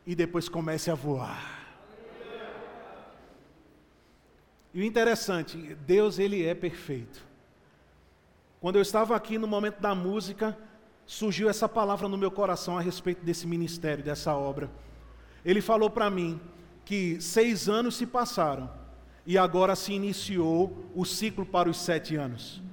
e 0.06 0.16
depois 0.16 0.50
comece 0.50 0.90
a 0.90 0.96
voar. 0.96 1.58
E 4.74 4.82
o 4.82 4.84
interessante, 4.84 5.58
Deus 5.86 6.20
ele 6.20 6.46
é 6.46 6.54
perfeito. 6.54 7.26
Quando 8.60 8.76
eu 8.76 8.82
estava 8.82 9.16
aqui 9.16 9.38
no 9.38 9.48
momento 9.48 9.80
da 9.80 9.96
música, 9.96 10.58
surgiu 11.06 11.50
essa 11.50 11.68
palavra 11.68 12.08
no 12.08 12.18
meu 12.18 12.30
coração 12.30 12.78
a 12.78 12.82
respeito 12.82 13.24
desse 13.24 13.48
ministério, 13.48 14.04
dessa 14.04 14.36
obra. 14.36 14.70
Ele 15.44 15.62
falou 15.62 15.90
para 15.90 16.10
mim 16.10 16.40
que 16.86 17.20
seis 17.22 17.70
anos 17.70 17.96
se 17.96 18.06
passaram 18.06 18.79
e 19.30 19.38
agora 19.38 19.76
se 19.76 19.94
iniciou 19.94 20.90
o 20.96 21.06
ciclo 21.06 21.46
para 21.46 21.70
os 21.70 21.78
sete 21.78 22.16
anos. 22.16 22.64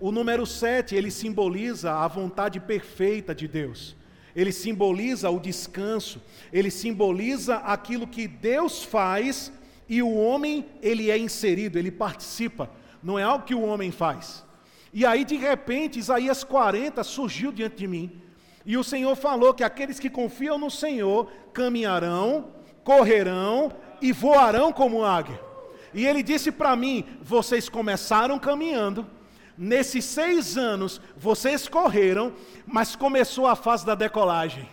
O 0.00 0.10
número 0.10 0.46
7, 0.46 0.94
ele 0.96 1.10
simboliza 1.10 1.92
a 1.92 2.08
vontade 2.08 2.58
perfeita 2.58 3.34
de 3.34 3.46
Deus. 3.46 3.94
Ele 4.34 4.50
simboliza 4.50 5.28
o 5.28 5.38
descanso, 5.38 6.18
ele 6.50 6.70
simboliza 6.70 7.56
aquilo 7.56 8.06
que 8.06 8.26
Deus 8.26 8.82
faz 8.82 9.52
e 9.86 10.00
o 10.00 10.14
homem, 10.14 10.64
ele 10.80 11.10
é 11.10 11.18
inserido, 11.18 11.78
ele 11.78 11.90
participa. 11.90 12.70
Não 13.02 13.18
é 13.18 13.22
algo 13.22 13.44
que 13.44 13.54
o 13.54 13.66
homem 13.66 13.90
faz. 13.90 14.42
E 14.94 15.04
aí, 15.04 15.26
de 15.26 15.36
repente, 15.36 15.98
Isaías 15.98 16.42
40 16.42 17.04
surgiu 17.04 17.52
diante 17.52 17.76
de 17.76 17.86
mim. 17.86 18.18
E 18.64 18.78
o 18.78 18.84
Senhor 18.84 19.14
falou 19.14 19.52
que 19.52 19.62
aqueles 19.62 20.00
que 20.00 20.08
confiam 20.08 20.56
no 20.56 20.70
Senhor 20.70 21.30
caminharão, 21.52 22.48
correrão 22.82 23.70
e 24.00 24.10
voarão 24.10 24.72
como 24.72 25.04
águia. 25.04 25.47
E 25.98 26.06
ele 26.06 26.22
disse 26.22 26.52
para 26.52 26.76
mim: 26.76 27.04
vocês 27.20 27.68
começaram 27.68 28.38
caminhando, 28.38 29.04
nesses 29.70 30.04
seis 30.04 30.56
anos 30.56 31.00
vocês 31.16 31.66
correram, 31.66 32.32
mas 32.64 32.94
começou 32.94 33.48
a 33.48 33.56
fase 33.56 33.84
da 33.84 33.96
decolagem. 33.96 34.68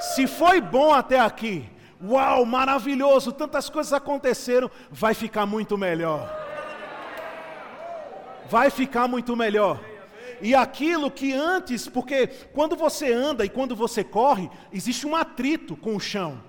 Se 0.00 0.26
foi 0.26 0.60
bom 0.60 0.92
até 0.92 1.20
aqui, 1.20 1.70
uau, 2.02 2.44
maravilhoso, 2.44 3.30
tantas 3.30 3.70
coisas 3.70 3.92
aconteceram, 3.92 4.68
vai 4.90 5.14
ficar 5.14 5.46
muito 5.46 5.78
melhor. 5.78 6.28
Vai 8.50 8.70
ficar 8.70 9.06
muito 9.06 9.36
melhor. 9.36 9.80
E 10.42 10.52
aquilo 10.52 11.12
que 11.12 11.32
antes, 11.32 11.86
porque 11.88 12.26
quando 12.52 12.74
você 12.74 13.12
anda 13.12 13.44
e 13.44 13.48
quando 13.48 13.76
você 13.76 14.02
corre, 14.02 14.50
existe 14.72 15.06
um 15.06 15.14
atrito 15.14 15.76
com 15.76 15.94
o 15.94 16.00
chão. 16.00 16.42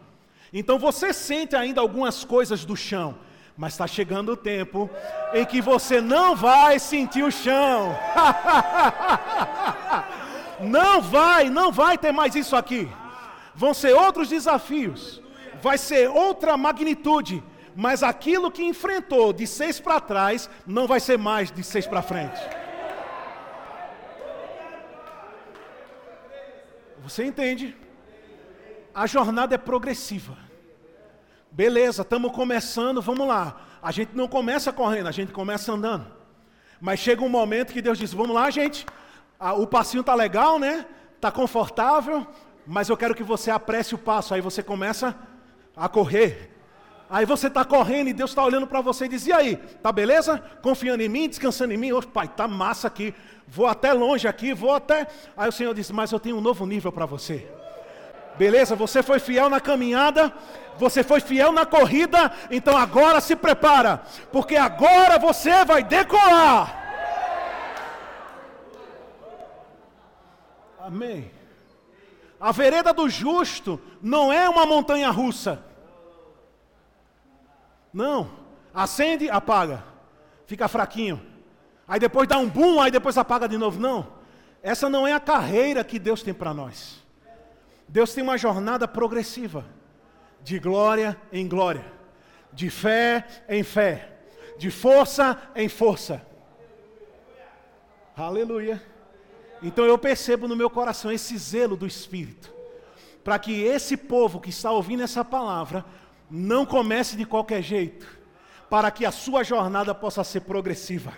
Então 0.58 0.80
você 0.80 1.12
sente 1.12 1.54
ainda 1.54 1.82
algumas 1.82 2.24
coisas 2.24 2.64
do 2.64 2.78
chão, 2.78 3.18
mas 3.58 3.74
está 3.74 3.86
chegando 3.86 4.32
o 4.32 4.38
tempo 4.38 4.90
em 5.34 5.46
que 5.46 5.60
você 5.60 6.00
não 6.00 6.34
vai 6.34 6.80
sentir 6.80 7.24
o 7.26 7.30
chão. 7.30 7.94
não 10.62 11.02
vai, 11.02 11.50
não 11.50 11.74
vai 11.74 11.98
ter 11.98 12.14
mais 12.14 12.36
isso 12.36 12.56
aqui. 12.56 12.90
Vão 13.54 13.74
ser 13.74 13.94
outros 13.94 14.30
desafios, 14.30 15.22
vai 15.62 15.78
ser 15.78 16.10
outra 16.10 16.56
magnitude, 16.56 17.44
mas 17.76 18.02
aquilo 18.02 18.50
que 18.50 18.64
enfrentou 18.64 19.34
de 19.34 19.46
seis 19.46 19.78
para 19.78 20.00
trás 20.00 20.50
não 20.66 20.88
vai 20.88 21.02
ser 21.02 21.18
mais 21.18 21.52
de 21.52 21.66
seis 21.66 21.86
para 21.86 22.02
frente. 22.02 22.40
Você 27.04 27.26
entende? 27.26 27.76
A 28.94 29.06
jornada 29.06 29.54
é 29.54 29.58
progressiva. 29.58 30.45
Beleza, 31.56 32.02
estamos 32.02 32.34
começando, 32.34 33.02
vamos 33.02 33.26
lá. 33.26 33.56
A 33.82 33.90
gente 33.90 34.14
não 34.14 34.28
começa 34.28 34.74
correndo, 34.74 35.08
a 35.08 35.12
gente 35.14 35.32
começa 35.32 35.72
andando. 35.72 36.06
Mas 36.82 37.00
chega 37.00 37.24
um 37.24 37.30
momento 37.30 37.72
que 37.72 37.82
Deus 37.82 37.98
diz: 37.98 38.14
Vamos 38.14 38.36
lá, 38.36 38.50
gente. 38.50 38.86
o 39.58 39.66
passinho 39.66 40.04
tá 40.04 40.14
legal, 40.14 40.60
né? 40.60 40.86
Tá 41.22 41.32
confortável, 41.32 42.28
mas 42.68 42.90
eu 42.90 42.98
quero 42.98 43.16
que 43.16 43.24
você 43.24 43.50
apresse 43.50 43.96
o 43.96 43.98
passo. 43.98 44.34
Aí 44.34 44.42
você 44.42 44.62
começa 44.62 45.16
a 45.78 45.88
correr. 45.88 46.52
Aí 47.10 47.26
você 47.26 47.48
está 47.48 47.64
correndo 47.64 48.10
e 48.10 48.14
Deus 48.14 48.32
está 48.32 48.44
olhando 48.44 48.68
para 48.68 48.82
você 48.82 49.06
e 49.06 49.08
diz: 49.08 49.26
E 49.26 49.32
aí, 49.32 49.56
tá 49.82 49.94
beleza? 49.94 50.44
Confiando 50.62 51.04
em 51.04 51.08
mim, 51.08 51.30
descansando 51.30 51.72
em 51.72 51.78
mim? 51.78 51.94
Ô 51.94 52.02
pai, 52.02 52.28
tá 52.28 52.50
massa 52.50 52.90
aqui 52.90 53.16
vou 53.48 53.68
até 53.68 53.94
longe 53.94 54.28
aqui, 54.28 54.54
vou 54.54 54.74
até. 54.74 55.08
Aí 55.38 55.48
o 55.48 55.54
Senhor 55.54 55.74
disse: 55.74 55.94
Mas 55.94 56.12
eu 56.12 56.20
tenho 56.20 56.38
um 56.38 56.42
novo 56.42 56.66
nível 56.66 56.92
para 56.92 57.06
você. 57.06 57.48
Beleza, 58.38 58.76
você 58.76 59.02
foi 59.02 59.20
fiel 59.20 59.50
na 59.50 59.60
caminhada, 59.60 60.34
você 60.78 61.04
foi 61.04 61.20
fiel 61.20 61.52
na 61.52 61.66
corrida, 61.66 62.32
então 62.52 62.76
agora 62.76 63.22
se 63.22 63.36
prepara, 63.36 64.02
porque 64.32 64.56
agora 64.56 65.18
você 65.18 65.64
vai 65.64 65.84
decolar. 65.84 66.84
Amém. 70.80 71.32
A 72.40 72.52
vereda 72.52 72.94
do 72.94 73.10
justo 73.10 73.82
não 74.02 74.32
é 74.32 74.48
uma 74.48 74.66
montanha 74.66 75.10
russa. 75.10 75.64
Não. 77.94 78.30
Acende, 78.74 79.30
apaga. 79.30 79.84
Fica 80.46 80.68
fraquinho 80.68 81.36
aí 81.88 82.00
depois 82.00 82.28
dá 82.28 82.38
um 82.38 82.50
boom, 82.50 82.82
aí 82.82 82.92
depois 82.92 83.18
apaga 83.18 83.48
de 83.48 83.58
novo. 83.58 83.80
Não. 83.80 84.08
Essa 84.62 84.90
não 84.90 85.08
é 85.08 85.14
a 85.14 85.20
carreira 85.20 85.84
que 85.84 86.00
Deus 86.00 86.24
tem 86.24 86.34
para 86.34 86.54
nós. 86.54 87.04
Deus 87.88 88.14
tem 88.14 88.24
uma 88.24 88.38
jornada 88.38 88.88
progressiva, 88.88 89.66
de 90.42 90.60
glória 90.60 91.20
em 91.32 91.48
glória, 91.48 91.86
de 92.52 92.70
fé 92.70 93.26
em 93.48 93.64
fé, 93.64 94.18
de 94.58 94.70
força 94.70 95.42
em 95.56 95.70
força. 95.70 96.26
Aleluia. 98.16 98.82
Então 99.62 99.86
eu 99.86 99.98
percebo 99.98 100.48
no 100.48 100.56
meu 100.56 100.70
coração 100.70 101.12
esse 101.12 101.38
zelo 101.38 101.76
do 101.76 101.88
Espírito, 101.88 102.54
para 103.24 103.40
que 103.40 103.64
esse 103.64 103.98
povo 103.98 104.40
que 104.40 104.50
está 104.50 104.72
ouvindo 104.72 105.04
essa 105.04 105.26
palavra 105.26 105.84
não 106.30 106.66
comece 106.66 107.16
de 107.16 107.26
qualquer 107.26 107.62
jeito, 107.62 108.08
para 108.70 108.92
que 108.92 109.06
a 109.06 109.12
sua 109.12 109.44
jornada 109.44 109.94
possa 109.94 110.24
ser 110.24 110.42
progressiva. 110.42 111.14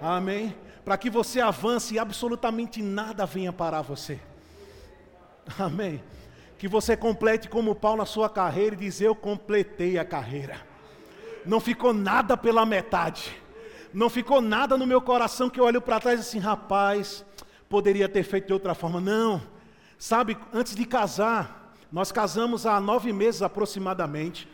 Amém? 0.00 0.54
Para 0.84 0.96
que 0.96 1.10
você 1.10 1.40
avance 1.40 1.94
e 1.94 1.98
absolutamente 1.98 2.82
nada 2.82 3.26
venha 3.26 3.52
parar 3.52 3.82
você. 3.82 4.20
Amém? 5.58 6.02
Que 6.58 6.68
você 6.68 6.96
complete 6.96 7.48
como 7.48 7.74
Paulo 7.74 7.98
na 7.98 8.06
sua 8.06 8.28
carreira 8.28 8.74
e 8.74 8.78
diz: 8.78 9.00
Eu 9.00 9.14
completei 9.14 9.98
a 9.98 10.04
carreira. 10.04 10.60
Não 11.44 11.60
ficou 11.60 11.92
nada 11.92 12.36
pela 12.36 12.66
metade. 12.66 13.40
Não 13.92 14.10
ficou 14.10 14.40
nada 14.40 14.76
no 14.76 14.86
meu 14.86 15.00
coração 15.00 15.48
que 15.48 15.60
eu 15.60 15.64
olho 15.64 15.80
para 15.80 16.00
trás 16.00 16.20
assim, 16.20 16.38
rapaz, 16.38 17.24
poderia 17.68 18.08
ter 18.08 18.22
feito 18.24 18.48
de 18.48 18.52
outra 18.52 18.74
forma. 18.74 19.00
Não. 19.00 19.40
Sabe, 19.98 20.36
antes 20.52 20.74
de 20.74 20.84
casar, 20.84 21.72
nós 21.90 22.12
casamos 22.12 22.66
há 22.66 22.80
nove 22.80 23.12
meses 23.12 23.42
aproximadamente. 23.42 24.48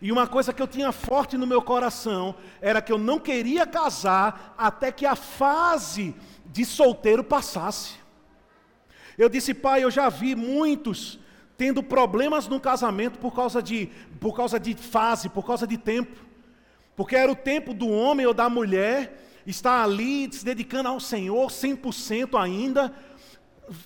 E 0.00 0.12
uma 0.12 0.26
coisa 0.26 0.52
que 0.52 0.62
eu 0.62 0.66
tinha 0.66 0.92
forte 0.92 1.36
no 1.36 1.46
meu 1.46 1.60
coração 1.60 2.34
era 2.60 2.80
que 2.80 2.92
eu 2.92 2.98
não 2.98 3.18
queria 3.18 3.66
casar 3.66 4.54
até 4.56 4.92
que 4.92 5.04
a 5.04 5.16
fase 5.16 6.14
de 6.46 6.64
solteiro 6.64 7.24
passasse. 7.24 7.96
Eu 9.18 9.28
disse, 9.28 9.52
pai, 9.52 9.82
eu 9.82 9.90
já 9.90 10.08
vi 10.08 10.34
muitos 10.34 11.18
tendo 11.56 11.82
problemas 11.82 12.46
no 12.46 12.60
casamento 12.60 13.18
por 13.18 13.34
causa 13.34 13.60
de, 13.60 13.90
por 14.20 14.34
causa 14.34 14.58
de 14.60 14.74
fase, 14.74 15.28
por 15.28 15.44
causa 15.44 15.66
de 15.66 15.76
tempo. 15.76 16.24
Porque 16.94 17.16
era 17.16 17.30
o 17.30 17.36
tempo 17.36 17.74
do 17.74 17.88
homem 17.88 18.24
ou 18.24 18.32
da 18.32 18.48
mulher 18.48 19.42
estar 19.44 19.82
ali 19.82 20.32
se 20.32 20.44
dedicando 20.44 20.88
ao 20.88 21.00
Senhor 21.00 21.48
100% 21.48 22.40
ainda, 22.40 22.94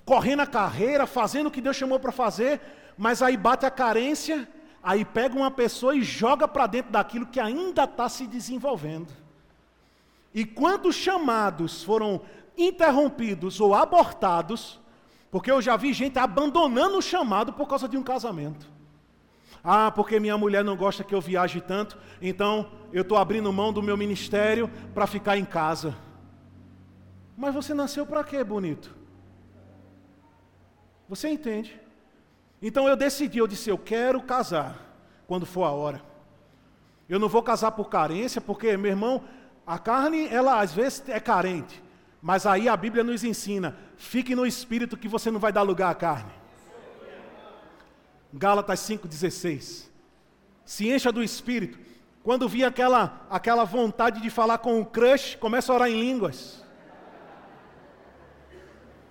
correndo 0.05 0.41
a 0.41 0.47
carreira, 0.47 1.07
fazendo 1.07 1.47
o 1.47 1.51
que 1.51 1.61
Deus 1.61 1.76
chamou 1.76 1.99
para 1.99 2.12
fazer, 2.12 2.61
mas 2.97 3.22
aí 3.22 3.37
bate 3.37 3.64
a 3.64 3.70
carência 3.70 4.47
aí 4.83 5.05
pega 5.05 5.37
uma 5.37 5.51
pessoa 5.51 5.95
e 5.95 6.03
joga 6.03 6.49
para 6.49 6.66
dentro 6.66 6.91
daquilo 6.91 7.26
que 7.26 7.39
ainda 7.39 7.85
está 7.85 8.09
se 8.09 8.26
desenvolvendo. 8.26 9.09
E 10.35 10.45
quantos 10.45 10.97
chamados 10.97 11.85
foram 11.85 12.22
interrompidos 12.57 13.61
ou 13.61 13.74
abortados, 13.74 14.80
porque 15.33 15.51
eu 15.51 15.62
já 15.62 15.76
vi 15.78 15.95
gente 15.95 16.18
abandonando 16.18 16.99
o 16.99 17.03
chamado 17.03 17.55
por 17.55 17.66
causa 17.66 17.89
de 17.89 17.97
um 17.97 18.03
casamento. 18.03 18.70
Ah, 19.64 19.91
porque 19.91 20.20
minha 20.20 20.37
mulher 20.37 20.62
não 20.62 20.76
gosta 20.76 21.03
que 21.03 21.14
eu 21.14 21.22
viaje 21.22 21.59
tanto, 21.59 21.97
então 22.20 22.70
eu 22.93 23.01
estou 23.01 23.16
abrindo 23.16 23.51
mão 23.51 23.72
do 23.72 23.83
meu 23.83 23.97
ministério 23.97 24.70
para 24.93 25.07
ficar 25.07 25.39
em 25.39 25.45
casa. 25.47 25.97
Mas 27.35 27.55
você 27.55 27.72
nasceu 27.72 28.05
para 28.05 28.22
quê, 28.22 28.45
bonito? 28.45 28.95
Você 31.09 31.30
entende? 31.30 31.80
Então 32.61 32.87
eu 32.87 32.95
decidi, 32.95 33.39
eu 33.39 33.47
disse, 33.47 33.70
eu 33.70 33.78
quero 33.78 34.20
casar 34.20 34.78
quando 35.26 35.47
for 35.47 35.64
a 35.64 35.70
hora. 35.70 36.03
Eu 37.09 37.18
não 37.18 37.28
vou 37.30 37.43
casar 37.43 37.72
por 37.72 37.89
carência, 37.89 38.39
porque, 38.39 38.76
meu 38.76 38.91
irmão, 38.91 39.24
a 39.66 39.78
carne, 39.78 40.28
ela 40.28 40.61
às 40.61 40.74
vezes 40.74 41.09
é 41.09 41.18
carente. 41.18 41.83
Mas 42.23 42.47
aí 42.47 42.68
a 42.68 42.77
Bíblia 42.77 43.03
nos 43.03 43.25
ensina: 43.25 43.77
fique 43.97 44.35
no 44.35 44.47
espírito 44.47 44.97
que 44.97 45.09
você 45.09 45.31
não 45.31 45.41
vai 45.41 45.53
dar 45.53 45.62
lugar 45.62 45.91
à 45.91 45.95
carne. 45.95 46.33
Gálatas 48.33 48.81
5,16. 48.81 49.89
Se 50.64 50.89
encha 50.89 51.11
do 51.11 51.23
espírito. 51.23 51.79
Quando 52.23 52.49
vi 52.49 52.64
aquela, 52.64 53.27
aquela 53.29 53.64
vontade 53.64 54.20
de 54.20 54.31
falar 54.31 54.59
com 54.59 54.81
o 54.81 54.87
crush, 54.87 55.35
começa 55.35 55.73
a 55.73 55.75
orar 55.75 55.91
em 55.91 56.01
línguas. 56.01 56.64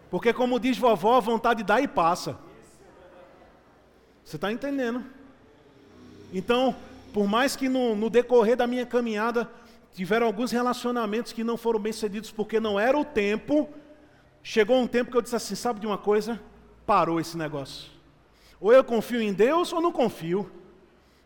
Porque, 0.09 0.31
como 0.33 0.59
diz 0.59 0.77
vovó, 0.77 1.17
a 1.17 1.19
vontade 1.19 1.61
dá 1.61 1.81
e 1.81 1.87
passa. 1.87 2.37
Você 4.23 4.37
está 4.37 4.51
entendendo? 4.51 5.03
Então, 6.33 6.75
por 7.13 7.27
mais 7.27 7.55
que 7.55 7.67
no, 7.67 7.95
no, 7.95 8.09
decorrer 8.09 8.55
da 8.55 8.65
minha 8.65 8.85
caminhada 8.85 9.49
tiveram 9.93 10.27
alguns 10.27 10.51
relacionamentos 10.51 11.33
que 11.33 11.43
não 11.43 11.57
foram 11.57 11.79
bem 11.79 11.93
sucedidos 11.93 12.31
porque 12.31 12.59
não 12.59 12.79
era 12.79 12.97
o 12.97 13.05
tempo, 13.05 13.69
chegou 14.41 14.77
um 14.77 14.87
tempo 14.87 15.11
que 15.11 15.17
eu 15.17 15.21
disse 15.21 15.35
assim: 15.35 15.55
sabe 15.55 15.79
de 15.79 15.87
uma 15.87 15.97
coisa? 15.97 16.39
Parou 16.85 17.19
esse 17.19 17.37
negócio. 17.37 17.91
Ou 18.59 18.71
eu 18.71 18.83
confio 18.83 19.21
em 19.21 19.33
Deus 19.33 19.73
ou 19.73 19.81
não 19.81 19.91
confio. 19.91 20.51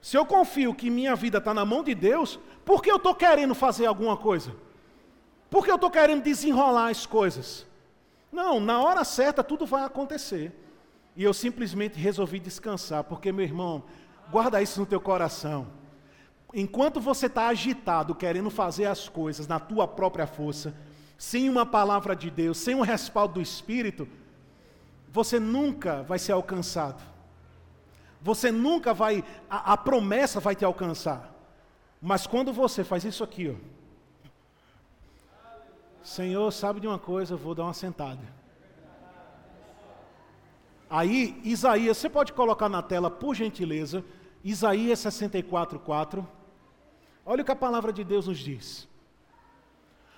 Se 0.02 0.18
eu 0.18 0.26
confio 0.26 0.74
que 0.74 0.90
minha 0.90 1.16
vida 1.16 1.40
está 1.40 1.54
na 1.54 1.66
mão 1.66 1.84
de 1.84 1.96
Deus, 1.96 2.40
por 2.64 2.82
que 2.82 2.92
eu 2.92 2.98
estou 2.98 3.16
querendo 3.16 3.56
fazer 3.56 3.86
alguma 3.86 4.16
coisa? 4.16 4.56
Por 5.50 5.66
que 5.66 5.72
eu 5.72 5.76
estou 5.76 5.90
querendo 5.90 6.24
desenrolar 6.24 6.90
as 6.90 7.06
coisas? 7.06 7.66
Não, 8.32 8.60
na 8.60 8.82
hora 8.82 9.04
certa 9.04 9.44
tudo 9.44 9.66
vai 9.66 9.84
acontecer. 9.84 10.54
E 11.16 11.24
eu 11.24 11.34
simplesmente 11.34 11.98
resolvi 11.98 12.40
descansar, 12.40 13.04
porque, 13.06 13.32
meu 13.32 13.46
irmão, 13.46 13.84
guarda 14.30 14.62
isso 14.62 14.80
no 14.80 14.86
teu 14.86 15.00
coração. 15.00 15.68
Enquanto 16.58 17.02
você 17.02 17.26
está 17.26 17.50
agitado, 17.50 18.16
querendo 18.16 18.50
fazer 18.50 18.86
as 18.86 19.10
coisas 19.10 19.46
na 19.46 19.60
tua 19.60 19.86
própria 19.86 20.26
força, 20.26 20.74
sem 21.18 21.50
uma 21.50 21.66
palavra 21.66 22.16
de 22.16 22.32
Deus, 22.32 22.58
sem 22.58 22.74
um 22.74 22.80
respaldo 22.80 23.34
do 23.34 23.42
Espírito, 23.42 24.08
você 25.12 25.38
nunca 25.38 26.02
vai 26.04 26.18
ser 26.18 26.32
alcançado. 26.32 27.04
Você 28.22 28.54
nunca 28.54 28.94
vai, 28.94 29.22
a, 29.50 29.74
a 29.74 29.78
promessa 29.78 30.40
vai 30.40 30.56
te 30.56 30.64
alcançar. 30.64 31.30
Mas 32.02 32.26
quando 32.26 32.54
você 32.54 32.86
faz 32.86 33.04
isso 33.04 33.22
aqui, 33.22 33.50
ó, 33.50 33.56
Senhor, 36.02 36.50
sabe 36.54 36.80
de 36.80 36.88
uma 36.88 37.00
coisa, 37.00 37.34
eu 37.34 37.38
vou 37.38 37.54
dar 37.54 37.64
uma 37.64 37.74
sentada. 37.74 38.34
Aí, 40.90 41.38
Isaías, 41.44 41.98
você 41.98 42.08
pode 42.08 42.32
colocar 42.32 42.70
na 42.70 42.82
tela, 42.82 43.12
por 43.12 43.36
gentileza, 43.36 44.06
Isaías 44.42 45.00
64, 45.00 45.80
4. 45.80 46.45
Olha 47.26 47.42
o 47.42 47.46
que 47.46 47.52
a 47.52 47.56
palavra 47.56 47.92
de 47.92 48.04
Deus 48.04 48.28
nos 48.28 48.38
diz. 48.38 48.88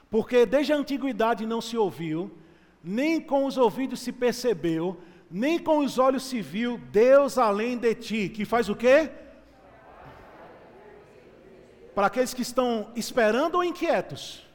Porque 0.09 0.45
desde 0.45 0.73
a 0.73 0.75
antiguidade 0.75 1.45
não 1.45 1.61
se 1.61 1.77
ouviu, 1.77 2.31
nem 2.83 3.19
com 3.21 3.45
os 3.45 3.57
ouvidos 3.57 3.99
se 4.01 4.11
percebeu, 4.11 4.97
nem 5.29 5.57
com 5.59 5.79
os 5.79 5.97
olhos 5.97 6.23
se 6.23 6.41
viu 6.41 6.77
Deus 6.91 7.37
além 7.37 7.77
de 7.77 7.95
ti, 7.95 8.29
que 8.29 8.45
faz 8.45 8.69
o 8.69 8.75
quê? 8.75 9.09
Para 11.95 12.07
aqueles 12.07 12.33
que 12.33 12.41
estão 12.41 12.91
esperando 12.95 13.55
ou 13.55 13.63
inquietos. 13.63 14.45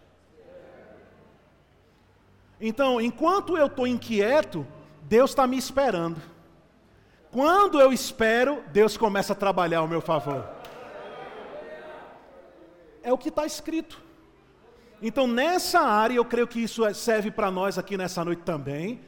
Então, 2.61 3.01
enquanto 3.01 3.57
eu 3.57 3.67
estou 3.67 3.87
inquieto, 3.87 4.67
Deus 5.03 5.31
está 5.31 5.47
me 5.47 5.59
esperando. 5.59 6.23
Quando 7.31 7.81
eu 7.81 7.93
espero, 7.93 8.63
Deus 8.73 8.97
começa 8.97 9.33
a 9.33 9.37
trabalhar 9.37 9.79
ao 9.79 9.89
meu 9.89 10.01
favor. 10.01 10.62
É 13.03 13.13
o 13.13 13.19
que 13.19 13.29
está 13.29 13.45
escrito. 13.45 14.01
Então, 15.01 15.27
nessa 15.27 15.81
área, 15.81 16.15
eu 16.15 16.25
creio 16.25 16.47
que 16.47 16.61
isso 16.61 16.85
é, 16.85 16.95
serve 16.95 17.31
para 17.31 17.51
nós 17.51 17.77
aqui 17.77 17.97
nessa 17.97 18.25
noite 18.25 18.43
também. 18.43 19.01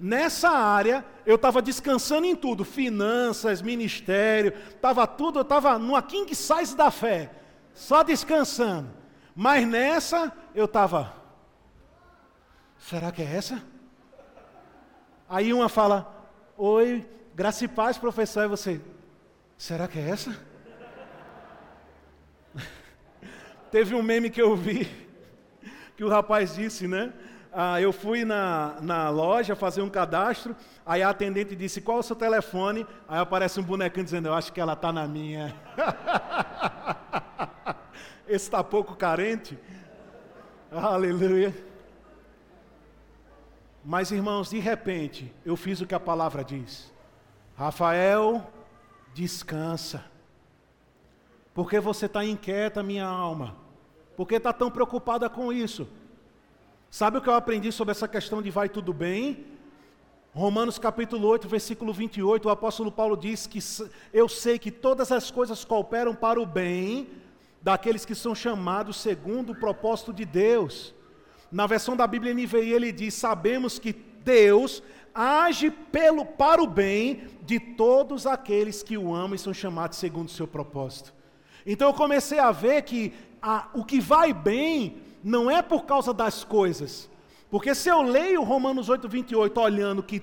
Nessa 0.00 0.48
área, 0.48 1.04
eu 1.26 1.36
estava 1.36 1.60
descansando 1.60 2.26
em 2.26 2.34
tudo: 2.34 2.64
finanças, 2.64 3.62
ministério, 3.62 4.54
estava 4.70 5.06
tudo, 5.06 5.38
eu 5.38 5.42
estava 5.42 5.78
numa 5.78 6.02
king 6.02 6.34
size 6.34 6.76
da 6.76 6.90
fé, 6.90 7.30
só 7.74 8.02
descansando. 8.02 8.88
Mas 9.34 9.66
nessa, 9.66 10.32
eu 10.54 10.64
estava 10.64 11.22
Será 12.88 13.12
que 13.12 13.22
é 13.22 13.36
essa? 13.36 13.62
Aí 15.28 15.52
uma 15.52 15.68
fala: 15.68 16.12
Oi, 16.56 17.08
graça 17.34 17.64
e 17.64 17.68
paz, 17.68 17.96
professor. 17.96 18.44
E 18.44 18.48
você: 18.48 18.80
Será 19.56 19.86
que 19.86 19.98
é 19.98 20.08
essa? 20.08 20.36
Teve 23.72 23.94
um 23.94 24.02
meme 24.02 24.28
que 24.28 24.40
eu 24.40 24.54
vi, 24.54 24.86
que 25.96 26.04
o 26.04 26.08
rapaz 26.08 26.54
disse, 26.54 26.86
né? 26.86 27.10
Ah, 27.50 27.80
eu 27.80 27.90
fui 27.90 28.22
na, 28.22 28.76
na 28.82 29.08
loja 29.08 29.56
fazer 29.56 29.80
um 29.80 29.88
cadastro, 29.88 30.54
aí 30.84 31.02
a 31.02 31.08
atendente 31.08 31.56
disse, 31.56 31.80
qual 31.80 31.96
é 31.96 32.00
o 32.00 32.02
seu 32.02 32.14
telefone? 32.14 32.86
Aí 33.08 33.18
aparece 33.18 33.58
um 33.58 33.62
bonequinho 33.62 34.04
dizendo, 34.04 34.28
eu 34.28 34.34
acho 34.34 34.52
que 34.52 34.60
ela 34.60 34.74
está 34.74 34.92
na 34.92 35.08
minha. 35.08 35.56
Esse 38.28 38.44
está 38.44 38.62
pouco 38.62 38.94
carente. 38.94 39.58
Aleluia. 40.70 41.54
Mas, 43.82 44.10
irmãos, 44.10 44.50
de 44.50 44.58
repente, 44.58 45.34
eu 45.46 45.56
fiz 45.56 45.80
o 45.80 45.86
que 45.86 45.94
a 45.94 46.00
palavra 46.00 46.44
diz. 46.44 46.92
Rafael, 47.56 48.52
descansa. 49.14 50.04
Porque 51.54 51.80
você 51.80 52.04
está 52.04 52.22
inquieta, 52.22 52.82
minha 52.82 53.06
alma? 53.06 53.61
Porque 54.22 54.36
está 54.36 54.52
tão 54.52 54.70
preocupada 54.70 55.28
com 55.28 55.52
isso? 55.52 55.88
Sabe 56.88 57.18
o 57.18 57.20
que 57.20 57.28
eu 57.28 57.34
aprendi 57.34 57.72
sobre 57.72 57.90
essa 57.90 58.06
questão 58.06 58.40
de 58.40 58.52
vai 58.52 58.68
tudo 58.68 58.92
bem? 58.92 59.44
Romanos 60.32 60.78
capítulo 60.78 61.26
8, 61.26 61.48
versículo 61.48 61.92
28, 61.92 62.46
o 62.46 62.48
apóstolo 62.48 62.92
Paulo 62.92 63.16
diz 63.16 63.48
que 63.48 63.58
eu 64.14 64.28
sei 64.28 64.60
que 64.60 64.70
todas 64.70 65.10
as 65.10 65.28
coisas 65.28 65.64
cooperam 65.64 66.14
para 66.14 66.40
o 66.40 66.46
bem 66.46 67.08
daqueles 67.60 68.04
que 68.04 68.14
são 68.14 68.32
chamados 68.32 68.98
segundo 68.98 69.50
o 69.50 69.56
propósito 69.56 70.12
de 70.12 70.24
Deus. 70.24 70.94
Na 71.50 71.66
versão 71.66 71.96
da 71.96 72.06
Bíblia 72.06 72.32
NVI 72.32 72.72
ele 72.72 72.92
diz: 72.92 73.14
Sabemos 73.14 73.76
que 73.76 73.92
Deus 73.92 74.84
age 75.12 75.68
pelo, 75.68 76.24
para 76.24 76.62
o 76.62 76.66
bem 76.68 77.24
de 77.42 77.58
todos 77.58 78.24
aqueles 78.24 78.84
que 78.84 78.96
o 78.96 79.12
amam 79.12 79.34
e 79.34 79.38
são 79.38 79.52
chamados 79.52 79.98
segundo 79.98 80.28
o 80.28 80.32
seu 80.32 80.46
propósito. 80.46 81.12
Então 81.66 81.88
eu 81.88 81.94
comecei 81.94 82.38
a 82.38 82.52
ver 82.52 82.82
que 82.82 83.12
a, 83.42 83.68
o 83.74 83.84
que 83.84 84.00
vai 84.00 84.32
bem 84.32 85.02
não 85.22 85.50
é 85.50 85.60
por 85.60 85.84
causa 85.84 86.14
das 86.14 86.44
coisas. 86.44 87.10
Porque 87.50 87.74
se 87.74 87.88
eu 87.88 88.00
leio 88.00 88.42
Romanos 88.42 88.88
8, 88.88 89.08
28, 89.08 89.60
olhando 89.60 90.02
que 90.02 90.22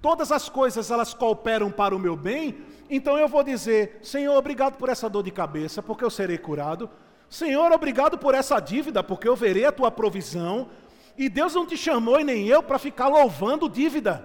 todas 0.00 0.30
as 0.30 0.48
coisas 0.48 0.90
elas 0.90 1.12
cooperam 1.12 1.70
para 1.70 1.96
o 1.96 1.98
meu 1.98 2.14
bem, 2.14 2.58
então 2.88 3.18
eu 3.18 3.26
vou 3.26 3.42
dizer, 3.42 3.98
Senhor, 4.02 4.36
obrigado 4.36 4.76
por 4.76 4.88
essa 4.88 5.08
dor 5.08 5.22
de 5.22 5.30
cabeça, 5.30 5.82
porque 5.82 6.04
eu 6.04 6.10
serei 6.10 6.38
curado. 6.38 6.88
Senhor, 7.28 7.72
obrigado 7.72 8.16
por 8.16 8.34
essa 8.34 8.60
dívida, 8.60 9.02
porque 9.02 9.28
eu 9.28 9.36
verei 9.36 9.64
a 9.64 9.72
tua 9.72 9.90
provisão. 9.90 10.68
E 11.16 11.28
Deus 11.28 11.54
não 11.54 11.66
te 11.66 11.76
chamou 11.76 12.20
e 12.20 12.24
nem 12.24 12.46
eu 12.46 12.62
para 12.62 12.78
ficar 12.78 13.08
louvando 13.08 13.68
dívida. 13.68 14.24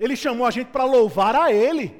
Ele 0.00 0.16
chamou 0.16 0.46
a 0.46 0.50
gente 0.50 0.68
para 0.68 0.84
louvar 0.84 1.36
a 1.36 1.52
Ele. 1.52 1.94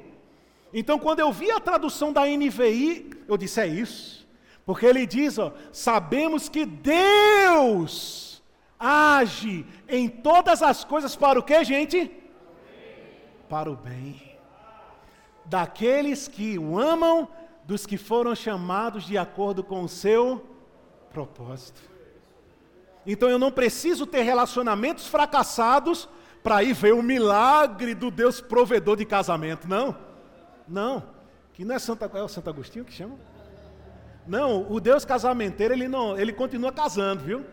Então, 0.73 0.97
quando 0.97 1.19
eu 1.19 1.31
vi 1.31 1.51
a 1.51 1.59
tradução 1.59 2.11
da 2.11 2.25
NVI, 2.25 3.11
eu 3.27 3.37
disse: 3.37 3.61
é 3.61 3.67
isso. 3.67 4.22
Porque 4.65 4.85
ele 4.85 5.05
diz: 5.05 5.37
ó, 5.37 5.53
sabemos 5.71 6.49
que 6.49 6.65
Deus 6.65 8.41
age 8.79 9.65
em 9.87 10.09
todas 10.09 10.61
as 10.61 10.83
coisas 10.83 11.15
para 11.15 11.39
o 11.39 11.43
que, 11.43 11.63
gente? 11.63 12.11
Para 13.49 13.71
o 13.71 13.75
bem. 13.75 14.37
Daqueles 15.45 16.27
que 16.27 16.57
o 16.57 16.79
amam 16.79 17.27
dos 17.65 17.85
que 17.85 17.97
foram 17.97 18.35
chamados 18.35 19.05
de 19.05 19.17
acordo 19.17 19.63
com 19.63 19.83
o 19.83 19.89
seu 19.89 20.45
propósito. 21.11 21.81
Então 23.05 23.29
eu 23.29 23.37
não 23.37 23.51
preciso 23.51 24.05
ter 24.05 24.21
relacionamentos 24.21 25.07
fracassados 25.07 26.07
para 26.41 26.63
ir 26.63 26.73
ver 26.73 26.93
o 26.93 27.03
milagre 27.03 27.93
do 27.93 28.09
Deus 28.09 28.41
provedor 28.41 28.97
de 28.97 29.05
casamento, 29.05 29.67
não. 29.67 29.95
Não. 30.67 31.03
Que 31.53 31.63
não 31.63 31.75
é 31.75 31.79
Santa, 31.79 32.09
é 32.13 32.23
o 32.23 32.27
Santo 32.27 32.49
Agostinho 32.49 32.85
que 32.85 32.93
chama? 32.93 33.17
Não, 34.25 34.71
o 34.71 34.79
Deus 34.79 35.03
casamenteiro, 35.03 35.73
ele 35.73 35.87
não, 35.87 36.17
ele 36.17 36.31
continua 36.31 36.71
casando, 36.71 37.23
viu? 37.23 37.45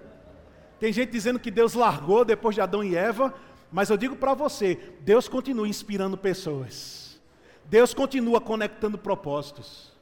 Tem 0.79 0.93
gente 0.93 1.11
dizendo 1.11 1.39
que 1.39 1.51
Deus 1.51 1.75
largou 1.75 2.25
depois 2.25 2.55
de 2.55 2.61
Adão 2.61 2.83
e 2.83 2.97
Eva, 2.97 3.35
mas 3.71 3.91
eu 3.91 3.97
digo 3.97 4.17
para 4.17 4.35
você, 4.35 4.77
Deus 5.01 5.29
continua 5.29 5.69
inspirando 5.69 6.17
pessoas. 6.17 7.21
Deus 7.65 7.93
continua 7.95 8.41
conectando 8.41 8.97
propósitos. 8.97 9.93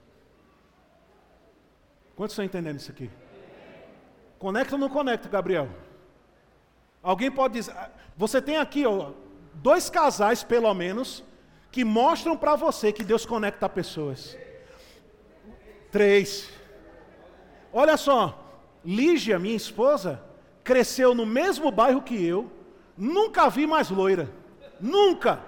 Quantos 2.16 2.32
estão 2.32 2.44
entendendo 2.44 2.78
isso 2.78 2.90
aqui? 2.90 3.10
Conecta 4.38 4.74
ou 4.74 4.78
não 4.78 4.88
conecta, 4.88 5.28
Gabriel? 5.28 5.68
Alguém 7.02 7.30
pode 7.30 7.54
dizer. 7.54 7.72
Ah, 7.72 7.90
você 8.16 8.40
tem 8.40 8.56
aqui 8.56 8.86
ó, 8.86 9.12
dois 9.54 9.90
casais, 9.90 10.42
pelo 10.42 10.72
menos, 10.74 11.22
que 11.70 11.84
mostram 11.84 12.36
para 12.36 12.56
você 12.56 12.92
que 12.92 13.04
Deus 13.04 13.26
conecta 13.26 13.68
pessoas. 13.68 14.36
Três. 15.90 16.57
Olha 17.72 17.96
só, 17.96 18.48
Lígia, 18.84 19.38
minha 19.38 19.56
esposa, 19.56 20.22
cresceu 20.64 21.14
no 21.14 21.26
mesmo 21.26 21.70
bairro 21.70 22.02
que 22.02 22.24
eu, 22.24 22.50
nunca 22.96 23.48
vi 23.48 23.66
mais 23.66 23.90
loira. 23.90 24.30
Nunca. 24.80 25.40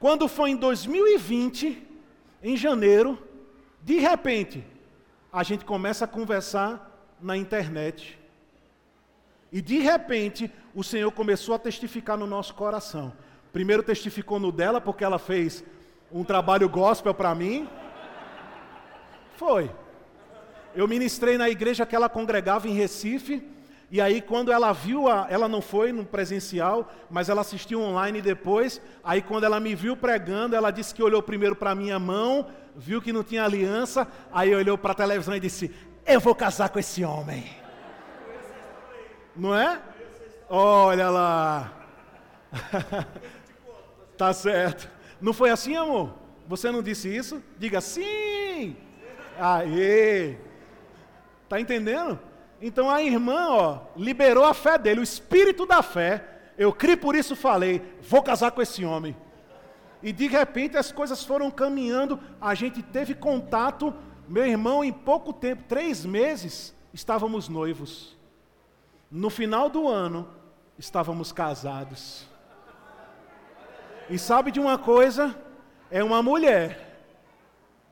Quando 0.00 0.26
foi 0.28 0.50
em 0.50 0.56
2020, 0.56 1.82
em 2.42 2.56
janeiro, 2.56 3.18
de 3.82 3.98
repente, 3.98 4.64
a 5.32 5.42
gente 5.42 5.64
começa 5.64 6.04
a 6.04 6.08
conversar 6.08 6.90
na 7.20 7.36
internet. 7.36 8.18
E 9.52 9.60
de 9.60 9.78
repente, 9.78 10.50
o 10.74 10.82
Senhor 10.82 11.10
começou 11.12 11.54
a 11.54 11.58
testificar 11.58 12.16
no 12.16 12.26
nosso 12.26 12.54
coração. 12.54 13.12
Primeiro 13.52 13.82
testificou 13.82 14.40
no 14.40 14.50
dela, 14.50 14.80
porque 14.80 15.04
ela 15.04 15.18
fez 15.18 15.62
um 16.10 16.24
trabalho 16.24 16.68
gospel 16.68 17.14
para 17.14 17.34
mim. 17.34 17.68
Foi. 19.36 19.70
Eu 20.74 20.88
ministrei 20.88 21.38
na 21.38 21.48
igreja 21.48 21.86
que 21.86 21.94
ela 21.94 22.08
congregava 22.08 22.68
em 22.68 22.72
Recife. 22.72 23.46
E 23.90 24.00
aí, 24.00 24.20
quando 24.20 24.50
ela 24.50 24.72
viu, 24.72 25.08
a, 25.08 25.26
ela 25.30 25.46
não 25.46 25.60
foi 25.60 25.92
no 25.92 26.04
presencial, 26.04 26.92
mas 27.08 27.28
ela 27.28 27.42
assistiu 27.42 27.80
online 27.80 28.20
depois. 28.20 28.80
Aí, 29.04 29.22
quando 29.22 29.44
ela 29.44 29.60
me 29.60 29.74
viu 29.74 29.96
pregando, 29.96 30.56
ela 30.56 30.70
disse 30.70 30.94
que 30.94 31.02
olhou 31.02 31.22
primeiro 31.22 31.54
para 31.54 31.74
minha 31.74 31.98
mão, 31.98 32.48
viu 32.74 33.00
que 33.00 33.12
não 33.12 33.22
tinha 33.22 33.44
aliança, 33.44 34.08
aí 34.32 34.52
olhou 34.52 34.76
para 34.76 34.92
a 34.92 34.96
televisão 34.96 35.36
e 35.36 35.40
disse: 35.40 35.70
Eu 36.04 36.18
vou 36.18 36.34
casar 36.34 36.70
com 36.70 36.78
esse 36.78 37.04
homem. 37.04 37.44
Não 39.36 39.54
é? 39.54 39.80
Olha 40.48 41.10
lá. 41.10 41.72
tá 44.18 44.32
certo. 44.32 44.90
Não 45.20 45.32
foi 45.32 45.50
assim, 45.50 45.76
amor? 45.76 46.14
Você 46.48 46.70
não 46.70 46.82
disse 46.82 47.14
isso? 47.14 47.42
Diga 47.58 47.80
sim. 47.80 48.76
Aê. 49.38 50.36
Tá 51.54 51.60
entendendo? 51.60 52.18
Então 52.60 52.90
a 52.90 53.00
irmã, 53.00 53.46
ó, 53.48 53.78
liberou 53.96 54.44
a 54.44 54.52
fé 54.52 54.76
dele, 54.76 54.98
o 54.98 55.04
espírito 55.04 55.64
da 55.64 55.84
fé. 55.84 56.40
Eu 56.58 56.72
criei 56.72 56.96
por 56.96 57.14
isso 57.14 57.36
falei, 57.36 57.80
vou 58.02 58.24
casar 58.24 58.50
com 58.50 58.60
esse 58.60 58.84
homem. 58.84 59.16
E 60.02 60.12
de 60.12 60.26
repente 60.26 60.76
as 60.76 60.90
coisas 60.90 61.22
foram 61.22 61.52
caminhando, 61.52 62.18
a 62.40 62.56
gente 62.56 62.82
teve 62.82 63.14
contato, 63.14 63.94
meu 64.26 64.44
irmão, 64.44 64.82
em 64.82 64.92
pouco 64.92 65.32
tempo, 65.32 65.62
três 65.68 66.04
meses, 66.04 66.74
estávamos 66.92 67.48
noivos. 67.48 68.18
No 69.08 69.30
final 69.30 69.70
do 69.70 69.86
ano, 69.86 70.28
estávamos 70.76 71.30
casados. 71.30 72.28
E 74.10 74.18
sabe 74.18 74.50
de 74.50 74.58
uma 74.58 74.76
coisa? 74.76 75.32
É 75.88 76.02
uma 76.02 76.20
mulher 76.20 76.98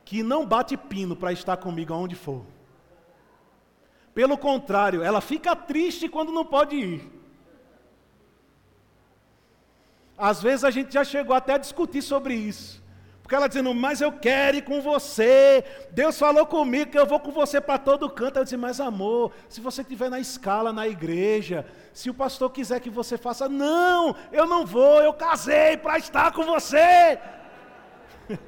que 0.05 0.25
não 0.25 0.45
bate 0.45 0.77
pino 0.77 1.15
para 1.15 1.33
estar 1.33 1.57
comigo 1.59 1.95
aonde 1.95 2.17
for. 2.17 2.45
Pelo 4.15 4.37
contrário, 4.37 5.03
ela 5.03 5.21
fica 5.21 5.57
triste 5.57 6.09
quando 6.09 6.33
não 6.33 6.45
pode 6.45 6.77
ir. 6.77 7.13
Às 10.17 10.43
vezes 10.43 10.65
a 10.65 10.71
gente 10.71 10.93
já 10.93 11.03
chegou 11.03 11.35
até 11.35 11.55
a 11.55 11.59
discutir 11.59 12.03
sobre 12.03 12.35
isso. 12.35 12.83
Porque 13.23 13.35
ela 13.35 13.49
dizendo, 13.49 13.73
mas 13.73 14.01
eu 14.01 14.13
quero 14.13 14.59
ir 14.59 14.63
com 14.63 14.83
você. 14.83 15.65
Deus 15.91 16.19
falou 16.19 16.45
comigo 16.45 16.91
que 16.91 16.99
eu 16.99 17.07
vou 17.07 17.19
com 17.19 17.31
você 17.31 17.61
para 17.61 17.79
todo 17.79 18.11
canto. 18.11 18.39
Eu 18.39 18.45
disse, 18.45 18.57
mas 18.57 18.79
amor, 18.81 19.33
se 19.49 19.61
você 19.61 19.81
estiver 19.81 20.11
na 20.11 20.21
escala 20.21 20.73
na 20.73 20.87
igreja, 20.87 21.65
se 21.95 22.11
o 22.11 22.15
pastor 22.15 22.51
quiser 22.51 22.81
que 22.81 22.91
você 22.91 23.17
faça, 23.17 23.49
não, 23.49 24.15
eu 24.31 24.47
não 24.47 24.67
vou, 24.67 25.01
eu 25.01 25.15
casei 25.15 25.77
para 25.77 25.97
estar 25.99 26.33
com 26.33 26.45
você. 26.45 27.19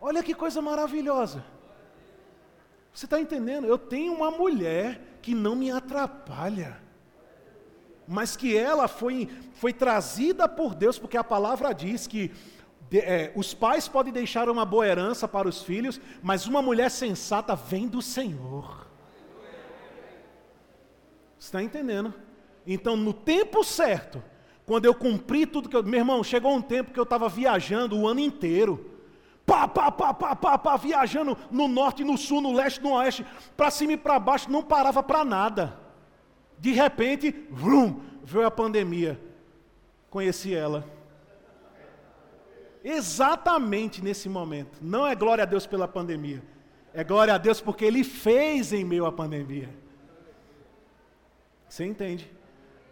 Olha 0.00 0.22
que 0.22 0.34
coisa 0.34 0.60
maravilhosa. 0.60 1.42
Você 2.98 3.04
está 3.04 3.20
entendendo? 3.20 3.64
Eu 3.64 3.78
tenho 3.78 4.12
uma 4.12 4.28
mulher 4.28 5.00
que 5.22 5.32
não 5.32 5.54
me 5.54 5.70
atrapalha, 5.70 6.82
mas 8.08 8.36
que 8.36 8.56
ela 8.56 8.88
foi, 8.88 9.28
foi 9.52 9.72
trazida 9.72 10.48
por 10.48 10.74
Deus, 10.74 10.98
porque 10.98 11.16
a 11.16 11.22
palavra 11.22 11.72
diz 11.72 12.08
que 12.08 12.32
de, 12.90 12.98
é, 12.98 13.32
os 13.36 13.54
pais 13.54 13.86
podem 13.86 14.12
deixar 14.12 14.48
uma 14.48 14.64
boa 14.64 14.84
herança 14.84 15.28
para 15.28 15.46
os 15.46 15.62
filhos, 15.62 16.00
mas 16.20 16.48
uma 16.48 16.60
mulher 16.60 16.90
sensata 16.90 17.54
vem 17.54 17.86
do 17.86 18.02
Senhor. 18.02 18.88
Está 21.38 21.62
entendendo? 21.62 22.12
Então, 22.66 22.96
no 22.96 23.12
tempo 23.12 23.62
certo, 23.62 24.20
quando 24.66 24.86
eu 24.86 24.94
cumpri 24.94 25.46
tudo 25.46 25.68
que 25.68 25.76
eu. 25.76 25.84
Meu 25.84 26.00
irmão, 26.00 26.24
chegou 26.24 26.52
um 26.52 26.60
tempo 26.60 26.90
que 26.90 26.98
eu 26.98 27.04
estava 27.04 27.28
viajando 27.28 27.96
o 27.96 28.08
ano 28.08 28.18
inteiro 28.18 28.97
pá, 29.48 29.66
pá, 29.66 29.90
pá, 29.90 30.12
pá, 30.12 30.36
pá, 30.36 30.58
pá, 30.58 30.76
viajando 30.76 31.36
no 31.50 31.66
norte, 31.66 32.04
no 32.04 32.18
sul, 32.18 32.42
no 32.42 32.52
leste, 32.52 32.82
no 32.82 32.92
oeste, 32.92 33.24
para 33.56 33.70
cima 33.70 33.94
e 33.94 33.96
para 33.96 34.18
baixo, 34.18 34.52
não 34.52 34.62
parava 34.62 35.02
para 35.02 35.24
nada. 35.24 35.80
De 36.58 36.72
repente, 36.72 37.34
vrum, 37.50 38.02
veio 38.22 38.46
a 38.46 38.50
pandemia. 38.50 39.18
Conheci 40.10 40.54
ela. 40.54 40.84
Exatamente 42.84 44.04
nesse 44.04 44.28
momento. 44.28 44.78
Não 44.82 45.06
é 45.06 45.14
glória 45.14 45.44
a 45.44 45.46
Deus 45.46 45.66
pela 45.66 45.88
pandemia. 45.88 46.42
É 46.92 47.02
glória 47.02 47.34
a 47.34 47.38
Deus 47.38 47.60
porque 47.60 47.86
Ele 47.86 48.04
fez 48.04 48.72
em 48.72 48.84
meio 48.84 49.06
à 49.06 49.12
pandemia. 49.12 49.70
Você 51.68 51.84
entende? 51.84 52.30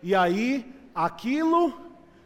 E 0.02 0.14
aí, 0.14 0.74
aquilo 0.94 1.78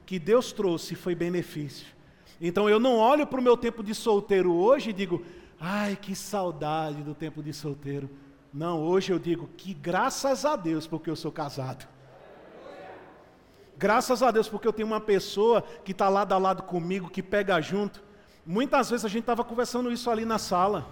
que 0.06 0.18
Deus 0.18 0.52
trouxe 0.52 0.94
foi 0.94 1.14
benefício. 1.14 1.99
Então 2.40 2.70
eu 2.70 2.80
não 2.80 2.96
olho 2.96 3.26
para 3.26 3.38
o 3.38 3.42
meu 3.42 3.56
tempo 3.56 3.82
de 3.82 3.94
solteiro 3.94 4.52
hoje 4.52 4.90
e 4.90 4.94
digo, 4.94 5.22
ai 5.60 5.94
que 5.94 6.14
saudade 6.14 7.02
do 7.02 7.14
tempo 7.14 7.42
de 7.42 7.52
solteiro. 7.52 8.08
Não, 8.52 8.80
hoje 8.82 9.12
eu 9.12 9.18
digo 9.18 9.48
que 9.56 9.74
graças 9.74 10.44
a 10.44 10.56
Deus 10.56 10.86
porque 10.86 11.10
eu 11.10 11.16
sou 11.16 11.30
casado. 11.30 11.86
Graças 13.76 14.22
a 14.22 14.30
Deus 14.30 14.48
porque 14.48 14.66
eu 14.66 14.72
tenho 14.72 14.88
uma 14.88 15.00
pessoa 15.00 15.62
que 15.84 15.92
está 15.92 16.08
lado 16.08 16.32
a 16.32 16.38
lado 16.38 16.62
comigo, 16.62 17.10
que 17.10 17.22
pega 17.22 17.60
junto. 17.60 18.02
Muitas 18.44 18.90
vezes 18.90 19.04
a 19.04 19.08
gente 19.08 19.20
estava 19.20 19.44
conversando 19.44 19.92
isso 19.92 20.10
ali 20.10 20.24
na 20.24 20.38
sala. 20.38 20.88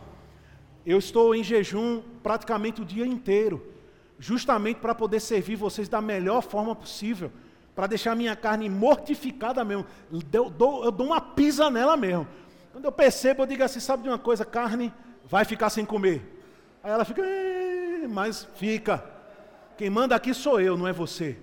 Eu 0.84 0.98
estou 0.98 1.34
em 1.34 1.42
jejum 1.42 2.02
praticamente 2.22 2.80
o 2.80 2.84
dia 2.84 3.06
inteiro, 3.06 3.74
justamente 4.18 4.80
para 4.80 4.94
poder 4.94 5.20
servir 5.20 5.56
vocês 5.56 5.88
da 5.88 6.00
melhor 6.00 6.42
forma 6.42 6.74
possível 6.74 7.32
para 7.78 7.86
deixar 7.86 8.16
minha 8.16 8.34
carne 8.34 8.68
mortificada 8.68 9.64
mesmo. 9.64 9.86
Eu 10.32 10.50
dou, 10.50 10.84
eu 10.84 10.90
dou 10.90 11.06
uma 11.06 11.20
pisa 11.20 11.70
nela 11.70 11.96
mesmo. 11.96 12.26
Quando 12.72 12.86
eu 12.86 12.90
percebo, 12.90 13.42
eu 13.42 13.46
digo 13.46 13.62
assim: 13.62 13.78
sabe 13.78 14.02
de 14.02 14.08
uma 14.08 14.18
coisa? 14.18 14.44
Carne 14.44 14.92
vai 15.24 15.44
ficar 15.44 15.70
sem 15.70 15.84
comer. 15.84 16.42
Aí 16.82 16.90
ela 16.90 17.04
fica, 17.04 17.22
mas 18.10 18.48
fica. 18.56 19.04
Quem 19.76 19.88
manda 19.88 20.16
aqui 20.16 20.34
sou 20.34 20.60
eu, 20.60 20.76
não 20.76 20.88
é 20.88 20.92
você. 20.92 21.38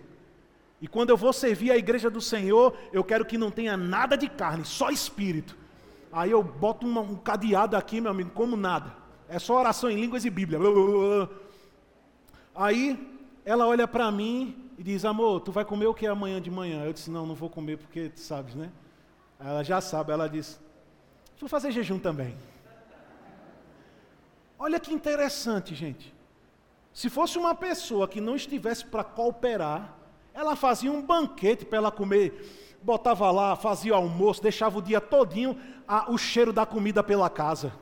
E 0.82 0.90
quando 0.90 1.10
eu 1.10 1.16
vou 1.16 1.32
servir 1.32 1.72
a 1.72 1.78
igreja 1.78 2.10
do 2.10 2.20
Senhor, 2.20 2.78
eu 2.92 3.02
quero 3.02 3.24
que 3.24 3.38
não 3.38 3.50
tenha 3.50 3.78
nada 3.78 4.18
de 4.18 4.28
carne, 4.28 4.66
só 4.66 4.90
espírito. 4.90 5.56
Aí 6.12 6.32
eu 6.32 6.44
boto 6.44 6.86
uma, 6.86 7.00
um 7.00 7.16
cadeado 7.16 7.78
aqui, 7.78 8.02
meu 8.02 8.12
amigo, 8.12 8.32
como 8.32 8.58
nada. 8.58 8.94
É 9.30 9.40
só 9.40 9.58
oração 9.58 9.90
em 9.90 10.02
línguas 10.02 10.26
e 10.26 10.30
Bíblia. 10.30 10.60
Aí 12.54 13.00
ela 13.46 13.66
olha 13.66 13.88
para 13.88 14.12
mim 14.12 14.65
e 14.78 14.84
diz: 14.84 15.06
Amor, 15.06 15.42
tu 15.42 15.52
vai 15.52 15.66
comer 15.66 15.88
o 15.88 15.94
que 15.94 16.06
amanhã 16.06 16.42
de 16.42 16.52
manhã? 16.52 16.84
Eu 16.84 16.94
disse: 16.94 17.10
Não, 17.10 17.26
não 17.26 17.36
vou 17.36 17.50
comer 17.50 17.78
porque 17.78 18.10
tu 18.10 18.20
sabes, 18.20 18.56
né? 18.56 18.72
Ela 19.40 19.64
já 19.64 19.82
sabe, 19.82 20.12
ela 20.12 20.28
diz: 20.28 20.60
Vou 21.40 21.50
fazer 21.50 21.72
jejum 21.72 22.00
também. 22.00 22.36
Olha 24.58 24.80
que 24.80 24.94
interessante, 24.94 25.76
gente. 25.76 26.14
Se 26.94 27.10
fosse 27.10 27.38
uma 27.38 27.54
pessoa 27.54 28.08
que 28.08 28.22
não 28.22 28.36
estivesse 28.36 28.86
para 28.86 29.04
cooperar, 29.04 29.94
ela 30.34 30.56
fazia 30.56 30.92
um 30.92 31.02
banquete 31.02 31.66
para 31.66 31.78
ela 31.78 31.92
comer, 31.92 32.78
botava 32.82 33.30
lá, 33.32 33.56
fazia 33.56 33.94
o 33.94 33.96
almoço, 33.96 34.42
deixava 34.42 34.80
o 34.80 34.82
dia 34.82 35.02
todinho 35.02 35.60
a, 35.88 36.10
o 36.10 36.18
cheiro 36.18 36.54
da 36.54 36.66
comida 36.66 37.04
pela 37.04 37.30
casa. 37.30 37.74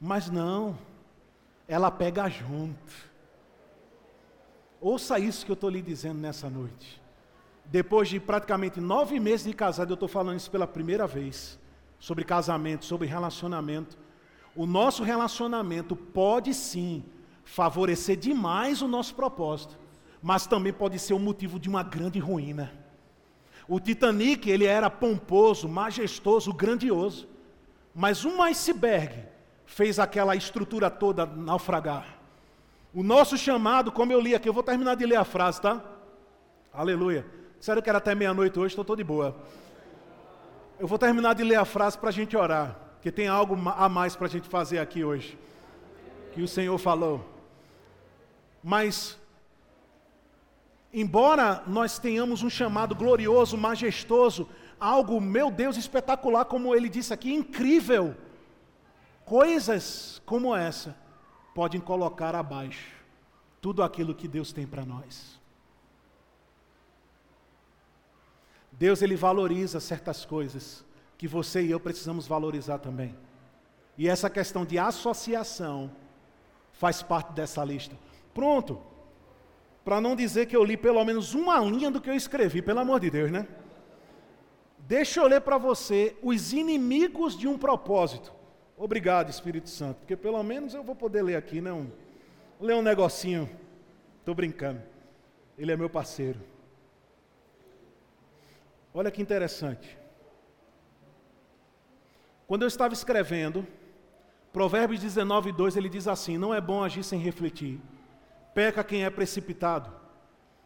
Mas 0.00 0.30
não, 0.30 0.78
ela 1.68 1.90
pega 1.90 2.28
junto. 2.28 3.09
Ouça 4.80 5.18
isso 5.18 5.44
que 5.44 5.50
eu 5.50 5.54
estou 5.54 5.68
lhe 5.68 5.82
dizendo 5.82 6.18
nessa 6.18 6.48
noite. 6.48 7.00
Depois 7.66 8.08
de 8.08 8.18
praticamente 8.18 8.80
nove 8.80 9.20
meses 9.20 9.46
de 9.46 9.52
casado, 9.52 9.90
eu 9.90 9.94
estou 9.94 10.08
falando 10.08 10.38
isso 10.38 10.50
pela 10.50 10.66
primeira 10.66 11.06
vez. 11.06 11.58
Sobre 11.98 12.24
casamento, 12.24 12.86
sobre 12.86 13.06
relacionamento. 13.06 13.98
O 14.56 14.66
nosso 14.66 15.02
relacionamento 15.02 15.94
pode 15.94 16.54
sim 16.54 17.04
favorecer 17.44 18.16
demais 18.16 18.80
o 18.80 18.88
nosso 18.88 19.14
propósito, 19.14 19.78
mas 20.22 20.46
também 20.46 20.72
pode 20.72 20.98
ser 20.98 21.14
o 21.14 21.18
motivo 21.18 21.58
de 21.58 21.68
uma 21.68 21.82
grande 21.82 22.18
ruína. 22.18 22.72
O 23.68 23.78
Titanic, 23.78 24.48
ele 24.48 24.64
era 24.64 24.88
pomposo, 24.88 25.68
majestoso, 25.68 26.52
grandioso, 26.52 27.28
mas 27.94 28.24
um 28.24 28.42
iceberg 28.42 29.24
fez 29.64 29.98
aquela 29.98 30.34
estrutura 30.34 30.90
toda 30.90 31.26
naufragar. 31.26 32.19
O 32.92 33.04
nosso 33.04 33.38
chamado, 33.38 33.92
como 33.92 34.12
eu 34.12 34.20
li 34.20 34.34
aqui, 34.34 34.48
eu 34.48 34.52
vou 34.52 34.64
terminar 34.64 34.96
de 34.96 35.06
ler 35.06 35.16
a 35.16 35.24
frase, 35.24 35.60
tá? 35.60 35.80
Aleluia. 36.72 37.24
Sério 37.60 37.80
que 37.80 37.88
era 37.88 37.98
até 37.98 38.16
meia-noite 38.16 38.58
hoje, 38.58 38.76
estou 38.76 38.96
de 38.96 39.04
boa. 39.04 39.36
Eu 40.78 40.88
vou 40.88 40.98
terminar 40.98 41.34
de 41.34 41.44
ler 41.44 41.54
a 41.54 41.64
frase 41.64 41.96
para 41.96 42.08
a 42.08 42.12
gente 42.12 42.36
orar, 42.36 42.76
que 43.00 43.12
tem 43.12 43.28
algo 43.28 43.56
a 43.76 43.88
mais 43.88 44.16
para 44.16 44.26
a 44.26 44.30
gente 44.30 44.48
fazer 44.48 44.80
aqui 44.80 45.04
hoje, 45.04 45.38
que 46.32 46.42
o 46.42 46.48
Senhor 46.48 46.76
falou. 46.78 47.24
Mas, 48.62 49.16
embora 50.92 51.62
nós 51.68 51.96
tenhamos 51.96 52.42
um 52.42 52.50
chamado 52.50 52.94
glorioso, 52.96 53.56
majestoso, 53.56 54.48
algo, 54.80 55.20
meu 55.20 55.48
Deus, 55.48 55.76
espetacular, 55.76 56.44
como 56.44 56.74
ele 56.74 56.88
disse 56.88 57.14
aqui, 57.14 57.32
incrível, 57.32 58.16
coisas 59.24 60.20
como 60.26 60.56
essa 60.56 60.96
podem 61.60 61.78
colocar 61.78 62.34
abaixo 62.34 62.88
tudo 63.60 63.82
aquilo 63.82 64.14
que 64.14 64.26
Deus 64.26 64.50
tem 64.50 64.66
para 64.66 64.82
nós. 64.82 65.38
Deus 68.72 69.02
ele 69.02 69.14
valoriza 69.14 69.78
certas 69.78 70.24
coisas 70.24 70.82
que 71.18 71.28
você 71.28 71.60
e 71.60 71.70
eu 71.70 71.78
precisamos 71.78 72.26
valorizar 72.26 72.78
também. 72.78 73.14
E 73.98 74.08
essa 74.08 74.30
questão 74.30 74.64
de 74.64 74.78
associação 74.78 75.90
faz 76.72 77.02
parte 77.02 77.34
dessa 77.34 77.62
lista. 77.62 77.94
Pronto. 78.32 78.80
Para 79.84 80.00
não 80.00 80.16
dizer 80.16 80.46
que 80.46 80.56
eu 80.56 80.64
li 80.64 80.78
pelo 80.78 81.04
menos 81.04 81.34
uma 81.34 81.58
linha 81.58 81.90
do 81.90 82.00
que 82.00 82.08
eu 82.08 82.14
escrevi, 82.14 82.62
pelo 82.62 82.80
amor 82.80 83.00
de 83.00 83.10
Deus, 83.10 83.30
né? 83.30 83.46
Deixa 84.78 85.20
eu 85.20 85.26
ler 85.26 85.42
para 85.42 85.58
você 85.58 86.16
os 86.22 86.54
inimigos 86.54 87.36
de 87.36 87.46
um 87.46 87.58
propósito. 87.58 88.39
Obrigado, 88.82 89.28
Espírito 89.28 89.68
Santo, 89.68 89.98
porque 89.98 90.16
pelo 90.16 90.42
menos 90.42 90.72
eu 90.72 90.82
vou 90.82 90.94
poder 90.96 91.20
ler 91.20 91.36
aqui, 91.36 91.60
não 91.60 91.82
né? 91.82 91.90
ler 92.58 92.74
um 92.74 92.80
negocinho. 92.80 93.46
Estou 94.20 94.34
brincando. 94.34 94.80
Ele 95.58 95.70
é 95.70 95.76
meu 95.76 95.90
parceiro. 95.90 96.40
Olha 98.94 99.10
que 99.10 99.20
interessante. 99.20 99.98
Quando 102.46 102.62
eu 102.62 102.68
estava 102.68 102.94
escrevendo, 102.94 103.66
Provérbios 104.50 105.02
19, 105.02 105.52
2, 105.52 105.76
ele 105.76 105.90
diz 105.90 106.08
assim: 106.08 106.38
Não 106.38 106.54
é 106.54 106.60
bom 106.60 106.82
agir 106.82 107.04
sem 107.04 107.20
refletir, 107.20 107.78
peca 108.54 108.82
quem 108.82 109.04
é 109.04 109.10
precipitado. 109.10 109.92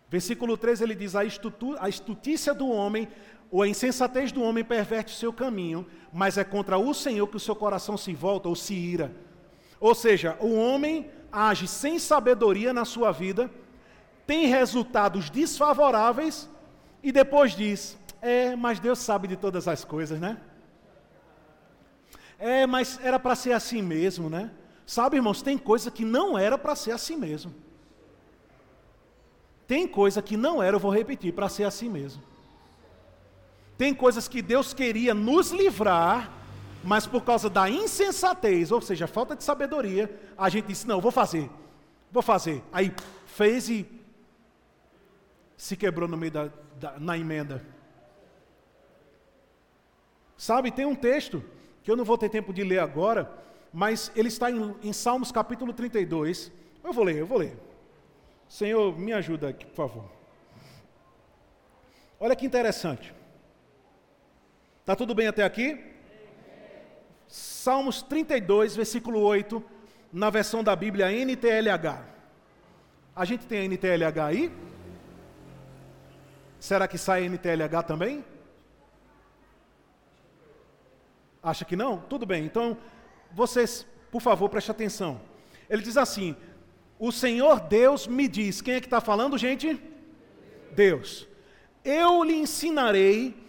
Versículo 0.08 0.56
3 0.56 0.82
ele 0.82 0.94
diz: 0.94 1.16
A, 1.16 1.24
estutu, 1.24 1.74
a 1.80 1.88
estutícia 1.88 2.54
do 2.54 2.68
homem, 2.68 3.08
ou 3.54 3.62
a 3.62 3.68
insensatez 3.68 4.32
do 4.32 4.42
homem 4.42 4.64
perverte 4.64 5.14
o 5.14 5.16
seu 5.16 5.32
caminho, 5.32 5.86
mas 6.12 6.36
é 6.36 6.42
contra 6.42 6.76
o 6.76 6.92
Senhor 6.92 7.28
que 7.28 7.36
o 7.36 7.40
seu 7.40 7.54
coração 7.54 7.96
se 7.96 8.12
volta 8.12 8.48
ou 8.48 8.56
se 8.56 8.74
ira. 8.74 9.14
Ou 9.78 9.94
seja, 9.94 10.36
o 10.40 10.56
homem 10.56 11.08
age 11.30 11.68
sem 11.68 12.00
sabedoria 12.00 12.72
na 12.72 12.84
sua 12.84 13.12
vida, 13.12 13.48
tem 14.26 14.48
resultados 14.48 15.30
desfavoráveis 15.30 16.50
e 17.00 17.12
depois 17.12 17.54
diz: 17.54 17.96
É, 18.20 18.56
mas 18.56 18.80
Deus 18.80 18.98
sabe 18.98 19.28
de 19.28 19.36
todas 19.36 19.68
as 19.68 19.84
coisas, 19.84 20.18
né? 20.18 20.36
É, 22.36 22.66
mas 22.66 22.98
era 23.04 23.20
para 23.20 23.36
ser 23.36 23.52
assim 23.52 23.82
mesmo, 23.82 24.28
né? 24.28 24.50
Sabe, 24.84 25.14
irmãos, 25.14 25.42
tem 25.42 25.56
coisa 25.56 25.92
que 25.92 26.04
não 26.04 26.36
era 26.36 26.58
para 26.58 26.74
ser 26.74 26.90
assim 26.90 27.16
mesmo. 27.16 27.54
Tem 29.64 29.86
coisa 29.86 30.20
que 30.20 30.36
não 30.36 30.60
era, 30.60 30.74
eu 30.74 30.80
vou 30.80 30.90
repetir, 30.90 31.32
para 31.32 31.48
ser 31.48 31.62
assim 31.62 31.88
mesmo. 31.88 32.33
Tem 33.76 33.92
coisas 33.94 34.28
que 34.28 34.40
Deus 34.40 34.72
queria 34.72 35.14
nos 35.14 35.50
livrar, 35.50 36.30
mas 36.82 37.06
por 37.06 37.22
causa 37.24 37.50
da 37.50 37.68
insensatez, 37.68 38.70
ou 38.70 38.80
seja, 38.80 39.06
falta 39.06 39.34
de 39.34 39.42
sabedoria, 39.42 40.10
a 40.36 40.48
gente 40.48 40.66
disse: 40.66 40.86
não, 40.86 41.00
vou 41.00 41.10
fazer, 41.10 41.50
vou 42.12 42.22
fazer. 42.22 42.62
Aí 42.72 42.92
fez 43.26 43.68
e 43.68 43.86
se 45.56 45.76
quebrou 45.76 46.08
no 46.08 46.16
meio 46.16 46.32
da, 46.32 46.50
da 46.78 46.98
na 46.98 47.18
emenda. 47.18 47.64
Sabe, 50.36 50.70
tem 50.70 50.84
um 50.84 50.94
texto 50.94 51.42
que 51.82 51.90
eu 51.90 51.96
não 51.96 52.04
vou 52.04 52.18
ter 52.18 52.28
tempo 52.28 52.52
de 52.52 52.62
ler 52.62 52.78
agora, 52.78 53.30
mas 53.72 54.12
ele 54.14 54.28
está 54.28 54.50
em, 54.50 54.74
em 54.82 54.92
Salmos 54.92 55.32
capítulo 55.32 55.72
32. 55.72 56.52
Eu 56.82 56.92
vou 56.92 57.04
ler, 57.04 57.16
eu 57.16 57.26
vou 57.26 57.38
ler. 57.38 57.56
Senhor, 58.48 58.96
me 58.98 59.12
ajuda 59.12 59.48
aqui, 59.48 59.64
por 59.66 59.74
favor. 59.74 60.04
Olha 62.20 62.36
que 62.36 62.46
interessante. 62.46 63.12
Está 64.84 64.94
tudo 64.94 65.14
bem 65.14 65.26
até 65.26 65.42
aqui? 65.42 65.82
Salmos 67.26 68.02
32, 68.02 68.76
versículo 68.76 69.18
8, 69.18 69.64
na 70.12 70.28
versão 70.28 70.62
da 70.62 70.76
Bíblia 70.76 71.10
NTLH. 71.10 72.04
A 73.16 73.24
gente 73.24 73.46
tem 73.46 73.60
a 73.60 73.64
NTLH 73.64 74.26
aí? 74.26 74.52
Será 76.60 76.86
que 76.86 76.98
sai 76.98 77.26
NTLH 77.26 77.82
também? 77.86 78.22
Acha 81.42 81.64
que 81.64 81.76
não? 81.76 82.00
Tudo 82.00 82.26
bem. 82.26 82.44
Então, 82.44 82.76
vocês, 83.32 83.86
por 84.10 84.20
favor, 84.20 84.50
prestem 84.50 84.72
atenção. 84.72 85.18
Ele 85.70 85.80
diz 85.80 85.96
assim: 85.96 86.36
O 86.98 87.10
Senhor 87.10 87.58
Deus 87.60 88.06
me 88.06 88.28
diz. 88.28 88.60
Quem 88.60 88.74
é 88.74 88.80
que 88.80 88.86
está 88.86 89.00
falando, 89.00 89.38
gente? 89.38 89.82
Deus. 90.72 91.26
Eu 91.82 92.22
lhe 92.22 92.34
ensinarei 92.34 93.43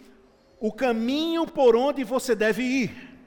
o 0.60 0.72
caminho 0.72 1.46
por 1.46 1.76
onde 1.76 2.04
você 2.04 2.34
deve 2.34 2.62
ir. 2.62 3.18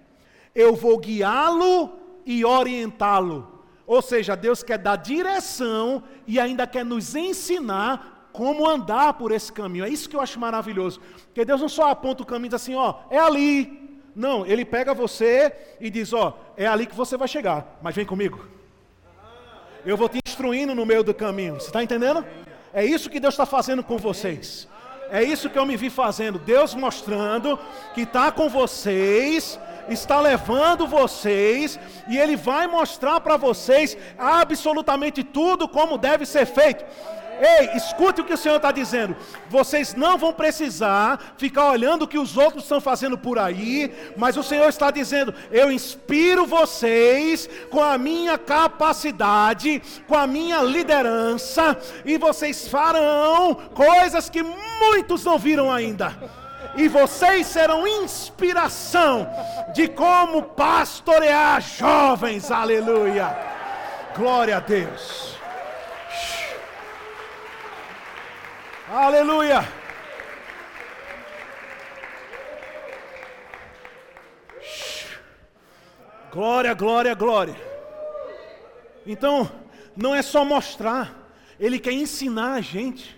Eu 0.53 0.75
vou 0.75 0.97
guiá-lo 0.97 1.93
e 2.25 2.43
orientá-lo. 2.43 3.65
Ou 3.85 4.01
seja, 4.01 4.35
Deus 4.35 4.61
quer 4.61 4.77
dar 4.77 4.97
direção 4.97 6.03
e 6.27 6.39
ainda 6.39 6.67
quer 6.67 6.85
nos 6.85 7.15
ensinar 7.15 8.29
como 8.31 8.69
andar 8.69 9.13
por 9.13 9.31
esse 9.31 9.51
caminho. 9.51 9.85
É 9.85 9.89
isso 9.89 10.09
que 10.09 10.15
eu 10.15 10.21
acho 10.21 10.39
maravilhoso. 10.39 11.01
Porque 11.25 11.45
Deus 11.45 11.61
não 11.61 11.69
só 11.69 11.89
aponta 11.89 12.23
o 12.23 12.25
caminho 12.25 12.47
e 12.47 12.49
diz 12.49 12.61
assim, 12.61 12.75
ó, 12.75 12.95
é 13.09 13.17
ali, 13.17 13.79
não, 14.15 14.45
ele 14.45 14.65
pega 14.65 14.93
você 14.93 15.55
e 15.79 15.89
diz: 15.89 16.11
Ó, 16.11 16.37
é 16.57 16.67
ali 16.67 16.85
que 16.85 16.93
você 16.93 17.15
vai 17.15 17.27
chegar, 17.27 17.79
mas 17.81 17.95
vem 17.95 18.05
comigo. 18.05 18.45
Eu 19.85 19.95
vou 19.95 20.09
te 20.09 20.19
instruindo 20.27 20.75
no 20.75 20.85
meio 20.85 21.03
do 21.03 21.13
caminho. 21.13 21.55
Você 21.55 21.67
está 21.67 21.81
entendendo? 21.81 22.25
É 22.73 22.83
isso 22.83 23.09
que 23.09 23.19
Deus 23.19 23.33
está 23.33 23.45
fazendo 23.45 23.81
com 23.81 23.97
vocês. 23.97 24.67
É 25.11 25.23
isso 25.23 25.49
que 25.49 25.57
eu 25.57 25.65
me 25.65 25.75
vi 25.75 25.89
fazendo. 25.89 26.39
Deus 26.39 26.75
mostrando 26.75 27.59
que 27.93 28.01
está 28.01 28.31
com 28.31 28.49
vocês, 28.49 29.59
está 29.87 30.19
levando 30.19 30.87
vocês, 30.87 31.79
e 32.07 32.17
Ele 32.17 32.35
vai 32.35 32.67
mostrar 32.67 33.19
para 33.19 33.37
vocês 33.37 33.97
absolutamente 34.17 35.23
tudo 35.23 35.67
como 35.67 35.97
deve 35.97 36.25
ser 36.25 36.45
feito. 36.45 36.85
Ei, 37.39 37.69
escute 37.75 38.19
o 38.19 38.25
que 38.25 38.33
o 38.33 38.37
Senhor 38.37 38.57
está 38.57 38.71
dizendo. 38.71 39.15
Vocês 39.49 39.95
não 39.95 40.17
vão 40.17 40.33
precisar 40.33 41.33
ficar 41.37 41.71
olhando 41.71 42.03
o 42.03 42.07
que 42.07 42.17
os 42.17 42.35
outros 42.35 42.63
estão 42.63 42.81
fazendo 42.81 43.17
por 43.17 43.39
aí, 43.39 43.93
mas 44.17 44.35
o 44.35 44.43
Senhor 44.43 44.67
está 44.67 44.91
dizendo: 44.91 45.33
eu 45.49 45.71
inspiro 45.71 46.45
vocês 46.45 47.49
com 47.69 47.81
a 47.81 47.97
minha 47.97 48.37
capacidade, 48.37 49.81
com 50.05 50.15
a 50.15 50.27
minha 50.27 50.61
liderança, 50.61 51.77
e 52.03 52.17
vocês 52.17 52.67
farão 52.67 53.55
coisas 53.73 54.29
que 54.29 54.43
muitos 54.43 55.23
não 55.23 55.39
viram 55.39 55.71
ainda 55.71 56.13
e 56.75 56.87
vocês 56.87 57.47
serão 57.47 57.87
inspiração 57.87 59.27
de 59.73 59.87
como 59.87 60.43
pastorear 60.43 61.61
jovens, 61.61 62.51
aleluia. 62.51 63.35
Glória 64.15 64.57
a 64.57 64.59
Deus. 64.59 65.38
Aleluia! 68.91 69.67
Glória, 76.31 76.73
glória, 76.73 77.13
glória. 77.13 77.55
Então, 79.05 79.47
não 79.95 80.15
é 80.15 80.23
só 80.23 80.43
mostrar, 80.43 81.29
Ele 81.59 81.77
quer 81.77 81.91
ensinar 81.91 82.53
a 82.53 82.61
gente. 82.61 83.15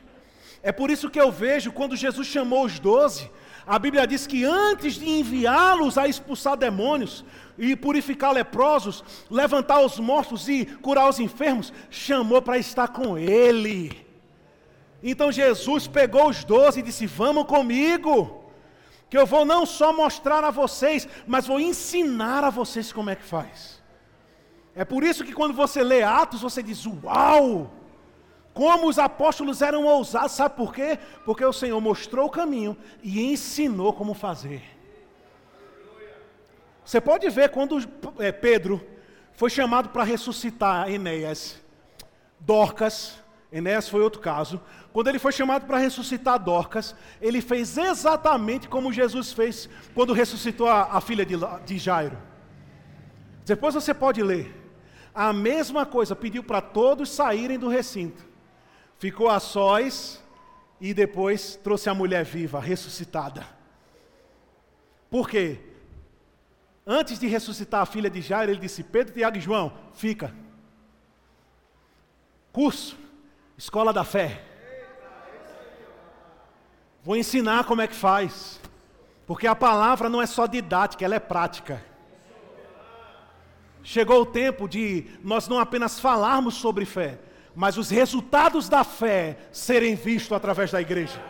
É 0.62 0.74
por 0.74 0.92
isso 0.92 1.10
que 1.10 1.20
eu 1.20 1.32
vejo 1.32 1.72
quando 1.72 1.96
Jesus 1.96 2.28
chamou 2.28 2.66
os 2.66 2.78
doze, 2.78 3.32
a 3.66 3.80
Bíblia 3.80 4.06
diz 4.06 4.28
que 4.28 4.44
antes 4.44 4.96
de 4.96 5.10
enviá-los 5.10 5.98
a 5.98 6.06
expulsar 6.06 6.58
demônios 6.58 7.24
e 7.58 7.78
purificar 7.78 8.34
leprosos, 8.34 9.06
levantar 9.30 9.80
os 9.80 9.98
mortos 10.00 10.50
e 10.50 10.66
curar 10.66 11.08
os 11.08 11.18
enfermos, 11.18 11.72
chamou 11.90 12.42
para 12.42 12.58
estar 12.58 12.90
com 12.90 13.18
Ele. 13.18 14.11
Então 15.04 15.32
Jesus 15.32 15.88
pegou 15.88 16.30
os 16.30 16.44
doze 16.44 16.80
e 16.80 16.84
disse: 16.84 17.06
Vamos 17.06 17.46
comigo, 17.46 18.44
que 19.10 19.18
eu 19.18 19.26
vou 19.26 19.44
não 19.44 19.66
só 19.66 19.92
mostrar 19.92 20.44
a 20.44 20.52
vocês, 20.52 21.08
mas 21.26 21.48
vou 21.48 21.60
ensinar 21.60 22.44
a 22.44 22.50
vocês 22.50 22.92
como 22.92 23.10
é 23.10 23.16
que 23.16 23.24
faz. 23.24 23.82
É 24.76 24.86
por 24.86 25.04
isso 25.04 25.24
que 25.24 25.34
quando 25.34 25.54
você 25.54 25.84
lê 25.84 26.04
Atos, 26.04 26.42
você 26.42 26.62
diz: 26.62 26.86
Uau! 26.86 27.72
Como 28.54 28.90
os 28.90 29.00
apóstolos 29.00 29.62
eram 29.62 29.86
ousados, 29.86 30.34
sabe 30.34 30.56
por 30.56 30.74
quê? 30.74 31.00
Porque 31.26 31.44
o 31.44 31.54
Senhor 31.54 31.80
mostrou 31.80 32.28
o 32.28 32.30
caminho 32.30 32.76
e 33.02 33.32
ensinou 33.32 33.94
como 33.94 34.14
fazer. 34.14 34.62
Você 36.84 37.00
pode 37.00 37.30
ver 37.30 37.50
quando 37.50 37.78
é, 38.20 38.32
Pedro 38.32 38.86
foi 39.34 39.50
chamado 39.50 39.90
para 39.90 40.04
ressuscitar 40.04 40.92
Enéas, 40.92 41.62
Dorcas, 42.40 43.21
Enéas 43.52 43.90
foi 43.90 44.02
outro 44.02 44.22
caso. 44.22 44.62
Quando 44.94 45.10
ele 45.10 45.20
foi 45.20 45.32
chamado 45.32 45.66
para 45.66 45.78
ressuscitar 45.78 46.40
Dorcas, 46.40 46.96
ele 47.22 47.42
fez 47.42 47.78
exatamente 47.78 48.70
como 48.70 48.94
Jesus 48.94 49.34
fez 49.34 49.70
quando 49.94 50.14
ressuscitou 50.14 50.68
a, 50.68 50.84
a 50.84 51.02
filha 51.02 51.26
de, 51.26 51.36
de 51.66 51.78
Jairo. 51.78 52.18
Depois 53.46 53.74
você 53.74 53.94
pode 53.94 54.24
ler. 54.24 54.58
A 55.14 55.34
mesma 55.34 55.86
coisa, 55.86 56.16
pediu 56.16 56.42
para 56.42 56.62
todos 56.62 57.10
saírem 57.10 57.60
do 57.60 57.68
recinto. 57.68 58.24
Ficou 58.98 59.28
a 59.28 59.40
sós 59.40 60.24
e 60.80 60.94
depois 60.94 61.60
trouxe 61.62 61.90
a 61.90 61.94
mulher 61.94 62.24
viva, 62.24 62.62
ressuscitada. 62.62 63.46
Por 65.10 65.30
quê? 65.30 65.60
Antes 66.88 67.20
de 67.20 67.28
ressuscitar 67.28 67.82
a 67.82 67.86
filha 67.86 68.10
de 68.10 68.22
Jairo, 68.22 68.52
ele 68.52 68.62
disse: 68.62 68.82
Pedro, 68.82 69.14
Tiago 69.14 69.38
e 69.38 69.42
João, 69.42 69.74
fica. 69.94 70.34
Curso, 72.54 72.98
escola 73.62 73.94
da 73.94 74.04
fé. 74.04 74.42
Vou 77.04 77.16
ensinar 77.16 77.64
como 77.66 77.84
é 77.84 77.88
que 77.88 77.94
faz. 77.94 78.60
Porque 79.28 79.46
a 79.46 79.56
palavra 79.56 80.10
não 80.10 80.20
é 80.20 80.26
só 80.26 80.48
didática, 80.48 81.06
ela 81.06 81.14
é 81.14 81.20
prática. 81.20 81.80
Chegou 83.84 84.22
o 84.22 84.26
tempo 84.26 84.68
de 84.68 85.06
nós 85.24 85.48
não 85.48 85.60
apenas 85.60 86.00
falarmos 86.00 86.56
sobre 86.56 86.86
fé, 86.86 87.20
mas 87.56 87.78
os 87.78 87.92
resultados 87.92 88.68
da 88.68 88.84
fé 88.84 89.38
serem 89.52 89.94
vistos 89.94 90.32
através 90.32 90.72
da 90.72 90.82
igreja. 90.82 91.22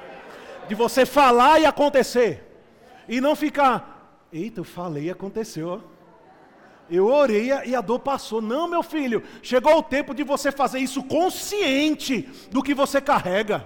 De 0.69 0.75
você 0.75 1.05
falar 1.05 1.59
e 1.59 1.65
acontecer. 1.65 2.47
E 3.09 3.19
não 3.19 3.35
ficar, 3.35 4.25
eita, 4.31 4.61
eu 4.61 4.65
falei 4.65 5.05
e 5.05 5.11
aconteceu. 5.11 5.83
Eu 6.91 7.07
orei 7.07 7.51
e 7.65 7.73
a 7.73 7.81
dor 7.81 7.99
passou. 7.99 8.41
Não, 8.41 8.67
meu 8.67 8.83
filho, 8.83 9.23
chegou 9.41 9.77
o 9.77 9.83
tempo 9.83 10.13
de 10.13 10.23
você 10.23 10.51
fazer 10.51 10.79
isso 10.79 11.01
consciente 11.01 12.29
do 12.51 12.61
que 12.61 12.73
você 12.73 12.99
carrega 12.99 13.65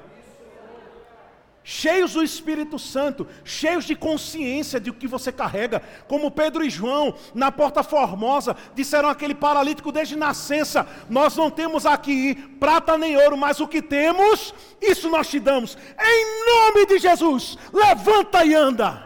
cheios 1.68 2.14
do 2.14 2.24
Espírito 2.24 2.78
Santo, 2.78 3.28
cheios 3.44 3.86
de 3.86 3.96
consciência 3.96 4.80
de 4.80 4.92
o 4.92 4.94
que 4.94 5.08
você 5.08 5.32
carrega, 5.32 5.82
como 6.08 6.30
Pedro 6.30 6.64
e 6.64 6.70
João, 6.70 7.16
na 7.34 7.52
porta 7.52 7.82
formosa, 7.82 8.56
disseram 8.76 9.10
aquele 9.10 9.34
paralítico 9.34 9.92
desde 9.92 10.16
nascença: 10.16 10.88
Nós 11.10 11.36
não 11.36 11.50
temos 11.50 11.86
aqui 11.86 12.36
prata 12.60 12.98
nem 12.98 13.18
ouro, 13.18 13.36
mas 13.36 13.60
o 13.60 13.68
que 13.68 13.82
temos, 13.82 14.54
isso 14.80 15.10
nós 15.10 15.28
te 15.28 15.40
damos, 15.40 15.76
em 16.00 16.46
nome 16.46 16.86
de 16.86 17.00
Jesus, 17.00 17.58
levanta 17.74 18.46
e 18.46 18.54
anda. 18.54 19.05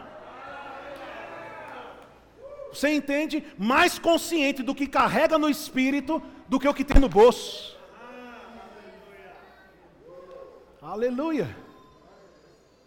Você 2.72 2.88
entende? 2.88 3.44
Mais 3.58 3.98
consciente 3.98 4.62
do 4.62 4.74
que 4.74 4.86
carrega 4.86 5.38
no 5.38 5.48
espírito 5.48 6.22
do 6.48 6.58
que 6.58 6.68
o 6.68 6.74
que 6.74 6.84
tem 6.84 7.00
no 7.00 7.08
bolso. 7.08 7.76
Aleluia. 10.80 11.54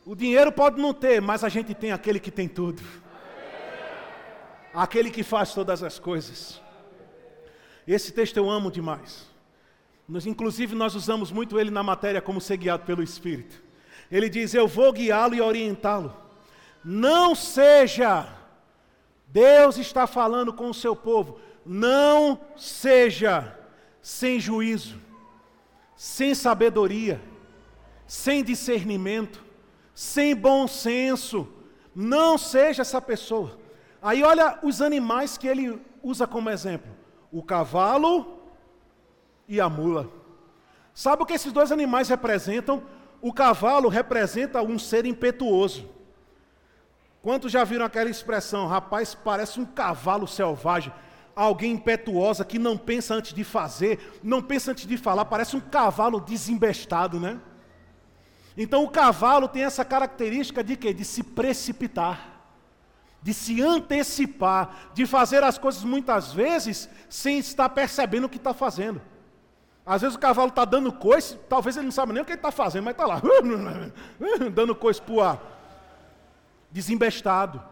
O 0.06 0.16
dinheiro 0.16 0.52
pode 0.52 0.82
não 0.82 0.94
ter, 0.94 1.22
mas 1.22 1.44
a 1.44 1.50
gente 1.50 1.74
tem 1.74 1.92
aquele 1.92 2.20
que 2.20 2.32
tem 2.32 2.48
tudo. 2.48 2.82
Aquele 4.74 5.12
que 5.12 5.24
faz 5.24 5.54
todas 5.54 5.84
as 5.84 6.00
coisas. 6.00 6.62
Esse 7.88 8.12
texto 8.12 8.38
eu 8.38 8.50
amo 8.50 8.72
demais. 8.72 9.28
Nós, 10.08 10.26
inclusive, 10.26 10.76
nós 10.76 10.96
usamos 10.96 11.32
muito 11.32 11.60
ele 11.60 11.70
na 11.70 11.84
matéria 11.84 12.22
como 12.22 12.42
ser 12.42 12.58
guiado 12.58 12.84
pelo 12.84 13.04
Espírito. 13.04 13.62
Ele 14.12 14.30
diz: 14.30 14.54
Eu 14.54 14.68
vou 14.68 14.92
guiá-lo 14.92 15.36
e 15.36 15.42
orientá-lo. 15.42 16.16
Não 16.84 17.34
seja, 17.34 18.28
Deus 19.34 19.80
está 19.80 20.06
falando 20.06 20.54
com 20.54 20.70
o 20.70 20.74
seu 20.76 20.96
povo, 20.96 21.40
não 21.66 22.40
seja 22.56 23.58
sem 24.00 24.40
juízo, 24.40 25.02
sem 25.96 26.36
sabedoria, 26.36 27.20
sem 28.06 28.44
discernimento, 28.44 29.44
sem 29.92 30.36
bom 30.36 30.68
senso. 30.68 31.48
Não 31.96 32.38
seja 32.38 32.84
essa 32.84 33.02
pessoa. 33.02 33.58
Aí 34.04 34.24
olha 34.24 34.60
os 34.62 34.84
animais 34.84 35.36
que 35.36 35.48
ele 35.48 35.82
usa 36.04 36.28
como 36.28 36.52
exemplo: 36.52 36.92
o 37.32 37.42
cavalo 37.42 38.38
e 39.48 39.60
a 39.60 39.68
mula. 39.68 40.12
Sabe 40.94 41.24
o 41.24 41.26
que 41.26 41.34
esses 41.34 41.52
dois 41.52 41.72
animais 41.72 42.08
representam? 42.08 42.84
O 43.20 43.34
cavalo 43.34 43.90
representa 43.90 44.62
um 44.62 44.78
ser 44.78 45.08
impetuoso. 45.08 45.90
Quantos 47.24 47.54
já 47.54 47.64
viram 47.64 47.86
aquela 47.86 48.10
expressão, 48.10 48.68
rapaz, 48.68 49.16
parece 49.16 49.58
um 49.58 49.64
cavalo 49.66 50.28
selvagem? 50.28 50.92
Alguém 51.34 51.72
impetuosa 51.72 52.44
que 52.44 52.60
não 52.60 52.78
pensa 52.78 53.16
antes 53.16 53.34
de 53.34 53.46
fazer, 53.46 54.20
não 54.22 54.42
pensa 54.42 54.72
antes 54.72 54.86
de 54.86 54.98
falar, 54.98 55.24
parece 55.24 55.56
um 55.56 55.62
cavalo 55.62 56.20
desembestado, 56.20 57.22
né? 57.22 57.40
Então 58.58 58.84
o 58.84 58.90
cavalo 58.90 59.48
tem 59.48 59.64
essa 59.64 59.86
característica 59.86 60.62
de 60.62 60.76
quê? 60.76 60.94
De 60.94 61.06
se 61.06 61.24
precipitar, 61.24 62.44
de 63.22 63.34
se 63.34 63.62
antecipar, 63.62 64.92
de 64.94 65.06
fazer 65.06 65.46
as 65.46 65.58
coisas 65.58 65.82
muitas 65.86 66.34
vezes 66.34 66.90
sem 67.08 67.40
estar 67.40 67.70
percebendo 67.70 68.26
o 68.26 68.30
que 68.30 68.38
está 68.38 68.54
fazendo. 68.54 69.02
Às 69.86 70.02
vezes 70.02 70.18
o 70.18 70.20
cavalo 70.20 70.50
está 70.50 70.66
dando 70.66 70.92
coice, 70.92 71.38
talvez 71.48 71.78
ele 71.78 71.86
não 71.86 71.92
sabe 71.92 72.12
nem 72.12 72.22
o 72.22 72.26
que 72.26 72.34
ele 72.34 72.40
está 72.40 72.52
fazendo, 72.52 72.84
mas 72.84 72.96
está 72.96 73.06
lá, 73.06 73.22
dando 74.54 74.76
coice 74.76 75.02
para 75.02 75.14
o 75.14 75.22
ar, 75.22 75.54
desembestado. 76.74 77.64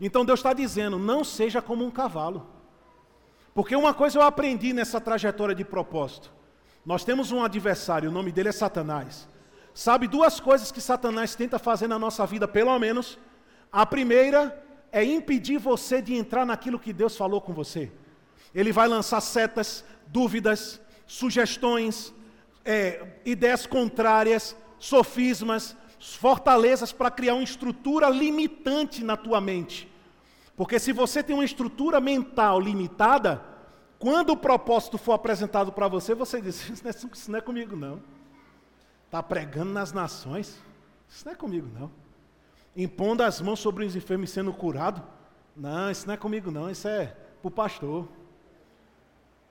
Então 0.00 0.24
Deus 0.24 0.38
está 0.38 0.52
dizendo: 0.52 0.98
não 0.98 1.24
seja 1.24 1.60
como 1.60 1.84
um 1.84 1.90
cavalo. 1.90 2.46
Porque 3.52 3.74
uma 3.74 3.92
coisa 3.92 4.18
eu 4.18 4.22
aprendi 4.22 4.72
nessa 4.72 5.00
trajetória 5.00 5.54
de 5.54 5.64
propósito. 5.64 6.32
Nós 6.86 7.04
temos 7.04 7.32
um 7.32 7.42
adversário, 7.42 8.08
o 8.08 8.12
nome 8.12 8.30
dele 8.30 8.50
é 8.50 8.52
Satanás. 8.52 9.28
Sabe 9.74 10.06
duas 10.06 10.38
coisas 10.40 10.70
que 10.70 10.80
Satanás 10.80 11.34
tenta 11.34 11.58
fazer 11.58 11.88
na 11.88 11.98
nossa 11.98 12.24
vida, 12.24 12.46
pelo 12.46 12.78
menos? 12.78 13.18
A 13.70 13.84
primeira 13.84 14.64
é 14.90 15.04
impedir 15.04 15.58
você 15.58 16.00
de 16.00 16.14
entrar 16.14 16.46
naquilo 16.46 16.78
que 16.78 16.92
Deus 16.92 17.16
falou 17.16 17.40
com 17.40 17.52
você. 17.52 17.90
Ele 18.54 18.72
vai 18.72 18.88
lançar 18.88 19.20
setas, 19.20 19.84
dúvidas, 20.06 20.80
sugestões, 21.06 22.14
é, 22.64 23.18
ideias 23.24 23.66
contrárias, 23.66 24.56
sofismas, 24.78 25.76
fortalezas 25.98 26.92
para 26.92 27.10
criar 27.10 27.34
uma 27.34 27.42
estrutura 27.42 28.08
limitante 28.08 29.02
na 29.02 29.16
tua 29.16 29.40
mente. 29.40 29.90
Porque 30.56 30.78
se 30.78 30.92
você 30.92 31.22
tem 31.22 31.34
uma 31.34 31.44
estrutura 31.44 32.00
mental 32.00 32.60
limitada, 32.60 33.42
quando 33.98 34.30
o 34.30 34.36
propósito 34.36 34.98
for 34.98 35.12
apresentado 35.12 35.72
para 35.72 35.88
você, 35.88 36.14
você 36.14 36.40
diz: 36.40 36.68
Isso 36.68 36.84
não 36.84 36.90
é, 36.90 36.94
isso 37.14 37.30
não 37.30 37.38
é 37.38 37.42
comigo, 37.42 37.76
não. 37.76 38.00
Está 39.06 39.22
pregando 39.22 39.72
nas 39.72 39.92
nações. 39.92 40.60
Isso 41.08 41.24
não 41.24 41.32
é 41.32 41.36
comigo, 41.36 41.68
não. 41.78 41.90
Impondo 42.76 43.22
as 43.22 43.40
mãos 43.40 43.58
sobre 43.58 43.84
os 43.84 43.96
enfermos 43.96 44.30
e 44.30 44.32
sendo 44.32 44.52
curado. 44.52 45.02
Não, 45.56 45.90
isso 45.90 46.06
não 46.06 46.14
é 46.14 46.16
comigo, 46.16 46.50
não. 46.50 46.70
Isso 46.70 46.86
é 46.86 47.06
para 47.40 47.48
o 47.48 47.50
pastor. 47.50 48.08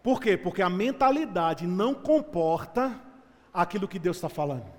Por 0.03 0.22
quê? 0.22 0.38
Porque 0.38 0.61
a 0.61 0.69
mentalidade 0.69 1.68
não 1.68 1.94
comporta 1.94 2.98
aquilo 3.53 3.88
que 3.88 3.99
Deus 3.99 4.18
está 4.18 4.30
falando. 4.30 4.76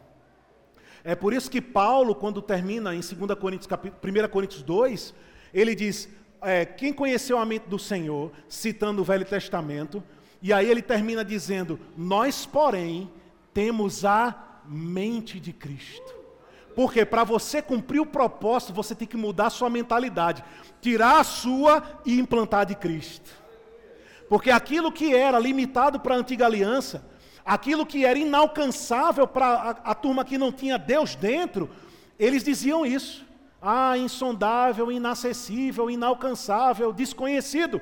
É 1.04 1.14
por 1.14 1.32
isso 1.32 1.50
que 1.50 1.60
Paulo, 1.60 2.14
quando 2.14 2.42
termina 2.42 2.94
em 2.94 3.00
2 3.00 3.38
Coríntios, 3.38 3.68
1 3.72 4.28
Coríntios 4.28 4.62
2, 4.62 5.14
ele 5.52 5.74
diz: 5.74 6.08
é, 6.42 6.64
Quem 6.64 6.92
conheceu 6.92 7.38
a 7.38 7.44
mente 7.44 7.68
do 7.68 7.78
Senhor, 7.78 8.32
citando 8.48 9.02
o 9.02 9.04
Velho 9.04 9.24
Testamento, 9.24 10.02
e 10.42 10.52
aí 10.52 10.70
ele 10.70 10.82
termina 10.82 11.24
dizendo: 11.24 11.78
Nós, 11.96 12.46
porém, 12.46 13.10
temos 13.52 14.04
a 14.04 14.60
mente 14.66 15.40
de 15.40 15.52
Cristo. 15.52 16.16
Porque 16.74 17.04
para 17.04 17.24
você 17.24 17.60
cumprir 17.60 18.00
o 18.00 18.06
propósito, 18.06 18.72
você 18.72 18.94
tem 18.94 19.08
que 19.08 19.16
mudar 19.16 19.46
a 19.46 19.50
sua 19.50 19.68
mentalidade, 19.68 20.44
tirar 20.80 21.18
a 21.18 21.24
sua 21.24 21.82
e 22.06 22.20
implantar 22.20 22.66
de 22.66 22.76
Cristo. 22.76 23.28
Porque 24.28 24.50
aquilo 24.50 24.92
que 24.92 25.12
era 25.12 25.38
limitado 25.40 25.98
para 25.98 26.14
a 26.14 26.18
antiga 26.18 26.46
aliança, 26.46 27.04
aquilo 27.48 27.86
que 27.86 28.04
era 28.04 28.18
inalcançável 28.18 29.26
para 29.26 29.46
a, 29.46 29.70
a 29.70 29.94
turma 29.94 30.22
que 30.22 30.36
não 30.36 30.52
tinha 30.52 30.78
Deus 30.78 31.14
dentro, 31.14 31.70
eles 32.18 32.44
diziam 32.44 32.84
isso. 32.84 33.26
Ah, 33.60 33.96
insondável, 33.96 34.92
inacessível, 34.92 35.90
inalcançável, 35.90 36.92
desconhecido. 36.92 37.80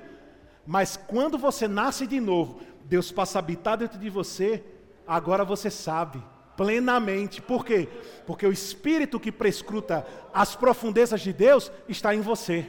Mas 0.65 0.97
quando 0.97 1.37
você 1.37 1.67
nasce 1.67 2.07
de 2.07 2.21
novo, 2.21 2.61
Deus 2.85 3.11
passa 3.11 3.39
a 3.39 3.41
habitar 3.41 3.77
dentro 3.77 3.99
de 3.99 4.09
você, 4.09 4.63
agora 5.07 5.45
você 5.45 5.69
sabe 5.69 6.23
plenamente. 6.57 7.43
Por 7.43 7.65
quê? 7.65 7.89
Porque 8.25 8.47
o 8.47 8.53
espírito 8.53 9.21
que 9.21 9.33
prescruta 9.33 10.07
as 10.33 10.55
profundezas 10.55 11.21
de 11.21 11.33
Deus 11.33 11.73
está 11.89 12.15
em 12.15 12.21
você. 12.21 12.67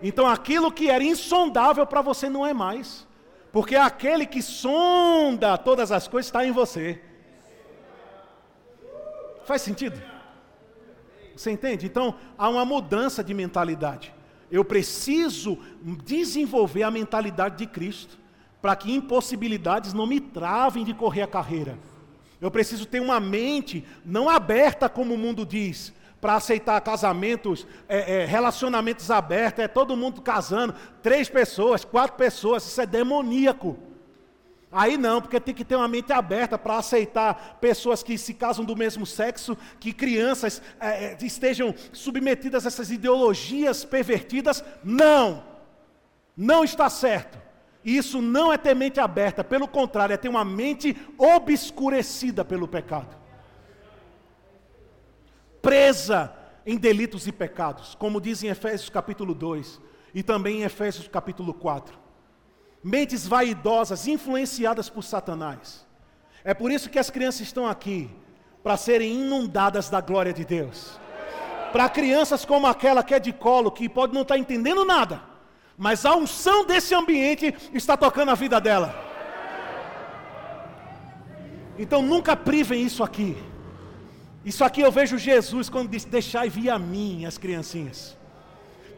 Então 0.00 0.26
aquilo 0.26 0.70
que 0.70 0.88
era 0.88 1.02
insondável 1.02 1.84
para 1.84 2.00
você 2.00 2.28
não 2.28 2.46
é 2.46 2.54
mais. 2.54 3.06
Porque 3.52 3.76
aquele 3.76 4.24
que 4.26 4.40
sonda 4.40 5.58
todas 5.58 5.92
as 5.92 6.08
coisas 6.08 6.28
está 6.28 6.44
em 6.44 6.50
você. 6.50 7.00
Faz 9.44 9.60
sentido? 9.60 10.00
Você 11.36 11.50
entende? 11.50 11.86
Então 11.86 12.14
há 12.38 12.48
uma 12.48 12.64
mudança 12.64 13.22
de 13.22 13.34
mentalidade. 13.34 14.14
Eu 14.50 14.64
preciso 14.64 15.58
desenvolver 16.04 16.82
a 16.82 16.90
mentalidade 16.90 17.56
de 17.56 17.66
Cristo 17.66 18.18
para 18.60 18.76
que 18.76 18.92
impossibilidades 18.92 19.92
não 19.92 20.06
me 20.06 20.20
travem 20.20 20.84
de 20.84 20.94
correr 20.94 21.22
a 21.22 21.26
carreira. 21.26 21.78
Eu 22.40 22.50
preciso 22.50 22.86
ter 22.86 23.00
uma 23.00 23.20
mente 23.20 23.84
não 24.04 24.28
aberta, 24.28 24.88
como 24.88 25.14
o 25.14 25.18
mundo 25.18 25.44
diz, 25.44 25.92
para 26.22 26.36
aceitar 26.36 26.80
casamentos, 26.82 27.66
é, 27.88 28.22
é, 28.22 28.24
relacionamentos 28.24 29.10
abertos, 29.10 29.64
é 29.64 29.66
todo 29.66 29.96
mundo 29.96 30.22
casando, 30.22 30.72
três 31.02 31.28
pessoas, 31.28 31.84
quatro 31.84 32.16
pessoas, 32.16 32.64
isso 32.64 32.80
é 32.80 32.86
demoníaco. 32.86 33.76
Aí 34.70 34.96
não, 34.96 35.20
porque 35.20 35.40
tem 35.40 35.52
que 35.52 35.64
ter 35.64 35.74
uma 35.74 35.88
mente 35.88 36.12
aberta 36.12 36.56
para 36.56 36.76
aceitar 36.76 37.58
pessoas 37.60 38.04
que 38.04 38.16
se 38.16 38.34
casam 38.34 38.64
do 38.64 38.76
mesmo 38.76 39.04
sexo, 39.04 39.58
que 39.80 39.92
crianças 39.92 40.62
é, 40.78 41.06
é 41.06 41.18
estejam 41.20 41.74
submetidas 41.92 42.64
a 42.64 42.68
essas 42.68 42.92
ideologias 42.92 43.84
pervertidas. 43.84 44.64
Não! 44.84 45.42
Não 46.36 46.62
está 46.62 46.88
certo. 46.88 47.36
Isso 47.84 48.22
não 48.22 48.52
é 48.52 48.56
ter 48.56 48.76
mente 48.76 49.00
aberta, 49.00 49.42
pelo 49.42 49.66
contrário, 49.66 50.14
é 50.14 50.16
ter 50.16 50.28
uma 50.28 50.44
mente 50.44 50.96
obscurecida 51.18 52.44
pelo 52.44 52.68
pecado. 52.68 53.21
Presa 55.62 56.34
em 56.66 56.76
delitos 56.76 57.28
e 57.28 57.32
pecados, 57.32 57.94
como 57.94 58.20
diz 58.20 58.42
em 58.42 58.48
Efésios 58.48 58.90
capítulo 58.90 59.32
2 59.32 59.80
e 60.12 60.22
também 60.22 60.58
em 60.58 60.64
Efésios 60.64 61.06
capítulo 61.06 61.54
4. 61.54 61.96
mentes 62.82 63.28
vaidosas, 63.28 64.08
influenciadas 64.08 64.90
por 64.90 65.04
Satanás. 65.04 65.86
É 66.42 66.52
por 66.52 66.72
isso 66.72 66.90
que 66.90 66.98
as 66.98 67.10
crianças 67.10 67.42
estão 67.42 67.64
aqui, 67.64 68.10
para 68.60 68.76
serem 68.76 69.14
inundadas 69.14 69.88
da 69.88 70.00
glória 70.00 70.32
de 70.32 70.44
Deus. 70.44 70.98
Para 71.72 71.88
crianças 71.88 72.44
como 72.44 72.66
aquela 72.66 73.04
que 73.04 73.14
é 73.14 73.20
de 73.20 73.32
colo, 73.32 73.70
que 73.70 73.88
pode 73.88 74.12
não 74.12 74.22
estar 74.22 74.36
entendendo 74.36 74.84
nada, 74.84 75.22
mas 75.78 76.04
a 76.04 76.14
unção 76.16 76.66
desse 76.66 76.92
ambiente 76.92 77.54
está 77.72 77.96
tocando 77.96 78.30
a 78.30 78.34
vida 78.34 78.60
dela. 78.60 78.94
Então 81.78 82.02
nunca 82.02 82.36
privem 82.36 82.82
isso 82.84 83.02
aqui. 83.04 83.51
Isso 84.44 84.64
aqui 84.64 84.80
eu 84.80 84.90
vejo 84.90 85.18
Jesus 85.18 85.68
quando 85.68 85.90
diz: 85.90 86.04
Deixai 86.04 86.48
vir 86.48 86.70
a 86.70 86.78
mim 86.78 87.24
as 87.24 87.38
criancinhas. 87.38 88.16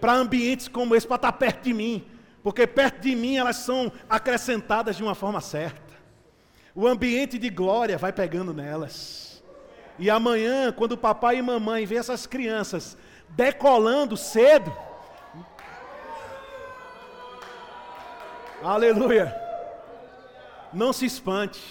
Para 0.00 0.14
ambientes 0.14 0.68
como 0.68 0.94
esse, 0.94 1.06
para 1.06 1.16
estar 1.16 1.32
perto 1.32 1.64
de 1.64 1.72
mim. 1.72 2.04
Porque 2.42 2.66
perto 2.66 3.00
de 3.00 3.14
mim 3.14 3.36
elas 3.36 3.56
são 3.56 3.90
acrescentadas 4.08 4.96
de 4.96 5.02
uma 5.02 5.14
forma 5.14 5.40
certa. 5.40 5.94
O 6.74 6.86
ambiente 6.86 7.38
de 7.38 7.48
glória 7.48 7.96
vai 7.96 8.12
pegando 8.12 8.52
nelas. 8.52 9.42
E 9.98 10.10
amanhã, 10.10 10.72
quando 10.72 10.98
papai 10.98 11.38
e 11.38 11.42
mamãe 11.42 11.86
vê 11.86 11.96
essas 11.96 12.26
crianças 12.26 12.96
decolando 13.28 14.16
cedo, 14.16 14.74
aleluia, 18.62 19.34
não 20.72 20.92
se 20.92 21.06
espante, 21.06 21.62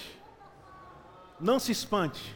não 1.40 1.60
se 1.60 1.72
espante, 1.72 2.34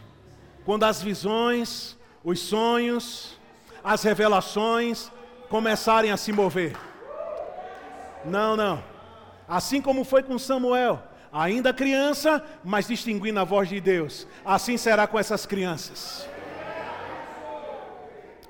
quando 0.67 0.83
as 0.83 1.01
visões, 1.01 1.95
os 2.21 2.41
sonhos, 2.41 3.39
as 3.81 4.03
revelações 4.03 5.09
começarem 5.47 6.11
a 6.11 6.17
se 6.17 6.33
mover. 6.33 6.75
Não, 8.25 8.57
não. 8.57 8.83
Assim 9.47 9.81
como 9.81 10.03
foi 10.03 10.21
com 10.23 10.37
Samuel, 10.37 11.01
ainda 11.31 11.73
criança, 11.73 12.43
mas 12.65 12.85
distinguindo 12.85 13.39
a 13.39 13.45
voz 13.45 13.69
de 13.69 13.79
Deus. 13.79 14.27
Assim 14.43 14.75
será 14.75 15.07
com 15.07 15.17
essas 15.17 15.45
crianças. 15.45 16.27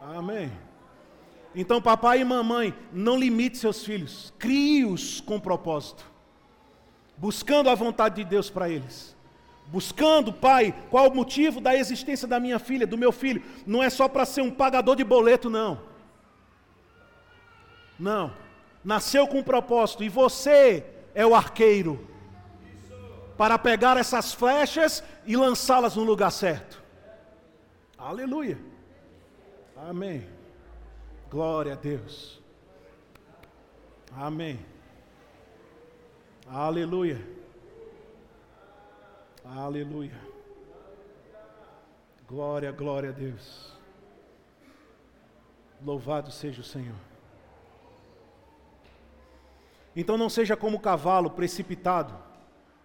Amém. 0.02 0.52
Então, 1.53 1.80
papai 1.80 2.22
e 2.22 2.26
mamãe, 2.26 2.73
não 2.91 3.19
limite 3.19 3.60
seus 3.60 3.85
filhos, 3.85 4.34
crie-os 4.39 5.22
com 5.22 5.39
propósito, 5.39 6.03
buscando 7.15 7.69
a 7.69 7.76
vontade 7.76 8.15
de 8.15 8.23
Deus 8.23 8.49
para 8.49 8.68
eles. 8.68 9.15
Buscando, 9.68 10.31
pai, 10.31 10.73
qual 10.89 11.10
o 11.10 11.15
motivo 11.15 11.60
da 11.60 11.76
existência 11.76 12.27
da 12.27 12.39
minha 12.39 12.57
filha, 12.57 12.88
do 12.88 12.98
meu 12.98 13.11
filho? 13.11 13.44
Não 13.65 13.84
é 13.84 13.89
só 13.89 14.07
para 14.07 14.26
ser 14.26 14.41
um 14.41 14.52
pagador 14.52 14.95
de 14.95 15.03
boleto, 15.03 15.49
não. 15.49 15.81
Não. 17.99 18.34
Nasceu 18.84 19.27
com 19.27 19.39
um 19.39 19.44
propósito 19.44 20.03
e 20.03 20.10
você 20.10 20.85
é 21.14 21.26
o 21.26 21.35
arqueiro 21.35 22.07
para 23.38 23.60
pegar 23.60 23.98
essas 23.98 24.34
flechas 24.34 25.03
e 25.26 25.35
lançá-las 25.35 25.95
no 25.95 26.03
lugar 26.03 26.31
certo. 26.31 26.81
Aleluia. 27.98 28.57
Amém. 29.76 30.27
Glória 31.30 31.73
a 31.73 31.76
Deus. 31.76 32.41
Amém. 34.15 34.60
Aleluia. 36.49 37.36
Aleluia. 39.56 40.19
Glória, 42.28 42.72
glória 42.72 43.10
a 43.10 43.14
Deus. 43.14 43.72
Louvado 45.84 46.32
seja 46.32 46.61
o 46.61 46.64
Senhor. 46.64 46.95
Então 49.95 50.18
não 50.18 50.30
seja 50.30 50.57
como 50.57 50.78
o 50.78 50.80
cavalo 50.80 51.30
precipitado 51.30 52.14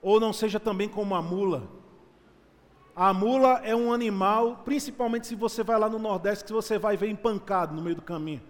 ou 0.00 0.20
não 0.20 0.32
seja 0.32 0.60
também 0.60 0.88
como 0.88 1.14
a 1.14 1.22
mula. 1.22 1.68
A 2.94 3.12
mula 3.12 3.60
é 3.64 3.74
um 3.74 3.92
animal, 3.92 4.62
principalmente 4.64 5.26
se 5.26 5.34
você 5.34 5.62
vai 5.62 5.78
lá 5.78 5.88
no 5.88 5.98
Nordeste, 5.98 6.44
que 6.44 6.52
você 6.52 6.78
vai 6.78 6.96
ver 6.96 7.08
empancado 7.08 7.74
no 7.74 7.82
meio 7.82 7.96
do 7.96 8.02
caminho. 8.02 8.42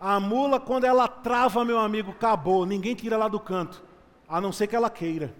A 0.00 0.18
mula, 0.18 0.58
quando 0.58 0.84
ela 0.84 1.06
trava, 1.08 1.64
meu 1.64 1.78
amigo, 1.78 2.12
acabou, 2.12 2.64
ninguém 2.64 2.94
tira 2.94 3.16
lá 3.16 3.28
do 3.28 3.40
canto, 3.40 3.84
a 4.28 4.40
não 4.40 4.52
ser 4.52 4.66
que 4.66 4.76
ela 4.76 4.88
queira. 4.88 5.34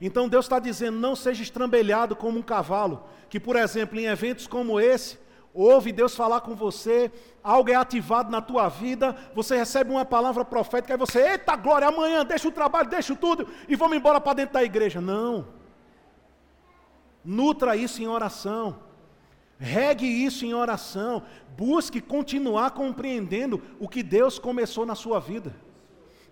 Então 0.00 0.28
Deus 0.28 0.44
está 0.44 0.58
dizendo: 0.58 0.98
não 0.98 1.16
seja 1.16 1.42
estrambelhado 1.42 2.14
como 2.14 2.38
um 2.38 2.42
cavalo, 2.42 3.04
que, 3.28 3.40
por 3.40 3.56
exemplo, 3.56 3.98
em 3.98 4.06
eventos 4.06 4.46
como 4.46 4.80
esse, 4.80 5.18
ouve 5.54 5.90
Deus 5.90 6.14
falar 6.14 6.42
com 6.42 6.54
você, 6.54 7.10
algo 7.42 7.70
é 7.70 7.74
ativado 7.74 8.30
na 8.30 8.42
tua 8.42 8.68
vida, 8.68 9.16
você 9.34 9.56
recebe 9.56 9.90
uma 9.90 10.04
palavra 10.04 10.44
profética, 10.44 10.92
e 10.92 10.98
você, 10.98 11.30
eita 11.30 11.56
glória, 11.56 11.88
amanhã 11.88 12.24
deixa 12.24 12.46
o 12.46 12.52
trabalho, 12.52 12.90
deixa 12.90 13.16
tudo 13.16 13.48
e 13.66 13.74
vamos 13.74 13.96
embora 13.96 14.20
para 14.20 14.34
dentro 14.34 14.54
da 14.54 14.62
igreja. 14.62 15.00
Não. 15.00 15.46
Nutra 17.24 17.76
isso 17.76 18.02
em 18.02 18.06
oração. 18.06 18.78
Regue 19.58 20.06
isso 20.06 20.44
em 20.44 20.52
oração. 20.52 21.22
Busque 21.56 22.00
continuar 22.00 22.72
compreendendo 22.72 23.62
o 23.80 23.88
que 23.88 24.02
Deus 24.02 24.38
começou 24.38 24.84
na 24.84 24.94
sua 24.94 25.18
vida. 25.18 25.54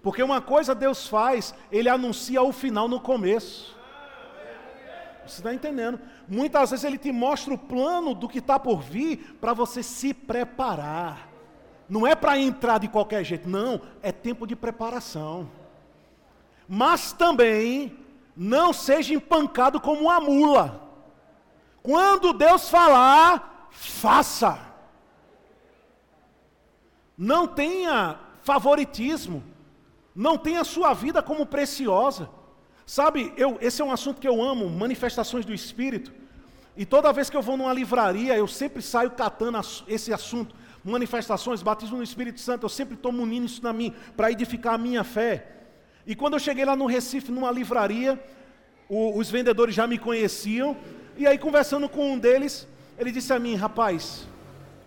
Porque 0.04 0.22
uma 0.22 0.42
coisa 0.42 0.74
Deus 0.74 1.08
faz, 1.08 1.54
Ele 1.72 1.88
anuncia 1.88 2.42
o 2.42 2.52
final 2.52 2.86
no 2.86 3.00
começo. 3.00 3.74
Você 5.26 5.40
está 5.40 5.54
entendendo? 5.54 5.98
Muitas 6.28 6.70
vezes 6.70 6.84
ele 6.84 6.98
te 6.98 7.10
mostra 7.10 7.54
o 7.54 7.58
plano 7.58 8.14
do 8.14 8.28
que 8.28 8.40
está 8.40 8.58
por 8.58 8.82
vir 8.82 9.38
para 9.40 9.54
você 9.54 9.82
se 9.82 10.12
preparar. 10.12 11.30
Não 11.88 12.06
é 12.06 12.14
para 12.14 12.38
entrar 12.38 12.76
de 12.76 12.88
qualquer 12.88 13.24
jeito, 13.24 13.48
não. 13.48 13.80
É 14.02 14.12
tempo 14.12 14.46
de 14.46 14.54
preparação. 14.54 15.48
Mas 16.68 17.10
também 17.10 17.96
não 18.36 18.74
seja 18.74 19.14
empancado 19.14 19.80
como 19.80 20.02
uma 20.02 20.20
mula. 20.20 20.82
Quando 21.82 22.34
Deus 22.34 22.68
falar, 22.68 23.68
faça. 23.70 24.58
Não 27.16 27.46
tenha 27.46 28.18
favoritismo. 28.42 29.53
Não 30.14 30.38
tenha 30.38 30.62
sua 30.62 30.94
vida 30.94 31.22
como 31.22 31.44
preciosa. 31.44 32.28
Sabe, 32.86 33.32
eu, 33.36 33.58
esse 33.60 33.82
é 33.82 33.84
um 33.84 33.90
assunto 33.90 34.20
que 34.20 34.28
eu 34.28 34.42
amo, 34.42 34.68
manifestações 34.68 35.44
do 35.44 35.52
Espírito. 35.52 36.12
E 36.76 36.84
toda 36.84 37.12
vez 37.12 37.30
que 37.30 37.36
eu 37.36 37.42
vou 37.42 37.56
numa 37.56 37.72
livraria, 37.72 38.36
eu 38.36 38.46
sempre 38.46 38.82
saio 38.82 39.10
catando 39.10 39.58
esse 39.88 40.12
assunto. 40.12 40.54
Manifestações, 40.84 41.62
batismo 41.62 41.96
no 41.96 42.02
Espírito 42.02 42.40
Santo, 42.40 42.64
eu 42.64 42.68
sempre 42.68 42.94
estou 42.94 43.10
munindo 43.10 43.46
isso 43.46 43.62
na 43.62 43.72
mim, 43.72 43.94
para 44.16 44.30
edificar 44.30 44.74
a 44.74 44.78
minha 44.78 45.02
fé. 45.02 45.50
E 46.06 46.14
quando 46.14 46.34
eu 46.34 46.38
cheguei 46.38 46.64
lá 46.64 46.76
no 46.76 46.86
Recife, 46.86 47.32
numa 47.32 47.50
livraria, 47.50 48.22
o, 48.88 49.18
os 49.18 49.30
vendedores 49.30 49.74
já 49.74 49.86
me 49.86 49.98
conheciam, 49.98 50.76
e 51.16 51.26
aí 51.26 51.38
conversando 51.38 51.88
com 51.88 52.12
um 52.12 52.18
deles, 52.18 52.68
ele 52.98 53.10
disse 53.10 53.32
a 53.32 53.38
mim, 53.38 53.54
rapaz, 53.54 54.28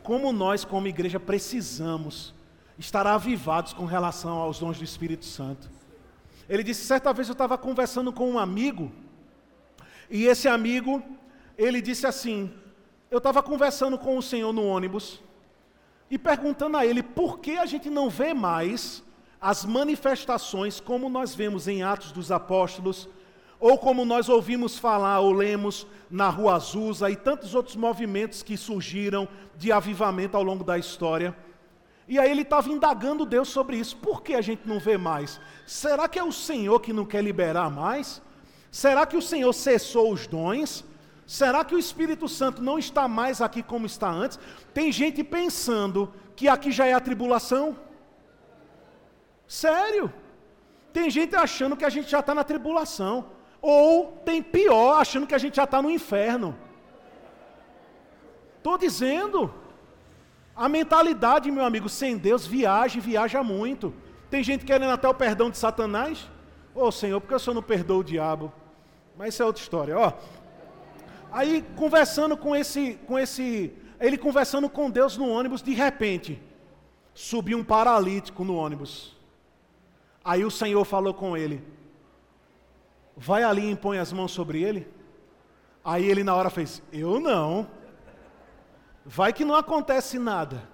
como 0.03 0.31
nós 0.31 0.63
como 0.63 0.87
igreja 0.87 1.19
precisamos 1.19 2.36
estar 2.77 3.07
avivados 3.07 3.73
com 3.73 3.85
relação 3.85 4.37
aos 4.37 4.59
dons 4.59 4.77
do 4.77 4.83
Espírito 4.83 5.25
Santo. 5.25 5.69
Ele 6.47 6.63
disse: 6.63 6.85
certa 6.85 7.11
vez 7.11 7.27
eu 7.27 7.33
estava 7.33 7.57
conversando 7.57 8.11
com 8.11 8.29
um 8.29 8.39
amigo, 8.39 8.91
e 10.09 10.25
esse 10.25 10.47
amigo, 10.47 11.03
ele 11.57 11.81
disse 11.81 12.05
assim: 12.05 12.53
eu 13.09 13.17
estava 13.17 13.41
conversando 13.41 13.97
com 13.97 14.17
o 14.17 14.21
Senhor 14.21 14.53
no 14.53 14.65
ônibus, 14.65 15.21
e 16.09 16.17
perguntando 16.17 16.77
a 16.77 16.85
ele 16.85 17.03
por 17.03 17.39
que 17.39 17.57
a 17.57 17.65
gente 17.65 17.89
não 17.89 18.09
vê 18.09 18.33
mais 18.33 19.03
as 19.39 19.65
manifestações 19.65 20.79
como 20.79 21.09
nós 21.09 21.35
vemos 21.35 21.67
em 21.67 21.83
Atos 21.83 22.11
dos 22.11 22.31
Apóstolos, 22.31 23.09
ou 23.59 23.77
como 23.77 24.05
nós 24.05 24.29
ouvimos 24.29 24.77
falar 24.77 25.19
ou 25.19 25.31
lemos 25.31 25.85
na 26.09 26.29
Rua 26.29 26.55
Azusa 26.55 27.09
e 27.09 27.15
tantos 27.15 27.53
outros 27.55 27.75
movimentos 27.75 28.43
que 28.43 28.55
surgiram 28.55 29.27
de 29.57 29.71
avivamento 29.71 30.37
ao 30.37 30.43
longo 30.43 30.63
da 30.63 30.77
história. 30.77 31.35
E 32.07 32.17
aí 32.17 32.31
ele 32.31 32.43
estava 32.43 32.69
indagando 32.69 33.25
Deus 33.25 33.49
sobre 33.49 33.77
isso. 33.77 33.97
Por 33.97 34.21
que 34.21 34.33
a 34.33 34.41
gente 34.41 34.67
não 34.67 34.79
vê 34.79 34.97
mais? 34.97 35.39
Será 35.65 36.07
que 36.07 36.17
é 36.17 36.23
o 36.23 36.31
Senhor 36.31 36.79
que 36.79 36.93
não 36.93 37.05
quer 37.05 37.21
liberar 37.21 37.69
mais? 37.69 38.21
Será 38.71 39.05
que 39.05 39.17
o 39.17 39.21
Senhor 39.21 39.51
cessou 39.53 40.13
os 40.13 40.25
dons? 40.25 40.85
Será 41.25 41.65
que 41.65 41.75
o 41.75 41.79
Espírito 41.79 42.27
Santo 42.29 42.61
não 42.61 42.79
está 42.79 43.07
mais 43.07 43.41
aqui 43.41 43.61
como 43.61 43.85
está 43.85 44.09
antes? 44.09 44.39
Tem 44.73 44.91
gente 44.91 45.23
pensando 45.23 46.13
que 46.35 46.47
aqui 46.47 46.71
já 46.71 46.85
é 46.85 46.93
a 46.93 47.01
tribulação. 47.01 47.77
Sério? 49.45 50.13
Tem 50.93 51.09
gente 51.09 51.35
achando 51.35 51.75
que 51.75 51.83
a 51.83 51.89
gente 51.89 52.09
já 52.09 52.21
está 52.21 52.33
na 52.33 52.45
tribulação. 52.45 53.25
Ou 53.61 54.13
tem 54.23 54.41
pior, 54.41 55.01
achando 55.01 55.27
que 55.27 55.35
a 55.35 55.37
gente 55.37 55.55
já 55.55 55.65
está 55.65 55.81
no 55.81 55.91
inferno. 55.91 56.57
Estou 58.57 58.77
dizendo. 58.77 59.53
A 60.57 60.67
mentalidade, 60.67 61.51
meu 61.51 61.63
amigo, 61.63 61.87
sem 61.87 62.17
Deus, 62.17 62.47
viaja 62.47 62.97
e 62.97 63.01
viaja 63.01 63.43
muito. 63.43 63.93
Tem 64.27 64.43
gente 64.43 64.65
querendo 64.65 64.89
até 64.89 65.07
o 65.07 65.13
perdão 65.13 65.51
de 65.51 65.57
Satanás. 65.57 66.27
Ô 66.73 66.85
oh, 66.85 66.91
Senhor, 66.91 67.21
por 67.21 67.27
que 67.27 67.35
o 67.35 67.39
Senhor 67.39 67.53
não 67.53 67.61
perdoa 67.61 67.99
o 67.99 68.03
diabo? 68.03 68.51
Mas 69.15 69.35
isso 69.35 69.43
é 69.43 69.45
outra 69.45 69.61
história, 69.61 69.95
ó. 69.95 70.13
Aí 71.31 71.63
conversando 71.75 72.35
com 72.35 72.55
esse, 72.55 72.99
com 73.05 73.19
esse, 73.19 73.71
ele 73.99 74.17
conversando 74.17 74.67
com 74.67 74.89
Deus 74.89 75.15
no 75.15 75.29
ônibus, 75.29 75.61
de 75.61 75.75
repente, 75.75 76.41
subiu 77.13 77.59
um 77.59 77.63
paralítico 77.63 78.43
no 78.43 78.55
ônibus. 78.55 79.15
Aí 80.25 80.43
o 80.43 80.49
Senhor 80.49 80.83
falou 80.85 81.13
com 81.13 81.37
ele: 81.37 81.63
Vai 83.15 83.43
ali 83.43 83.61
e 83.61 83.71
impõe 83.71 83.99
as 83.99 84.11
mãos 84.11 84.31
sobre 84.31 84.63
ele. 84.63 84.87
Aí 85.85 86.03
ele 86.03 86.23
na 86.23 86.33
hora 86.33 86.49
fez: 86.49 86.81
Eu 86.91 87.19
não. 87.19 87.67
Vai 89.09 89.31
que 89.31 89.45
não 89.45 89.55
acontece 89.55 90.19
nada. 90.19 90.67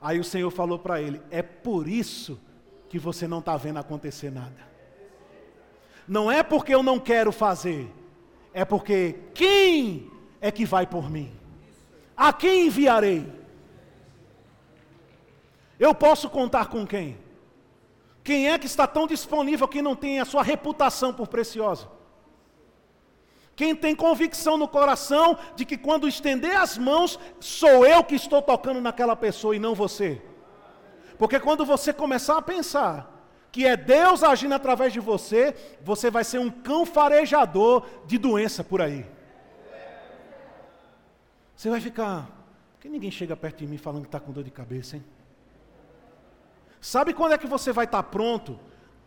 Aí 0.00 0.18
o 0.18 0.24
Senhor 0.24 0.50
falou 0.50 0.80
para 0.80 1.00
ele: 1.00 1.22
É 1.30 1.42
por 1.42 1.86
isso 1.86 2.40
que 2.88 2.98
você 2.98 3.28
não 3.28 3.38
está 3.38 3.56
vendo 3.56 3.78
acontecer 3.78 4.32
nada. 4.32 4.66
Não 6.06 6.30
é 6.30 6.42
porque 6.42 6.74
eu 6.74 6.82
não 6.82 6.98
quero 6.98 7.30
fazer, 7.30 7.88
é 8.52 8.64
porque 8.64 9.16
quem 9.32 10.10
é 10.40 10.50
que 10.50 10.64
vai 10.64 10.86
por 10.86 11.08
mim? 11.08 11.32
A 12.16 12.32
quem 12.32 12.66
enviarei? 12.66 13.30
Eu 15.78 15.94
posso 15.94 16.28
contar 16.28 16.66
com 16.66 16.84
quem? 16.84 17.16
Quem 18.24 18.50
é 18.50 18.58
que 18.58 18.66
está 18.66 18.88
tão 18.88 19.06
disponível 19.06 19.68
que 19.68 19.80
não 19.80 19.94
tem 19.94 20.18
a 20.18 20.24
sua 20.24 20.42
reputação 20.42 21.14
por 21.14 21.28
preciosa? 21.28 21.97
Quem 23.58 23.74
tem 23.74 23.92
convicção 23.92 24.56
no 24.56 24.68
coração 24.68 25.36
de 25.56 25.64
que 25.64 25.76
quando 25.76 26.06
estender 26.06 26.54
as 26.56 26.78
mãos, 26.78 27.18
sou 27.40 27.84
eu 27.84 28.04
que 28.04 28.14
estou 28.14 28.40
tocando 28.40 28.80
naquela 28.80 29.16
pessoa 29.16 29.56
e 29.56 29.58
não 29.58 29.74
você? 29.74 30.22
Porque 31.18 31.40
quando 31.40 31.66
você 31.66 31.92
começar 31.92 32.38
a 32.38 32.42
pensar 32.42 33.26
que 33.50 33.66
é 33.66 33.76
Deus 33.76 34.22
agindo 34.22 34.54
através 34.54 34.92
de 34.92 35.00
você, 35.00 35.56
você 35.82 36.08
vai 36.08 36.22
ser 36.22 36.38
um 36.38 36.48
cão 36.48 36.86
farejador 36.86 37.84
de 38.06 38.16
doença 38.16 38.62
por 38.62 38.80
aí. 38.80 39.04
Você 41.56 41.68
vai 41.68 41.80
ficar, 41.80 42.30
por 42.74 42.82
que 42.82 42.88
ninguém 42.88 43.10
chega 43.10 43.36
perto 43.36 43.58
de 43.58 43.66
mim 43.66 43.76
falando 43.76 44.02
que 44.02 44.08
está 44.08 44.20
com 44.20 44.30
dor 44.30 44.44
de 44.44 44.52
cabeça, 44.52 44.94
hein? 44.94 45.04
Sabe 46.80 47.12
quando 47.12 47.32
é 47.32 47.38
que 47.38 47.48
você 47.48 47.72
vai 47.72 47.86
estar 47.86 48.04
tá 48.04 48.08
pronto, 48.08 48.56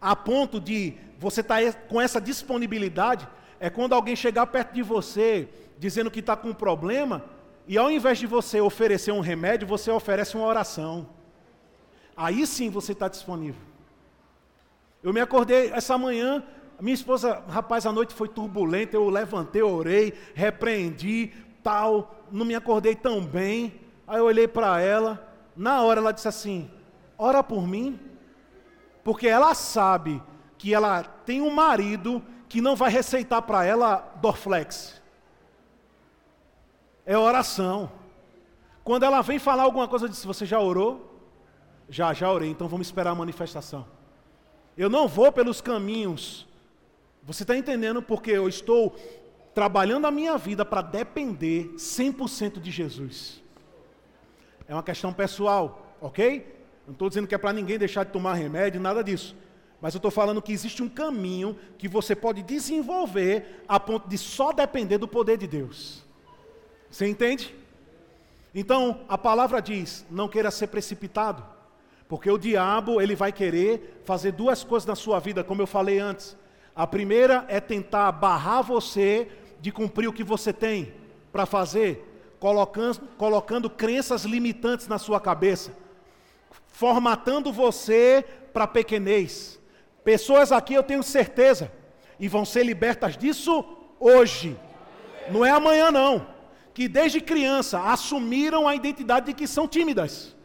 a 0.02 0.14
ponto 0.14 0.60
de 0.60 0.96
você 1.18 1.40
estar 1.40 1.64
tá 1.64 1.72
com 1.88 2.02
essa 2.02 2.20
disponibilidade? 2.20 3.26
É 3.64 3.70
quando 3.70 3.94
alguém 3.94 4.16
chegar 4.16 4.48
perto 4.48 4.74
de 4.74 4.82
você, 4.82 5.48
dizendo 5.78 6.10
que 6.10 6.20
está 6.20 6.36
com 6.36 6.50
um 6.50 6.54
problema, 6.54 7.24
e 7.68 7.78
ao 7.78 7.92
invés 7.92 8.18
de 8.18 8.26
você 8.26 8.60
oferecer 8.60 9.12
um 9.12 9.20
remédio, 9.20 9.68
você 9.68 9.92
oferece 9.92 10.36
uma 10.36 10.48
oração. 10.48 11.08
Aí 12.18 12.48
sim 12.48 12.72
você 12.72 12.94
está 12.94 13.08
disponível. 13.08 13.62
Eu 15.04 15.14
me 15.14 15.20
acordei 15.20 15.70
essa 15.70 15.96
manhã, 15.96 16.44
minha 16.80 16.96
esposa, 16.96 17.44
rapaz, 17.48 17.86
a 17.86 17.92
noite 17.92 18.16
foi 18.16 18.28
turbulenta, 18.28 18.96
eu 18.96 19.08
levantei, 19.08 19.62
orei, 19.62 20.12
repreendi, 20.34 21.32
tal, 21.62 22.26
não 22.32 22.44
me 22.44 22.56
acordei 22.56 22.96
tão 22.96 23.24
bem. 23.24 23.80
Aí 24.08 24.18
eu 24.18 24.26
olhei 24.26 24.48
para 24.48 24.82
ela, 24.82 25.24
na 25.56 25.84
hora 25.84 26.00
ela 26.00 26.12
disse 26.12 26.28
assim: 26.28 26.68
ora 27.16 27.44
por 27.44 27.68
mim, 27.68 28.00
porque 29.04 29.28
ela 29.28 29.54
sabe 29.54 30.20
que 30.58 30.74
ela 30.74 31.04
tem 31.04 31.42
um 31.44 31.52
marido 31.52 32.24
que 32.52 32.60
não 32.60 32.76
vai 32.76 32.92
receitar 32.92 33.42
para 33.44 33.64
ela 33.64 34.14
Dorflex. 34.22 35.02
É 37.06 37.18
oração. 37.18 37.90
Quando 38.84 39.04
ela 39.04 39.22
vem 39.22 39.40
falar 39.40 39.64
alguma 39.64 39.88
coisa, 39.88 40.04
eu 40.04 40.10
disse: 40.10 40.28
Você 40.28 40.46
já 40.46 40.60
orou? 40.60 41.10
Já, 41.88 42.14
já 42.14 42.30
orei, 42.30 42.50
então 42.50 42.68
vamos 42.68 42.88
esperar 42.88 43.12
a 43.12 43.16
manifestação. 43.16 43.88
Eu 44.78 44.90
não 44.90 45.08
vou 45.08 45.32
pelos 45.32 45.62
caminhos. 45.62 46.46
Você 47.24 47.44
está 47.44 47.56
entendendo 47.56 48.02
porque 48.02 48.32
eu 48.32 48.50
estou 48.50 48.98
trabalhando 49.56 50.06
a 50.06 50.12
minha 50.12 50.38
vida 50.38 50.66
para 50.66 50.82
depender 50.82 51.70
100% 51.78 52.60
de 52.60 52.70
Jesus. 52.70 53.42
É 54.68 54.74
uma 54.74 54.84
questão 54.84 55.14
pessoal, 55.14 55.96
ok? 56.02 56.54
Não 56.86 56.92
estou 56.92 57.08
dizendo 57.08 57.30
que 57.30 57.36
é 57.36 57.38
para 57.38 57.54
ninguém 57.54 57.80
deixar 57.80 58.04
de 58.04 58.12
tomar 58.12 58.34
remédio, 58.34 58.82
nada 58.82 59.02
disso. 59.02 59.38
Mas 59.82 59.96
eu 59.96 59.98
estou 59.98 60.12
falando 60.12 60.42
que 60.42 60.54
existe 60.54 60.84
um 60.84 60.90
caminho 60.90 61.58
que 61.78 61.88
você 61.88 62.16
pode 62.16 62.44
desenvolver 62.44 63.64
a 63.68 63.80
ponto 63.80 64.08
de 64.08 64.18
só 64.18 64.52
depender 64.52 65.00
do 65.00 65.08
poder 65.08 65.38
de 65.38 65.48
Deus. 65.48 66.04
Você 66.90 67.08
entende? 67.08 67.56
Então, 68.54 69.02
a 69.10 69.18
palavra 69.18 69.60
diz: 69.60 70.06
não 70.12 70.28
queira 70.28 70.52
ser 70.52 70.68
precipitado. 70.68 71.44
Porque 72.08 72.30
o 72.30 72.38
diabo, 72.38 73.02
ele 73.02 73.16
vai 73.16 73.32
querer 73.32 74.02
fazer 74.04 74.34
duas 74.34 74.64
coisas 74.64 74.86
na 74.86 74.96
sua 74.96 75.18
vida, 75.18 75.44
como 75.44 75.62
eu 75.62 75.68
falei 75.68 75.98
antes. 75.98 76.38
A 76.76 76.86
primeira 76.86 77.46
é 77.48 77.60
tentar 77.60 78.12
barrar 78.12 78.62
você 78.62 79.30
de 79.62 79.72
cumprir 79.72 80.10
o 80.10 80.14
que 80.14 80.24
você 80.24 80.52
tem 80.52 80.94
para 81.32 81.46
fazer, 81.46 82.06
colocando, 82.38 83.08
colocando 83.18 83.70
crenças 83.70 84.26
limitantes 84.26 84.90
na 84.90 85.00
sua 85.00 85.22
cabeça, 85.22 85.74
formatando 86.68 87.52
você 87.52 88.26
para 88.52 88.68
pequenez. 88.68 89.61
Pessoas 90.04 90.52
aqui 90.52 90.74
eu 90.74 90.84
tenho 90.84 91.04
certeza, 91.04 91.72
e 92.20 92.28
vão 92.28 92.46
ser 92.46 92.64
libertas 92.64 93.18
disso 93.18 93.66
hoje, 94.00 94.58
não 95.30 95.46
é 95.46 95.52
amanhã 95.52 95.92
não, 95.92 96.28
que 96.74 96.88
desde 96.88 97.22
criança 97.22 97.80
assumiram 97.80 98.68
a 98.68 98.76
identidade 98.76 99.28
de 99.28 99.34
que 99.34 99.48
são 99.48 99.68
tímidas. 99.68 100.36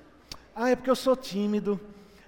Ah, 0.55 0.71
é 0.71 0.77
porque 0.77 0.91
eu 0.91 0.97
sou 0.97 1.15
tímido. 1.15 1.79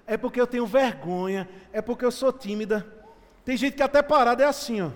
É 0.05 0.17
porque 0.17 0.39
eu 0.39 0.47
tenho 0.47 0.65
vergonha. 0.65 1.49
É 1.73 1.81
porque 1.81 2.05
eu 2.05 2.11
sou 2.11 2.31
tímida. 2.31 2.85
Tem 3.43 3.57
gente 3.57 3.75
que 3.75 3.83
até 3.83 4.01
parada 4.01 4.43
é 4.43 4.47
assim, 4.47 4.81
ó. 4.81 4.91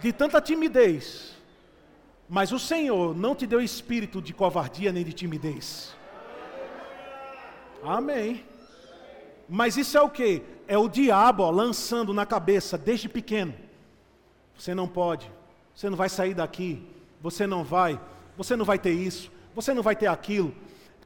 De 0.00 0.12
tanta 0.12 0.40
timidez. 0.40 1.36
Mas 2.28 2.52
o 2.52 2.58
Senhor 2.60 3.16
não 3.16 3.34
te 3.34 3.46
deu 3.46 3.60
espírito 3.60 4.22
de 4.22 4.32
covardia 4.32 4.92
nem 4.92 5.04
de 5.04 5.12
timidez. 5.12 5.96
Amém. 7.82 8.44
Mas 9.52 9.76
isso 9.76 9.98
é 9.98 10.00
o 10.00 10.08
que? 10.08 10.42
É 10.68 10.78
o 10.78 10.88
diabo 10.88 11.42
ó, 11.42 11.50
lançando 11.50 12.14
na 12.14 12.24
cabeça 12.24 12.78
desde 12.78 13.08
pequeno. 13.08 13.52
Você 14.56 14.72
não 14.72 14.86
pode. 14.86 15.30
Você 15.74 15.90
não 15.90 15.96
vai 15.96 16.08
sair 16.08 16.34
daqui. 16.34 16.86
Você 17.20 17.48
não 17.48 17.64
vai. 17.64 18.00
Você 18.36 18.54
não 18.54 18.64
vai 18.64 18.78
ter 18.78 18.92
isso. 18.92 19.28
Você 19.52 19.74
não 19.74 19.82
vai 19.82 19.96
ter 19.96 20.06
aquilo. 20.06 20.54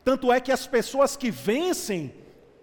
Tanto 0.04 0.30
é 0.30 0.40
que 0.40 0.52
as 0.52 0.66
pessoas 0.66 1.16
que 1.16 1.30
vencem, 1.30 2.14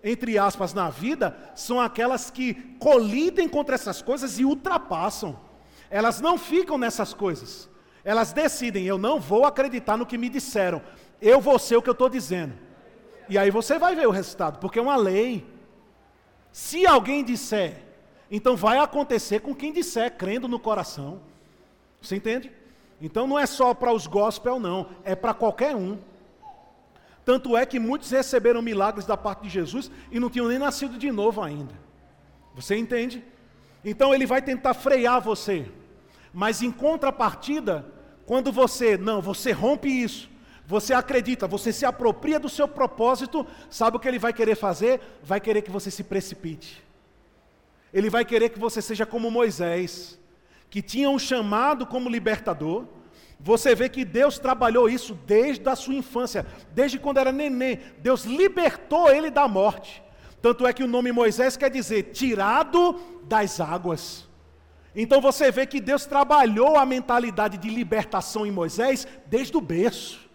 entre 0.03 0.37
aspas, 0.37 0.71
na 0.71 0.91
vida, 0.91 1.35
são 1.55 1.81
aquelas 1.81 2.29
que 2.29 2.53
colidem 2.77 3.49
contra 3.49 3.73
essas 3.73 4.03
coisas 4.03 4.37
e 4.37 4.45
ultrapassam. 4.45 5.39
Elas 5.89 6.21
não 6.21 6.37
ficam 6.37 6.77
nessas 6.77 7.11
coisas. 7.11 7.67
Elas 8.03 8.31
decidem, 8.31 8.85
eu 8.85 8.99
não 8.99 9.19
vou 9.19 9.45
acreditar 9.45 9.97
no 9.97 10.05
que 10.05 10.17
me 10.17 10.29
disseram, 10.29 10.81
eu 11.19 11.41
vou 11.41 11.57
ser 11.57 11.75
o 11.75 11.81
que 11.81 11.89
eu 11.89 11.93
estou 11.93 12.09
dizendo. 12.09 12.53
E 13.27 13.37
aí 13.37 13.49
você 13.49 13.79
vai 13.79 13.95
ver 13.95 14.07
o 14.07 14.11
resultado, 14.11 14.59
porque 14.59 14.77
é 14.77 14.81
uma 14.81 14.95
lei. 14.95 15.45
Se 16.51 16.85
alguém 16.85 17.23
disser, 17.23 17.81
então 18.29 18.55
vai 18.55 18.77
acontecer 18.77 19.39
com 19.39 19.53
quem 19.53 19.71
disser, 19.71 20.15
crendo 20.15 20.47
no 20.47 20.59
coração. 20.59 21.21
Você 22.01 22.15
entende? 22.15 22.51
Então 23.01 23.27
não 23.27 23.37
é 23.37 23.45
só 23.45 23.73
para 23.73 23.93
os 23.93 24.07
gospel, 24.07 24.59
não, 24.59 24.87
é 25.03 25.15
para 25.15 25.33
qualquer 25.33 25.75
um. 25.75 25.97
Tanto 27.23 27.55
é 27.55 27.65
que 27.65 27.79
muitos 27.79 28.09
receberam 28.09 28.61
milagres 28.61 29.05
da 29.05 29.15
parte 29.15 29.43
de 29.43 29.49
Jesus 29.49 29.91
e 30.11 30.19
não 30.19 30.29
tinham 30.29 30.47
nem 30.47 30.57
nascido 30.57 30.97
de 30.97 31.11
novo 31.11 31.41
ainda. 31.41 31.73
Você 32.55 32.75
entende? 32.75 33.23
Então 33.83 34.13
ele 34.13 34.25
vai 34.25 34.41
tentar 34.41 34.73
frear 34.73 35.21
você. 35.21 35.69
Mas 36.33 36.61
em 36.61 36.71
contrapartida, 36.71 37.85
quando 38.25 38.51
você, 38.51 38.97
não, 38.97 39.21
você 39.21 39.51
rompe 39.51 39.89
isso, 39.89 40.29
você 40.71 40.93
acredita, 40.93 41.49
você 41.49 41.73
se 41.73 41.85
apropria 41.85 42.39
do 42.39 42.47
seu 42.47 42.65
propósito, 42.65 43.45
sabe 43.69 43.97
o 43.97 43.99
que 43.99 44.07
ele 44.07 44.17
vai 44.17 44.31
querer 44.31 44.55
fazer? 44.55 45.01
Vai 45.21 45.41
querer 45.41 45.63
que 45.63 45.69
você 45.69 45.91
se 45.91 46.01
precipite. 46.01 46.81
Ele 47.93 48.09
vai 48.09 48.23
querer 48.23 48.47
que 48.47 48.57
você 48.57 48.81
seja 48.81 49.05
como 49.05 49.29
Moisés, 49.29 50.17
que 50.69 50.81
tinha 50.81 51.09
um 51.09 51.19
chamado 51.19 51.85
como 51.85 52.07
libertador, 52.07 52.85
você 53.37 53.75
vê 53.75 53.89
que 53.89 54.05
Deus 54.05 54.39
trabalhou 54.39 54.87
isso 54.87 55.13
desde 55.27 55.67
a 55.67 55.75
sua 55.75 55.95
infância, 55.95 56.45
desde 56.73 56.97
quando 56.97 57.17
era 57.17 57.33
neném. 57.33 57.81
Deus 57.97 58.23
libertou 58.23 59.09
ele 59.09 59.29
da 59.29 59.49
morte. 59.49 60.01
Tanto 60.41 60.65
é 60.65 60.71
que 60.71 60.85
o 60.85 60.87
nome 60.87 61.11
Moisés 61.11 61.57
quer 61.57 61.69
dizer 61.69 62.11
tirado 62.13 62.97
das 63.23 63.59
águas. 63.59 64.25
Então 64.95 65.19
você 65.19 65.51
vê 65.51 65.65
que 65.65 65.81
Deus 65.81 66.05
trabalhou 66.05 66.77
a 66.77 66.85
mentalidade 66.85 67.57
de 67.57 67.69
libertação 67.69 68.45
em 68.45 68.51
Moisés 68.51 69.05
desde 69.25 69.57
o 69.57 69.61
berço. 69.61 70.30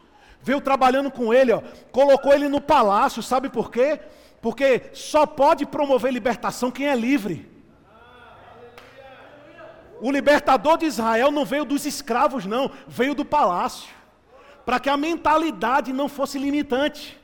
Veio 0.47 0.61
trabalhando 0.61 1.11
com 1.11 1.35
ele, 1.35 1.51
ó, 1.51 1.61
colocou 1.91 2.33
ele 2.33 2.49
no 2.49 2.61
palácio, 2.61 3.21
sabe 3.21 3.49
por 3.49 3.69
quê? 3.69 3.99
Porque 4.41 4.91
só 4.93 5.27
pode 5.27 5.67
promover 5.67 6.13
libertação 6.13 6.71
quem 6.71 6.87
é 6.87 6.95
livre. 6.95 7.51
O 10.01 10.09
libertador 10.09 10.79
de 10.79 10.87
Israel 10.87 11.33
não 11.33 11.45
veio 11.45 11.65
dos 11.65 11.85
escravos, 11.85 12.47
não, 12.47 12.71
veio 12.87 13.13
do 13.13 13.25
palácio. 13.25 13.93
Para 14.65 14.79
que 14.79 14.89
a 14.89 14.97
mentalidade 14.97 15.93
não 15.93 16.09
fosse 16.09 16.39
limitante. 16.39 17.21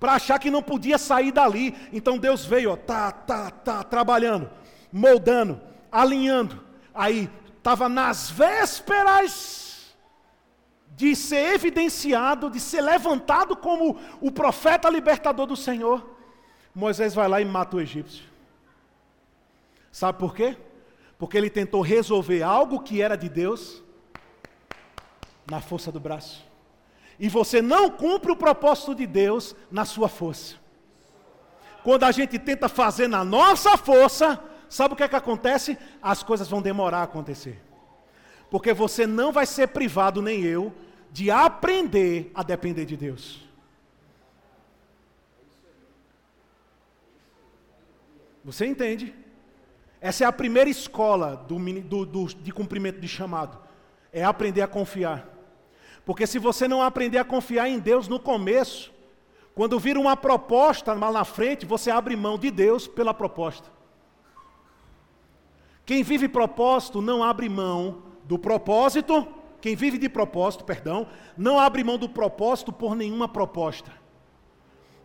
Para 0.00 0.12
achar 0.14 0.38
que 0.38 0.50
não 0.50 0.62
podia 0.62 0.96
sair 0.96 1.32
dali. 1.32 1.76
Então 1.92 2.16
Deus 2.16 2.46
veio, 2.46 2.72
ó, 2.72 2.76
tá, 2.76 3.12
tá, 3.12 3.50
tá, 3.50 3.82
trabalhando, 3.82 4.48
moldando, 4.90 5.60
alinhando. 5.92 6.64
Aí, 6.94 7.28
estava 7.58 7.86
nas 7.86 8.30
vésperas 8.30 9.65
de 10.96 11.14
ser 11.14 11.52
evidenciado, 11.52 12.48
de 12.48 12.58
ser 12.58 12.80
levantado 12.80 13.54
como 13.54 13.98
o 14.18 14.32
profeta 14.32 14.88
libertador 14.88 15.46
do 15.46 15.54
Senhor. 15.54 16.16
Moisés 16.74 17.14
vai 17.14 17.28
lá 17.28 17.38
e 17.38 17.44
mata 17.44 17.76
o 17.76 17.80
egípcio. 17.80 18.24
Sabe 19.92 20.18
por 20.18 20.34
quê? 20.34 20.56
Porque 21.18 21.36
ele 21.36 21.50
tentou 21.50 21.82
resolver 21.82 22.42
algo 22.42 22.80
que 22.80 23.02
era 23.02 23.14
de 23.14 23.28
Deus 23.28 23.82
na 25.50 25.60
força 25.60 25.92
do 25.92 26.00
braço. 26.00 26.42
E 27.20 27.28
você 27.28 27.60
não 27.60 27.90
cumpre 27.90 28.32
o 28.32 28.36
propósito 28.36 28.94
de 28.94 29.06
Deus 29.06 29.54
na 29.70 29.84
sua 29.84 30.08
força. 30.08 30.56
Quando 31.84 32.04
a 32.04 32.10
gente 32.10 32.38
tenta 32.38 32.70
fazer 32.70 33.06
na 33.06 33.22
nossa 33.22 33.76
força, 33.76 34.42
sabe 34.66 34.94
o 34.94 34.96
que 34.96 35.02
é 35.02 35.08
que 35.08 35.16
acontece? 35.16 35.76
As 36.00 36.22
coisas 36.22 36.48
vão 36.48 36.62
demorar 36.62 37.00
a 37.00 37.02
acontecer. 37.02 37.62
Porque 38.50 38.72
você 38.72 39.06
não 39.06 39.30
vai 39.30 39.44
ser 39.44 39.68
privado, 39.68 40.22
nem 40.22 40.42
eu, 40.42 40.72
de 41.16 41.30
aprender 41.30 42.30
a 42.34 42.42
depender 42.42 42.84
de 42.84 42.94
Deus. 42.94 43.40
Você 48.44 48.66
entende? 48.66 49.14
Essa 49.98 50.24
é 50.24 50.26
a 50.26 50.32
primeira 50.32 50.68
escola 50.68 51.34
do, 51.48 51.58
do, 51.80 52.04
do, 52.04 52.26
de 52.26 52.52
cumprimento 52.52 53.00
de 53.00 53.08
chamado. 53.08 53.56
É 54.12 54.22
aprender 54.22 54.60
a 54.60 54.68
confiar. 54.68 55.26
Porque 56.04 56.26
se 56.26 56.38
você 56.38 56.68
não 56.68 56.82
aprender 56.82 57.16
a 57.16 57.24
confiar 57.24 57.66
em 57.66 57.78
Deus 57.78 58.08
no 58.08 58.20
começo, 58.20 58.92
quando 59.54 59.78
vir 59.78 59.96
uma 59.96 60.18
proposta 60.18 60.92
lá 60.92 61.10
na 61.10 61.24
frente, 61.24 61.64
você 61.64 61.90
abre 61.90 62.14
mão 62.14 62.36
de 62.36 62.50
Deus 62.50 62.86
pela 62.86 63.14
proposta. 63.14 63.70
Quem 65.86 66.02
vive 66.02 66.28
propósito 66.28 67.00
não 67.00 67.24
abre 67.24 67.48
mão 67.48 68.02
do 68.24 68.38
propósito, 68.38 69.26
quem 69.60 69.74
vive 69.74 69.98
de 69.98 70.08
propósito, 70.08 70.64
perdão, 70.64 71.06
não 71.36 71.58
abre 71.58 71.82
mão 71.82 71.98
do 71.98 72.08
propósito 72.08 72.72
por 72.72 72.94
nenhuma 72.94 73.28
proposta. 73.28 73.90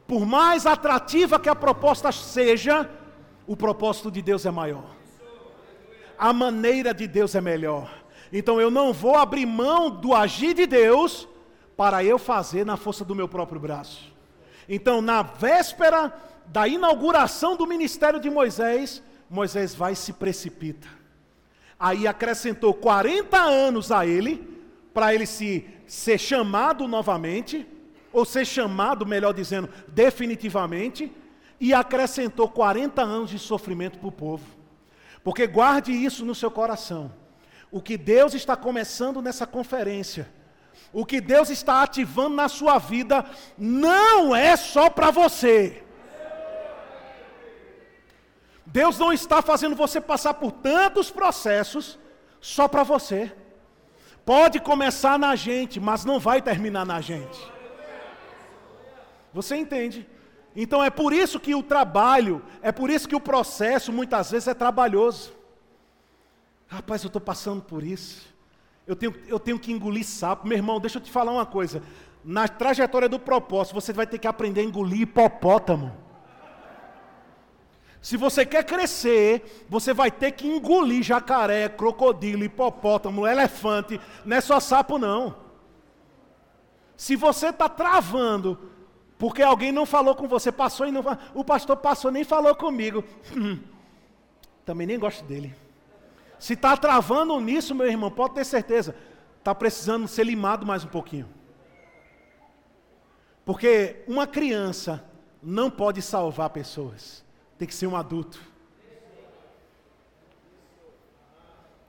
Por 0.08 0.26
mais 0.26 0.66
atrativa 0.66 1.40
que 1.40 1.50
a 1.50 1.56
proposta 1.56 2.12
seja, 2.12 2.90
o 3.48 3.56
propósito 3.56 4.12
de 4.12 4.22
Deus 4.22 4.46
é 4.46 4.52
maior. 4.52 4.96
A 6.18 6.34
maneira 6.34 6.94
de 6.94 7.08
Deus 7.08 7.34
é 7.34 7.42
melhor. 7.42 7.92
Então 8.32 8.62
eu 8.62 8.70
não 8.70 8.94
vou 8.94 9.16
abrir 9.16 9.46
mão 9.46 9.90
do 9.90 10.14
agir 10.14 10.54
de 10.54 10.66
Deus 10.68 11.28
para 11.76 12.04
eu 12.04 12.20
fazer 12.20 12.66
na 12.66 12.78
força 12.78 13.04
do 13.04 13.16
meu 13.16 13.28
próprio 13.28 13.60
braço. 13.60 14.14
Então, 14.70 15.02
na 15.02 15.22
véspera 15.22 16.14
da 16.46 16.68
inauguração 16.68 17.56
do 17.56 17.66
ministério 17.66 18.20
de 18.20 18.30
Moisés, 18.30 19.02
Moisés 19.30 19.74
vai 19.74 19.94
e 19.94 19.96
se 19.96 20.14
precipita. 20.14 20.88
Aí 21.84 22.06
acrescentou 22.06 22.76
40 22.76 23.40
anos 23.40 23.92
a 23.92 24.06
ele, 24.06 24.48
para 24.94 25.16
ele 25.16 25.26
se 25.26 25.68
ser 25.88 26.20
chamado 26.20 26.88
novamente, 26.88 27.68
ou 28.14 28.24
ser 28.24 28.46
chamado, 28.46 29.04
melhor 29.04 29.34
dizendo, 29.34 29.68
definitivamente, 29.88 31.12
e 31.60 31.74
acrescentou 31.74 32.48
40 32.48 33.02
anos 33.02 33.32
de 33.32 33.40
sofrimento 33.40 33.98
para 33.98 34.08
o 34.08 34.12
povo. 34.12 34.46
Porque 35.24 35.48
guarde 35.48 35.92
isso 35.92 36.24
no 36.24 36.36
seu 36.36 36.52
coração. 36.52 37.12
O 37.72 37.82
que 37.82 37.98
Deus 37.98 38.36
está 38.36 38.56
começando 38.56 39.20
nessa 39.20 39.48
conferência, 39.48 40.30
o 40.94 41.04
que 41.04 41.20
Deus 41.20 41.50
está 41.50 41.82
ativando 41.82 42.36
na 42.36 42.48
sua 42.48 42.78
vida, 42.78 43.26
não 43.58 44.36
é 44.36 44.56
só 44.56 44.88
para 44.88 45.10
você. 45.10 45.82
Deus 48.72 48.98
não 48.98 49.12
está 49.12 49.42
fazendo 49.42 49.76
você 49.76 50.00
passar 50.00 50.36
por 50.36 50.52
tantos 50.52 51.12
processos 51.12 52.00
só 52.40 52.68
para 52.68 52.84
você. 52.84 53.32
Pode 54.26 54.60
começar 54.60 55.20
na 55.20 55.36
gente, 55.36 55.80
mas 55.80 56.06
não 56.06 56.20
vai 56.20 56.42
terminar 56.42 56.86
na 56.86 57.02
gente. 57.02 57.52
Você 59.34 59.56
entende? 59.56 60.08
Então 60.56 60.84
é 60.84 60.90
por 60.90 61.12
isso 61.12 61.40
que 61.40 61.54
o 61.56 61.64
trabalho, 61.64 62.42
é 62.62 62.72
por 62.72 62.90
isso 62.90 63.08
que 63.08 63.16
o 63.16 63.20
processo 63.20 63.92
muitas 63.92 64.32
vezes 64.32 64.48
é 64.48 64.54
trabalhoso. 64.54 65.34
Rapaz, 66.68 67.04
eu 67.04 67.08
estou 67.08 67.22
passando 67.22 67.62
por 67.62 67.84
isso. 67.84 68.34
Eu 68.88 68.96
tenho, 68.96 69.14
eu 69.28 69.40
tenho 69.40 69.60
que 69.60 69.72
engolir 69.72 70.06
sapo. 70.06 70.48
Meu 70.48 70.58
irmão, 70.58 70.80
deixa 70.80 70.98
eu 70.98 71.02
te 71.02 71.12
falar 71.12 71.32
uma 71.32 71.46
coisa. 71.46 71.84
Na 72.24 72.48
trajetória 72.48 73.10
do 73.10 73.20
propósito, 73.20 73.74
você 73.74 73.92
vai 73.92 74.08
ter 74.08 74.18
que 74.18 74.28
aprender 74.28 74.62
a 74.62 74.64
engolir 74.64 75.02
hipopótamo. 75.02 76.11
Se 78.02 78.18
você 78.18 78.46
quer 78.46 78.64
crescer, 78.64 79.66
você 79.70 79.94
vai 79.94 80.10
ter 80.10 80.32
que 80.32 80.48
engolir 80.48 81.04
jacaré, 81.04 81.70
crocodilo, 81.70 82.44
hipopótamo, 82.44 83.28
elefante. 83.28 84.02
Não 84.26 84.38
é 84.38 84.42
só 84.42 84.60
sapo, 84.60 84.98
não. 84.98 85.36
Se 86.98 87.16
você 87.16 87.50
está 87.50 87.70
travando 87.70 88.72
porque 89.20 89.44
alguém 89.44 89.72
não 89.72 89.86
falou 89.86 90.16
com 90.16 90.28
você, 90.28 90.52
passou 90.52 90.88
e 90.88 90.92
não 90.92 91.04
O 91.36 91.44
pastor 91.44 91.78
passou, 91.78 92.10
nem 92.10 92.24
falou 92.24 92.56
comigo. 92.56 93.04
Também 94.66 94.88
nem 94.88 94.98
gosto 94.98 95.24
dele. 95.24 95.56
Se 96.40 96.54
está 96.54 96.76
travando 96.76 97.40
nisso, 97.40 97.76
meu 97.76 97.86
irmão, 97.86 98.10
pode 98.10 98.34
ter 98.34 98.44
certeza. 98.44 98.96
Está 99.38 99.54
precisando 99.54 100.08
ser 100.08 100.24
limado 100.24 100.66
mais 100.66 100.84
um 100.84 100.88
pouquinho. 100.88 101.30
Porque 103.46 104.04
uma 104.08 104.26
criança 104.26 105.06
não 105.42 105.70
pode 105.70 106.02
salvar 106.02 106.50
pessoas. 106.50 107.24
Tem 107.62 107.68
que 107.68 107.76
ser 107.76 107.86
um 107.86 107.96
adulto. 107.96 108.42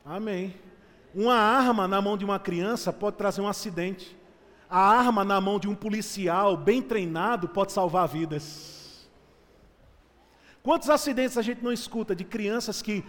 Amém. 0.05 0.55
Uma 1.15 1.35
arma 1.35 1.89
na 1.89 1.99
mão 1.99 2.15
de 2.15 2.27
uma 2.27 2.39
criança 2.39 2.93
pode 2.93 3.16
trazer 3.16 3.40
um 3.40 3.49
acidente. 3.49 4.15
A 4.69 4.78
arma 4.78 5.24
na 5.24 5.40
mão 5.40 5.59
de 5.59 5.66
um 5.66 5.74
policial 5.74 6.59
bem 6.59 6.82
treinado 6.82 7.49
pode 7.49 7.73
salvar 7.73 8.07
vidas. 8.07 9.09
Quantos 10.62 10.90
acidentes 10.90 11.39
a 11.39 11.43
gente 11.43 11.65
não 11.65 11.73
escuta 11.73 12.15
de 12.15 12.24
crianças 12.24 12.82
que 12.82 13.03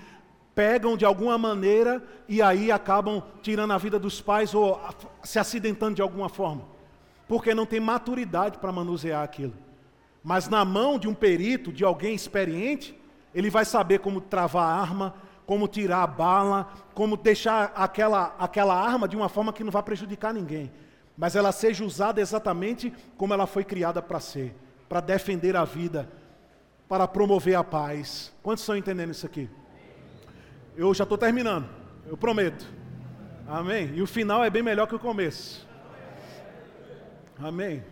pegam 0.56 0.96
de 0.96 1.04
alguma 1.04 1.38
maneira 1.38 2.02
e 2.30 2.42
aí 2.42 2.72
acabam 2.72 3.22
tirando 3.42 3.72
a 3.72 3.78
vida 3.78 4.00
dos 4.00 4.22
pais 4.22 4.56
ou 4.56 4.80
se 5.22 5.38
acidentando 5.38 5.96
de 5.96 6.02
alguma 6.02 6.30
forma? 6.30 6.64
Porque 7.28 7.54
não 7.54 7.66
tem 7.66 7.82
maturidade 7.82 8.58
para 8.58 8.72
manusear 8.72 9.22
aquilo. 9.22 9.54
Mas 10.24 10.48
na 10.48 10.64
mão 10.64 10.98
de 10.98 11.08
um 11.08 11.14
perito, 11.14 11.72
de 11.72 11.84
alguém 11.84 12.16
experiente, 12.16 12.98
ele 13.34 13.50
vai 13.50 13.66
saber 13.66 14.00
como 14.00 14.22
travar 14.22 14.64
a 14.64 14.82
arma, 14.82 15.16
como 15.46 15.68
tirar 15.68 16.04
a 16.04 16.08
bala, 16.08 16.72
como 16.94 17.18
deixar 17.18 17.74
aquela, 17.76 18.36
aquela 18.40 18.76
arma 18.76 19.08
de 19.08 19.16
uma 19.16 19.28
forma 19.28 19.52
que 19.52 19.64
não 19.64 19.72
vai 19.72 19.84
prejudicar 19.84 20.34
ninguém 20.34 20.72
mas 21.16 21.36
ela 21.36 21.52
seja 21.52 21.86
usada 21.86 22.20
exatamente 22.20 22.92
como 23.18 23.36
ela 23.36 23.46
foi 23.46 23.64
criada 23.64 24.02
para 24.02 24.20
ser 24.20 24.56
para 24.94 25.02
defender 25.02 25.56
a 25.56 25.66
vida, 25.66 26.08
para 26.88 27.08
promover 27.08 27.56
a 27.56 27.64
paz. 27.64 28.32
Quantos 28.44 28.62
estão 28.62 28.78
entendendo 28.78 29.10
isso 29.10 29.26
aqui? 29.26 29.50
Eu 30.78 30.94
já 30.94 31.02
estou 31.04 31.18
terminando, 31.18 31.68
eu 32.06 32.16
prometo. 32.16 32.64
Amém? 33.48 33.92
E 33.96 34.04
o 34.04 34.06
final 34.06 34.44
é 34.44 34.52
bem 34.52 34.62
melhor 34.62 34.86
que 34.86 34.94
o 34.94 35.00
começo. 35.00 35.68
Amém? 37.40 37.84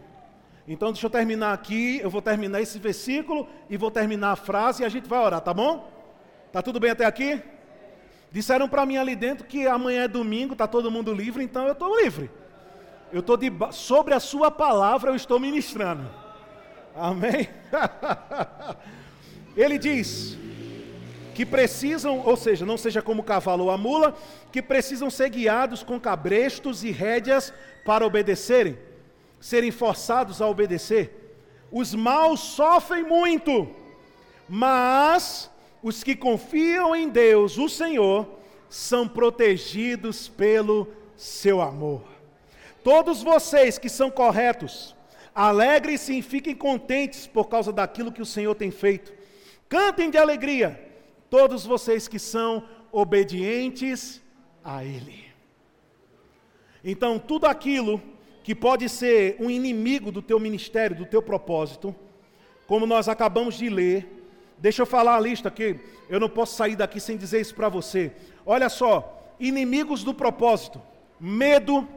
Então 0.67 0.91
deixa 0.91 1.05
eu 1.05 1.09
terminar 1.09 1.53
aqui, 1.53 1.99
eu 2.01 2.09
vou 2.09 2.21
terminar 2.21 2.61
esse 2.61 2.77
versículo 2.77 3.47
e 3.69 3.77
vou 3.77 3.89
terminar 3.89 4.31
a 4.31 4.35
frase 4.35 4.83
e 4.83 4.85
a 4.85 4.89
gente 4.89 5.07
vai 5.07 5.19
orar, 5.19 5.41
tá 5.41 5.53
bom? 5.53 5.91
Tá 6.51 6.61
tudo 6.61 6.79
bem 6.79 6.91
até 6.91 7.05
aqui? 7.05 7.41
Disseram 8.31 8.69
para 8.69 8.85
mim 8.85 8.97
ali 8.97 9.15
dentro 9.15 9.45
que 9.45 9.67
amanhã 9.67 10.03
é 10.03 10.07
domingo, 10.07 10.55
tá 10.55 10.67
todo 10.67 10.91
mundo 10.91 11.13
livre, 11.13 11.43
então 11.43 11.65
eu 11.65 11.73
estou 11.73 11.99
livre. 11.99 12.29
Eu 13.11 13.19
estou 13.19 13.37
sobre 13.71 14.13
a 14.13 14.19
sua 14.19 14.49
palavra 14.49 15.11
eu 15.11 15.15
estou 15.15 15.39
ministrando. 15.39 16.07
Amém? 16.95 17.49
Ele 19.55 19.77
diz 19.77 20.37
que 21.33 21.45
precisam, 21.45 22.19
ou 22.19 22.37
seja, 22.37 22.65
não 22.65 22.77
seja 22.77 23.01
como 23.01 23.21
o 23.21 23.25
cavalo 23.25 23.65
ou 23.65 23.71
a 23.71 23.77
mula, 23.77 24.15
que 24.51 24.61
precisam 24.61 25.09
ser 25.09 25.29
guiados 25.29 25.83
com 25.83 25.99
cabrestos 25.99 26.83
e 26.83 26.91
rédeas 26.91 27.53
para 27.85 28.05
obedecerem, 28.05 28.77
serem 29.41 29.71
forçados 29.71 30.41
a 30.41 30.47
obedecer. 30.47 31.35
Os 31.71 31.93
maus 31.95 32.39
sofrem 32.39 33.03
muito, 33.03 33.67
mas 34.47 35.49
os 35.81 36.03
que 36.03 36.15
confiam 36.15 36.95
em 36.95 37.09
Deus, 37.09 37.57
o 37.57 37.67
Senhor, 37.67 38.27
são 38.69 39.07
protegidos 39.07 40.27
pelo 40.27 40.87
seu 41.17 41.59
amor. 41.59 42.03
Todos 42.83 43.23
vocês 43.23 43.77
que 43.77 43.89
são 43.89 44.11
corretos, 44.11 44.95
alegrem-se 45.33 46.17
e 46.17 46.21
fiquem 46.21 46.55
contentes 46.55 47.25
por 47.25 47.49
causa 47.49 47.73
daquilo 47.73 48.11
que 48.11 48.21
o 48.21 48.25
Senhor 48.25 48.53
tem 48.55 48.69
feito. 48.69 49.11
Cantem 49.67 50.09
de 50.09 50.17
alegria, 50.17 50.79
todos 51.29 51.65
vocês 51.65 52.07
que 52.07 52.19
são 52.19 52.63
obedientes 52.91 54.21
a 54.63 54.83
Ele. 54.83 55.25
Então, 56.83 57.17
tudo 57.17 57.45
aquilo 57.45 58.01
que 58.43 58.55
pode 58.55 58.89
ser 58.89 59.35
um 59.39 59.49
inimigo 59.49 60.11
do 60.11 60.21
teu 60.21 60.39
ministério, 60.39 60.95
do 60.95 61.05
teu 61.05 61.21
propósito, 61.21 61.95
como 62.67 62.85
nós 62.85 63.07
acabamos 63.07 63.55
de 63.55 63.69
ler, 63.69 64.25
deixa 64.57 64.81
eu 64.81 64.85
falar 64.85 65.15
a 65.15 65.19
lista 65.19 65.49
aqui, 65.49 65.79
eu 66.09 66.19
não 66.19 66.29
posso 66.29 66.55
sair 66.55 66.75
daqui 66.75 66.99
sem 66.99 67.17
dizer 67.17 67.41
isso 67.41 67.53
para 67.53 67.69
você. 67.69 68.11
Olha 68.45 68.69
só, 68.69 69.35
inimigos 69.39 70.03
do 70.03 70.13
propósito: 70.13 70.81
medo, 71.19 71.87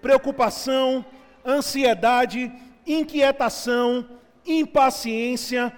preocupação, 0.00 1.04
ansiedade, 1.44 2.52
inquietação, 2.86 4.08
impaciência, 4.46 5.72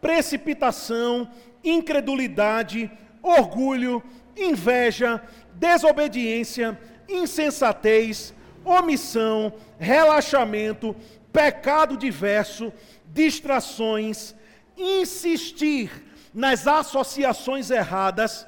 precipitação, 0.00 1.30
incredulidade, 1.62 2.90
orgulho, 3.22 4.02
inveja, 4.36 5.22
desobediência, 5.54 6.78
insensatez, 7.08 8.34
omissão, 8.68 9.52
relaxamento, 9.78 10.94
pecado 11.32 11.96
diverso, 11.96 12.72
distrações, 13.06 14.34
insistir 14.76 16.04
nas 16.32 16.66
associações 16.66 17.70
erradas, 17.70 18.46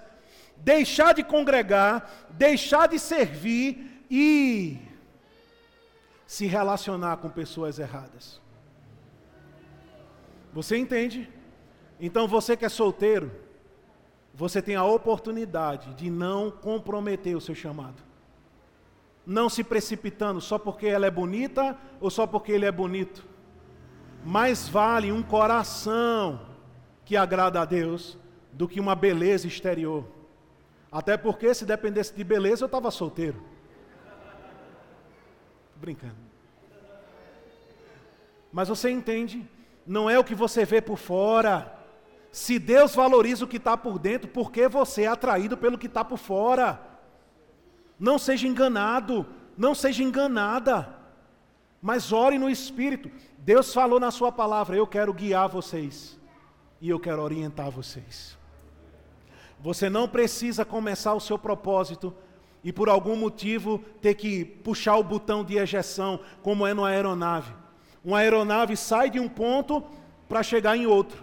deixar 0.57 1.15
de 1.15 1.25
congregar, 1.25 2.29
deixar 2.31 2.87
de 2.87 2.99
servir 2.99 4.05
e 4.11 4.79
se 6.27 6.47
relacionar 6.47 7.17
com 7.17 7.29
pessoas 7.29 7.79
erradas. 7.79 8.41
Você 10.53 10.77
entende? 10.77 11.29
Então 11.99 12.27
você 12.27 12.57
que 12.57 12.65
é 12.65 12.69
solteiro, 12.69 13.31
você 14.35 14.63
tem 14.63 14.77
a 14.77 14.85
oportunidade 14.85 15.95
de 15.95 16.09
não 16.09 16.51
comprometer 16.51 17.37
o 17.37 17.41
seu 17.41 17.55
chamado. 17.55 18.10
Não 19.27 19.49
se 19.49 19.63
precipitando 19.63 20.41
só 20.41 20.59
porque 20.59 20.87
ela 20.87 21.07
é 21.07 21.11
bonita 21.11 21.77
ou 22.01 22.11
só 22.11 22.27
porque 22.27 22.53
ele 22.53 22.65
é 22.65 22.73
bonito. 22.73 23.27
Mais 24.25 24.69
vale 24.69 25.13
um 25.13 25.23
coração 25.23 26.41
que 27.05 27.17
agrada 27.17 27.61
a 27.61 27.65
Deus 27.65 28.19
do 28.53 28.69
que 28.69 28.81
uma 28.81 28.95
beleza 28.95 29.47
exterior. 29.47 30.05
Até 30.91 31.17
porque 31.17 31.55
se 31.55 31.65
dependesse 31.65 32.15
de 32.15 32.25
beleza 32.25 32.65
eu 32.65 32.67
estava 32.67 32.91
solteiro. 32.91 33.43
Brincando. 35.77 36.17
Mas 38.53 38.69
você 38.69 38.91
entende? 38.91 39.49
Não 39.87 40.11
é 40.11 40.19
o 40.19 40.25
que 40.25 40.35
você 40.35 40.65
vê 40.65 40.81
por 40.81 40.99
fora. 40.99 41.79
Se 42.33 42.59
Deus 42.59 42.95
valoriza 42.95 43.45
o 43.45 43.49
que 43.49 43.57
está 43.57 43.77
por 43.77 43.99
dentro, 43.99 44.29
por 44.29 44.51
que 44.53 44.69
você 44.69 45.03
é 45.03 45.07
atraído 45.07 45.57
pelo 45.57 45.79
que 45.79 45.87
está 45.87 46.05
por 46.05 46.19
fora? 46.19 46.90
Não 48.01 48.19
seja 48.19 48.49
enganado, 48.49 49.27
não 49.59 49.75
seja 49.75 50.03
enganada, 50.03 50.89
mas 51.83 52.13
ore 52.13 52.39
no 52.39 52.49
Espírito. 52.49 53.11
Deus 53.37 53.75
falou 53.75 54.01
na 54.01 54.11
Sua 54.11 54.33
palavra: 54.33 54.75
Eu 54.75 54.87
quero 54.87 55.13
guiar 55.13 55.51
vocês 55.51 56.19
e 56.81 56.89
eu 56.89 56.99
quero 56.99 57.23
orientar 57.23 57.71
vocês. 57.71 58.39
Você 59.61 59.91
não 59.91 60.09
precisa 60.09 60.65
começar 60.65 61.13
o 61.13 61.21
seu 61.21 61.39
propósito 61.39 62.15
e 62.65 62.73
por 62.73 62.89
algum 62.89 63.15
motivo 63.15 63.85
ter 64.01 64.15
que 64.15 64.47
puxar 64.47 64.97
o 64.97 65.05
botão 65.05 65.45
de 65.45 65.59
ejeção, 65.59 66.21
como 66.43 66.67
é 66.67 66.73
numa 66.73 66.89
aeronave. 66.89 67.53
Uma 68.03 68.21
aeronave 68.21 68.79
sai 68.79 69.11
de 69.11 69.21
um 69.21 69.29
ponto 69.29 69.85
para 70.27 70.43
chegar 70.43 70.75
em 70.75 70.87
outro. 70.87 71.23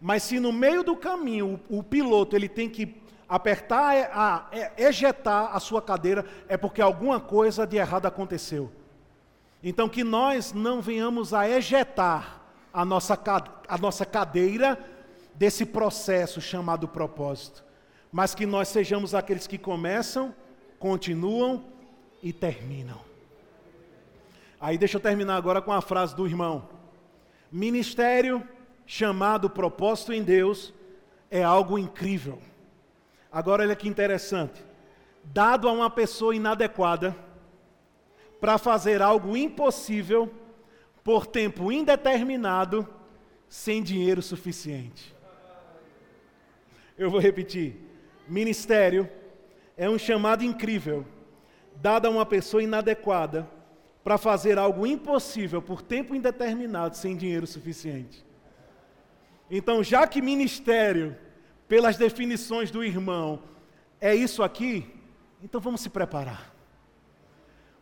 Mas 0.00 0.24
se 0.24 0.40
no 0.40 0.52
meio 0.52 0.82
do 0.82 0.96
caminho 0.96 1.60
o, 1.68 1.78
o 1.78 1.82
piloto 1.82 2.34
ele 2.34 2.48
tem 2.48 2.68
que 2.68 2.86
apertar, 3.28 4.10
a, 4.12 4.36
a, 4.36 4.70
ejetar 4.76 5.54
a 5.54 5.60
sua 5.60 5.82
cadeira, 5.82 6.24
é 6.48 6.56
porque 6.56 6.80
alguma 6.80 7.20
coisa 7.20 7.66
de 7.66 7.76
errado 7.76 8.06
aconteceu. 8.06 8.72
Então 9.62 9.88
que 9.88 10.02
nós 10.02 10.52
não 10.52 10.80
venhamos 10.80 11.34
a 11.34 11.48
ejetar 11.48 12.40
a 12.72 12.84
nossa, 12.84 13.18
a 13.68 13.78
nossa 13.78 14.06
cadeira 14.06 14.78
desse 15.34 15.66
processo 15.66 16.40
chamado 16.40 16.88
propósito, 16.88 17.64
mas 18.10 18.34
que 18.34 18.46
nós 18.46 18.68
sejamos 18.68 19.14
aqueles 19.14 19.46
que 19.46 19.58
começam, 19.58 20.34
continuam 20.78 21.64
e 22.22 22.32
terminam. 22.32 23.00
Aí 24.60 24.76
deixa 24.78 24.96
eu 24.96 25.00
terminar 25.00 25.36
agora 25.36 25.60
com 25.62 25.72
a 25.72 25.80
frase 25.80 26.16
do 26.16 26.26
irmão. 26.26 26.68
Ministério 27.50 28.46
chamado 28.86 29.48
propósito 29.48 30.12
em 30.12 30.22
Deus 30.22 30.72
é 31.30 31.42
algo 31.42 31.78
incrível. 31.78 32.38
Agora 33.30 33.62
olha 33.62 33.76
que 33.76 33.88
interessante. 33.88 34.64
Dado 35.24 35.68
a 35.68 35.72
uma 35.72 35.90
pessoa 35.90 36.34
inadequada 36.34 37.14
para 38.40 38.56
fazer 38.56 39.02
algo 39.02 39.36
impossível 39.36 40.32
por 41.02 41.26
tempo 41.26 41.70
indeterminado 41.72 42.88
sem 43.48 43.82
dinheiro 43.82 44.22
suficiente. 44.22 45.14
Eu 46.96 47.10
vou 47.10 47.20
repetir. 47.20 47.76
Ministério 48.26 49.08
é 49.76 49.88
um 49.88 49.98
chamado 49.98 50.44
incrível 50.44 51.06
dado 51.80 52.06
a 52.06 52.10
uma 52.10 52.26
pessoa 52.26 52.62
inadequada 52.62 53.48
para 54.02 54.18
fazer 54.18 54.58
algo 54.58 54.86
impossível 54.86 55.62
por 55.62 55.82
tempo 55.82 56.14
indeterminado 56.14 56.96
sem 56.96 57.16
dinheiro 57.16 57.46
suficiente. 57.46 58.24
Então, 59.50 59.82
já 59.82 60.06
que 60.06 60.20
ministério, 60.20 61.16
pelas 61.68 61.96
definições 61.96 62.70
do 62.70 62.82
irmão, 62.82 63.40
é 64.00 64.14
isso 64.14 64.42
aqui, 64.42 64.92
então 65.42 65.60
vamos 65.60 65.80
se 65.80 65.90
preparar. 65.90 66.52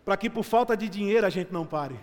Para 0.05 0.17
que 0.17 0.29
por 0.29 0.45
falta 0.45 0.77
de 0.77 0.89
dinheiro 0.89 1.27
a 1.27 1.31
gente 1.31 1.53
não 1.53 1.65
pare. 1.65 1.99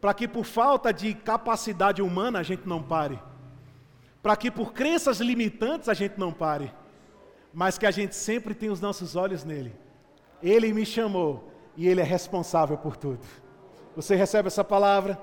Para 0.00 0.14
que 0.14 0.26
por 0.28 0.44
falta 0.44 0.92
de 0.92 1.14
capacidade 1.14 2.02
humana 2.02 2.40
a 2.40 2.42
gente 2.42 2.68
não 2.68 2.82
pare. 2.82 3.18
Para 4.22 4.36
que 4.36 4.50
por 4.50 4.72
crenças 4.72 5.20
limitantes 5.20 5.88
a 5.88 5.94
gente 5.94 6.18
não 6.18 6.32
pare. 6.32 6.72
Mas 7.52 7.78
que 7.78 7.86
a 7.86 7.90
gente 7.90 8.14
sempre 8.14 8.54
tenha 8.54 8.72
os 8.72 8.80
nossos 8.80 9.14
olhos 9.14 9.44
nele. 9.44 9.74
Ele 10.42 10.72
me 10.72 10.84
chamou 10.84 11.52
e 11.76 11.86
ele 11.88 12.00
é 12.00 12.04
responsável 12.04 12.76
por 12.76 12.96
tudo. 12.96 13.24
Você 13.94 14.16
recebe 14.16 14.48
essa 14.48 14.64
palavra? 14.64 15.18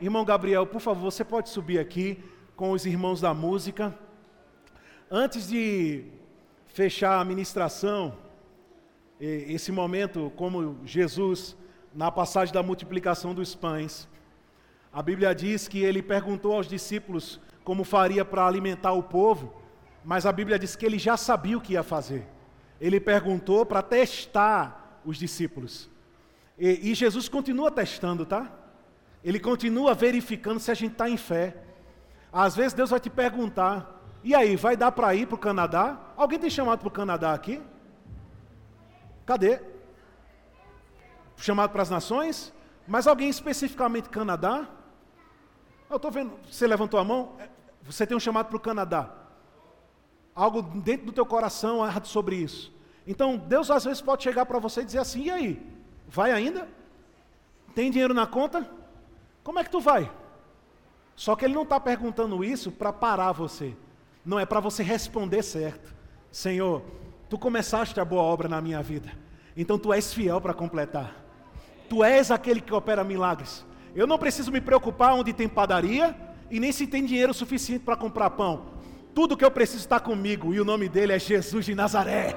Irmão 0.00 0.24
Gabriel, 0.24 0.66
por 0.66 0.80
favor, 0.80 1.10
você 1.10 1.24
pode 1.24 1.48
subir 1.48 1.78
aqui 1.78 2.22
com 2.54 2.72
os 2.72 2.84
irmãos 2.84 3.20
da 3.20 3.32
música. 3.32 3.96
Antes 5.10 5.46
de 5.46 6.04
fechar 6.66 7.20
a 7.20 7.24
ministração, 7.24 8.18
esse 9.20 9.70
momento, 9.70 10.32
como 10.34 10.78
Jesus, 10.84 11.56
na 11.94 12.10
passagem 12.10 12.52
da 12.52 12.60
multiplicação 12.60 13.32
dos 13.32 13.54
pães, 13.54 14.08
a 14.92 15.00
Bíblia 15.00 15.32
diz 15.32 15.68
que 15.68 15.78
ele 15.78 16.02
perguntou 16.02 16.54
aos 16.54 16.66
discípulos 16.66 17.40
como 17.62 17.84
faria 17.84 18.24
para 18.24 18.44
alimentar 18.44 18.94
o 18.94 19.02
povo, 19.02 19.54
mas 20.04 20.26
a 20.26 20.32
Bíblia 20.32 20.58
diz 20.58 20.74
que 20.74 20.84
ele 20.84 20.98
já 20.98 21.16
sabia 21.16 21.56
o 21.56 21.60
que 21.60 21.74
ia 21.74 21.84
fazer. 21.84 22.26
Ele 22.80 22.98
perguntou 22.98 23.64
para 23.64 23.82
testar 23.82 25.00
os 25.04 25.16
discípulos. 25.18 25.88
E, 26.58 26.90
e 26.90 26.94
Jesus 26.94 27.28
continua 27.28 27.70
testando, 27.70 28.26
tá? 28.26 28.52
Ele 29.22 29.38
continua 29.38 29.94
verificando 29.94 30.58
se 30.58 30.72
a 30.72 30.74
gente 30.74 30.92
está 30.92 31.08
em 31.08 31.16
fé. 31.16 31.56
Às 32.32 32.56
vezes 32.56 32.72
Deus 32.72 32.90
vai 32.90 32.98
te 32.98 33.08
perguntar: 33.08 33.95
e 34.26 34.34
aí, 34.34 34.56
vai 34.56 34.76
dar 34.76 34.90
para 34.90 35.14
ir 35.14 35.24
para 35.26 35.36
o 35.36 35.38
Canadá? 35.38 36.00
Alguém 36.16 36.36
tem 36.36 36.50
chamado 36.50 36.80
para 36.80 36.88
o 36.88 36.90
Canadá 36.90 37.32
aqui? 37.32 37.62
Cadê? 39.24 39.60
Chamado 41.36 41.70
para 41.70 41.82
as 41.82 41.90
nações? 41.90 42.52
Mas 42.88 43.06
alguém 43.06 43.28
especificamente 43.28 44.08
Canadá? 44.08 44.66
Eu 45.88 45.94
estou 45.94 46.10
vendo, 46.10 46.32
você 46.50 46.66
levantou 46.66 46.98
a 46.98 47.04
mão, 47.04 47.36
você 47.82 48.04
tem 48.04 48.16
um 48.16 48.20
chamado 48.20 48.48
para 48.48 48.56
o 48.56 48.60
Canadá. 48.60 49.14
Algo 50.34 50.60
dentro 50.60 51.06
do 51.06 51.12
teu 51.12 51.24
coração 51.24 51.86
errado 51.86 52.08
sobre 52.08 52.34
isso. 52.34 52.74
Então, 53.06 53.36
Deus 53.36 53.70
às 53.70 53.84
vezes 53.84 54.02
pode 54.02 54.24
chegar 54.24 54.44
para 54.44 54.58
você 54.58 54.80
e 54.80 54.84
dizer 54.84 54.98
assim: 54.98 55.26
e 55.26 55.30
aí? 55.30 55.72
Vai 56.08 56.32
ainda? 56.32 56.68
Tem 57.76 57.92
dinheiro 57.92 58.12
na 58.12 58.26
conta? 58.26 58.68
Como 59.44 59.60
é 59.60 59.62
que 59.62 59.70
tu 59.70 59.78
vai? 59.78 60.10
Só 61.14 61.36
que 61.36 61.44
ele 61.44 61.54
não 61.54 61.62
está 61.62 61.78
perguntando 61.78 62.42
isso 62.42 62.72
para 62.72 62.92
parar 62.92 63.30
você. 63.30 63.76
Não 64.26 64.38
é 64.40 64.44
para 64.44 64.58
você 64.58 64.82
responder 64.82 65.44
certo. 65.44 65.94
Senhor, 66.32 66.82
tu 67.30 67.38
começaste 67.38 68.00
a 68.00 68.04
boa 68.04 68.24
obra 68.24 68.48
na 68.48 68.60
minha 68.60 68.82
vida. 68.82 69.08
Então 69.56 69.78
tu 69.78 69.92
és 69.92 70.12
fiel 70.12 70.40
para 70.40 70.52
completar. 70.52 71.14
Tu 71.88 72.02
és 72.02 72.32
aquele 72.32 72.60
que 72.60 72.74
opera 72.74 73.04
milagres. 73.04 73.64
Eu 73.94 74.04
não 74.04 74.18
preciso 74.18 74.50
me 74.50 74.60
preocupar 74.60 75.14
onde 75.14 75.32
tem 75.32 75.48
padaria 75.48 76.16
e 76.50 76.58
nem 76.58 76.72
se 76.72 76.88
tem 76.88 77.06
dinheiro 77.06 77.32
suficiente 77.32 77.84
para 77.84 77.96
comprar 77.96 78.30
pão. 78.30 78.66
Tudo 79.14 79.36
que 79.36 79.44
eu 79.44 79.50
preciso 79.50 79.78
está 79.78 80.00
comigo 80.00 80.52
e 80.52 80.60
o 80.60 80.64
nome 80.64 80.88
dele 80.88 81.12
é 81.12 81.20
Jesus 81.20 81.64
de 81.64 81.76
Nazaré. 81.76 82.34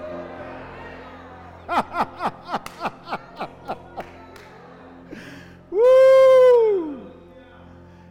uh! 5.73 6.99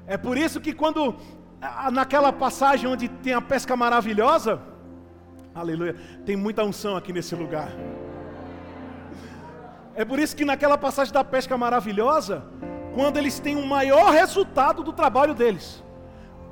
É 0.05 0.17
por 0.17 0.37
isso 0.37 0.61
que 0.61 0.73
quando 0.73 1.15
naquela 1.93 2.33
passagem 2.33 2.89
onde 2.89 3.09
tem 3.09 3.33
a 3.33 3.41
pesca 3.41 3.77
maravilhosa, 3.77 4.61
aleluia, 5.55 5.97
tem 6.25 6.37
muita 6.37 6.65
unção 6.65 6.97
aqui 6.97 7.13
nesse 7.13 7.35
lugar. 7.35 7.71
É 9.95 10.05
por 10.05 10.19
isso 10.19 10.37
que 10.37 10.45
naquela 10.45 10.79
passagem 10.79 11.13
da 11.13 11.25
pesca 11.25 11.59
maravilhosa, 11.59 12.45
quando 12.95 13.17
eles 13.17 13.41
têm 13.41 13.57
o 13.57 13.61
um 13.61 13.67
maior 13.67 14.13
resultado 14.13 14.85
do 14.85 14.93
trabalho 14.93 15.35
deles, 15.35 15.83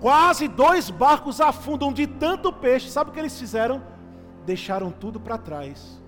quase 0.01 0.49
dois 0.49 0.91
barcos 0.91 1.41
afundam 1.41 1.93
de 1.93 2.07
tanto 2.07 2.53
peixe, 2.53 2.91
sabe 2.91 3.11
o 3.11 3.13
que 3.13 3.21
eles 3.21 3.39
fizeram? 3.39 3.83
Deixaram 4.45 4.91
tudo 4.91 5.21
para 5.21 5.39
trás 5.39 6.03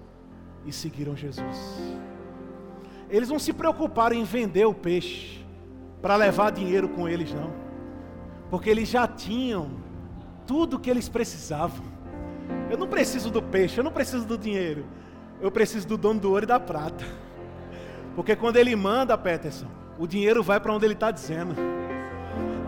e 0.67 0.73
seguiram 0.73 1.17
Jesus. 1.17 1.97
Eles 3.09 3.29
não 3.29 3.39
se 3.39 3.53
preocuparam 3.53 4.17
em 4.17 4.25
vender 4.25 4.67
o 4.67 4.75
peixe 4.75 5.47
para 6.03 6.17
levar 6.17 6.51
dinheiro 6.51 6.89
com 6.89 7.09
eles, 7.09 7.33
não, 7.33 7.53
porque 8.51 8.71
eles 8.71 8.89
já 8.89 9.07
tinham 9.07 9.71
tudo 10.47 10.77
o 10.77 10.79
que 10.79 10.89
eles 10.89 11.09
precisavam. 11.09 11.85
Eu 12.71 12.79
não 12.79 12.87
preciso 12.87 13.31
do 13.31 13.43
peixe, 13.43 13.79
eu 13.79 13.85
não 13.85 13.93
preciso 13.93 14.27
do 14.27 14.39
dinheiro. 14.39 14.85
Eu 15.41 15.51
preciso 15.51 15.87
do 15.87 15.97
dono 15.97 16.19
do 16.19 16.31
ouro 16.31 16.45
e 16.45 16.47
da 16.47 16.59
prata. 16.59 17.05
Porque 18.17 18.35
quando 18.35 18.57
ele 18.57 18.75
manda, 18.75 19.17
Peterson, 19.17 19.67
o 19.99 20.07
dinheiro 20.07 20.43
vai 20.43 20.59
para 20.59 20.73
onde 20.73 20.85
ele 20.85 20.95
está 20.95 21.11
dizendo. 21.11 21.55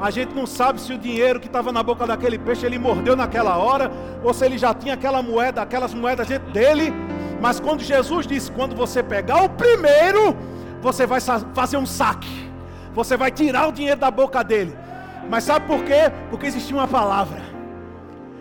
A 0.01 0.11
gente 0.11 0.35
não 0.35 0.47
sabe 0.47 0.81
se 0.81 0.93
o 0.93 0.99
dinheiro 0.99 1.41
que 1.41 1.47
estava 1.47 1.73
na 1.73 1.83
boca 1.83 2.07
daquele 2.07 2.39
peixe 2.39 2.65
ele 2.65 2.79
mordeu 2.79 3.17
naquela 3.17 3.57
hora, 3.59 3.91
ou 4.23 4.33
se 4.33 4.45
ele 4.45 4.57
já 4.57 4.73
tinha 4.73 4.95
aquela 4.95 5.23
moeda, 5.23 5.61
aquelas 5.61 5.93
moedas 5.93 6.27
dentro 6.27 6.51
dele. 6.53 6.93
Mas 7.41 7.61
quando 7.61 7.83
Jesus 7.83 8.27
disse: 8.27 8.51
quando 8.53 8.75
você 8.75 9.03
pegar 9.03 9.43
o 9.43 9.49
primeiro, 9.49 10.37
você 10.81 11.07
vai 11.07 11.21
fazer 11.21 11.77
um 11.77 11.87
saque, 11.87 12.51
você 12.95 13.17
vai 13.17 13.31
tirar 13.31 13.69
o 13.69 13.73
dinheiro 13.73 14.01
da 14.01 14.11
boca 14.11 14.43
dele. 14.43 14.75
Mas 15.31 15.45
sabe 15.45 15.65
por 15.67 15.85
quê? 15.85 16.11
Porque 16.29 16.47
existia 16.47 16.77
uma 16.77 16.89
palavra. 16.89 17.41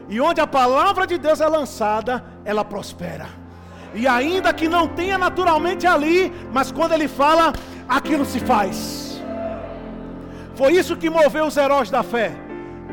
E 0.10 0.20
onde 0.20 0.42
a 0.42 0.48
palavra 0.48 1.06
de 1.06 1.20
Deus 1.20 1.40
é 1.40 1.48
lançada, 1.48 2.24
ela 2.44 2.66
prospera. 2.66 3.28
E 3.94 4.08
ainda 4.08 4.52
que 4.52 4.68
não 4.68 4.88
tenha 4.88 5.16
naturalmente 5.16 5.86
ali, 5.86 6.34
mas 6.52 6.72
quando 6.72 6.94
ele 6.94 7.08
fala, 7.08 7.54
aquilo 7.88 8.26
se 8.26 8.40
faz. 8.40 9.22
Foi 10.56 10.74
isso 10.74 10.98
que 10.98 11.12
moveu 11.12 11.46
os 11.46 11.58
heróis 11.58 11.92
da 11.92 12.02
fé. 12.02 12.32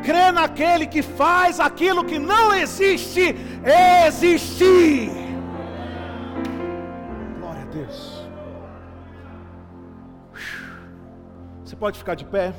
Crê 0.03 0.31
naquele 0.31 0.85
que 0.85 1.01
faz 1.01 1.59
aquilo 1.59 2.05
que 2.05 2.19
não 2.19 2.53
existe 2.53 3.35
existir. 4.07 5.09
Glória 7.39 7.63
a 7.63 7.65
Deus. 7.65 8.27
Você 11.65 11.75
pode 11.75 11.97
ficar 11.97 12.13
de 12.13 12.25
pé? 12.25 12.53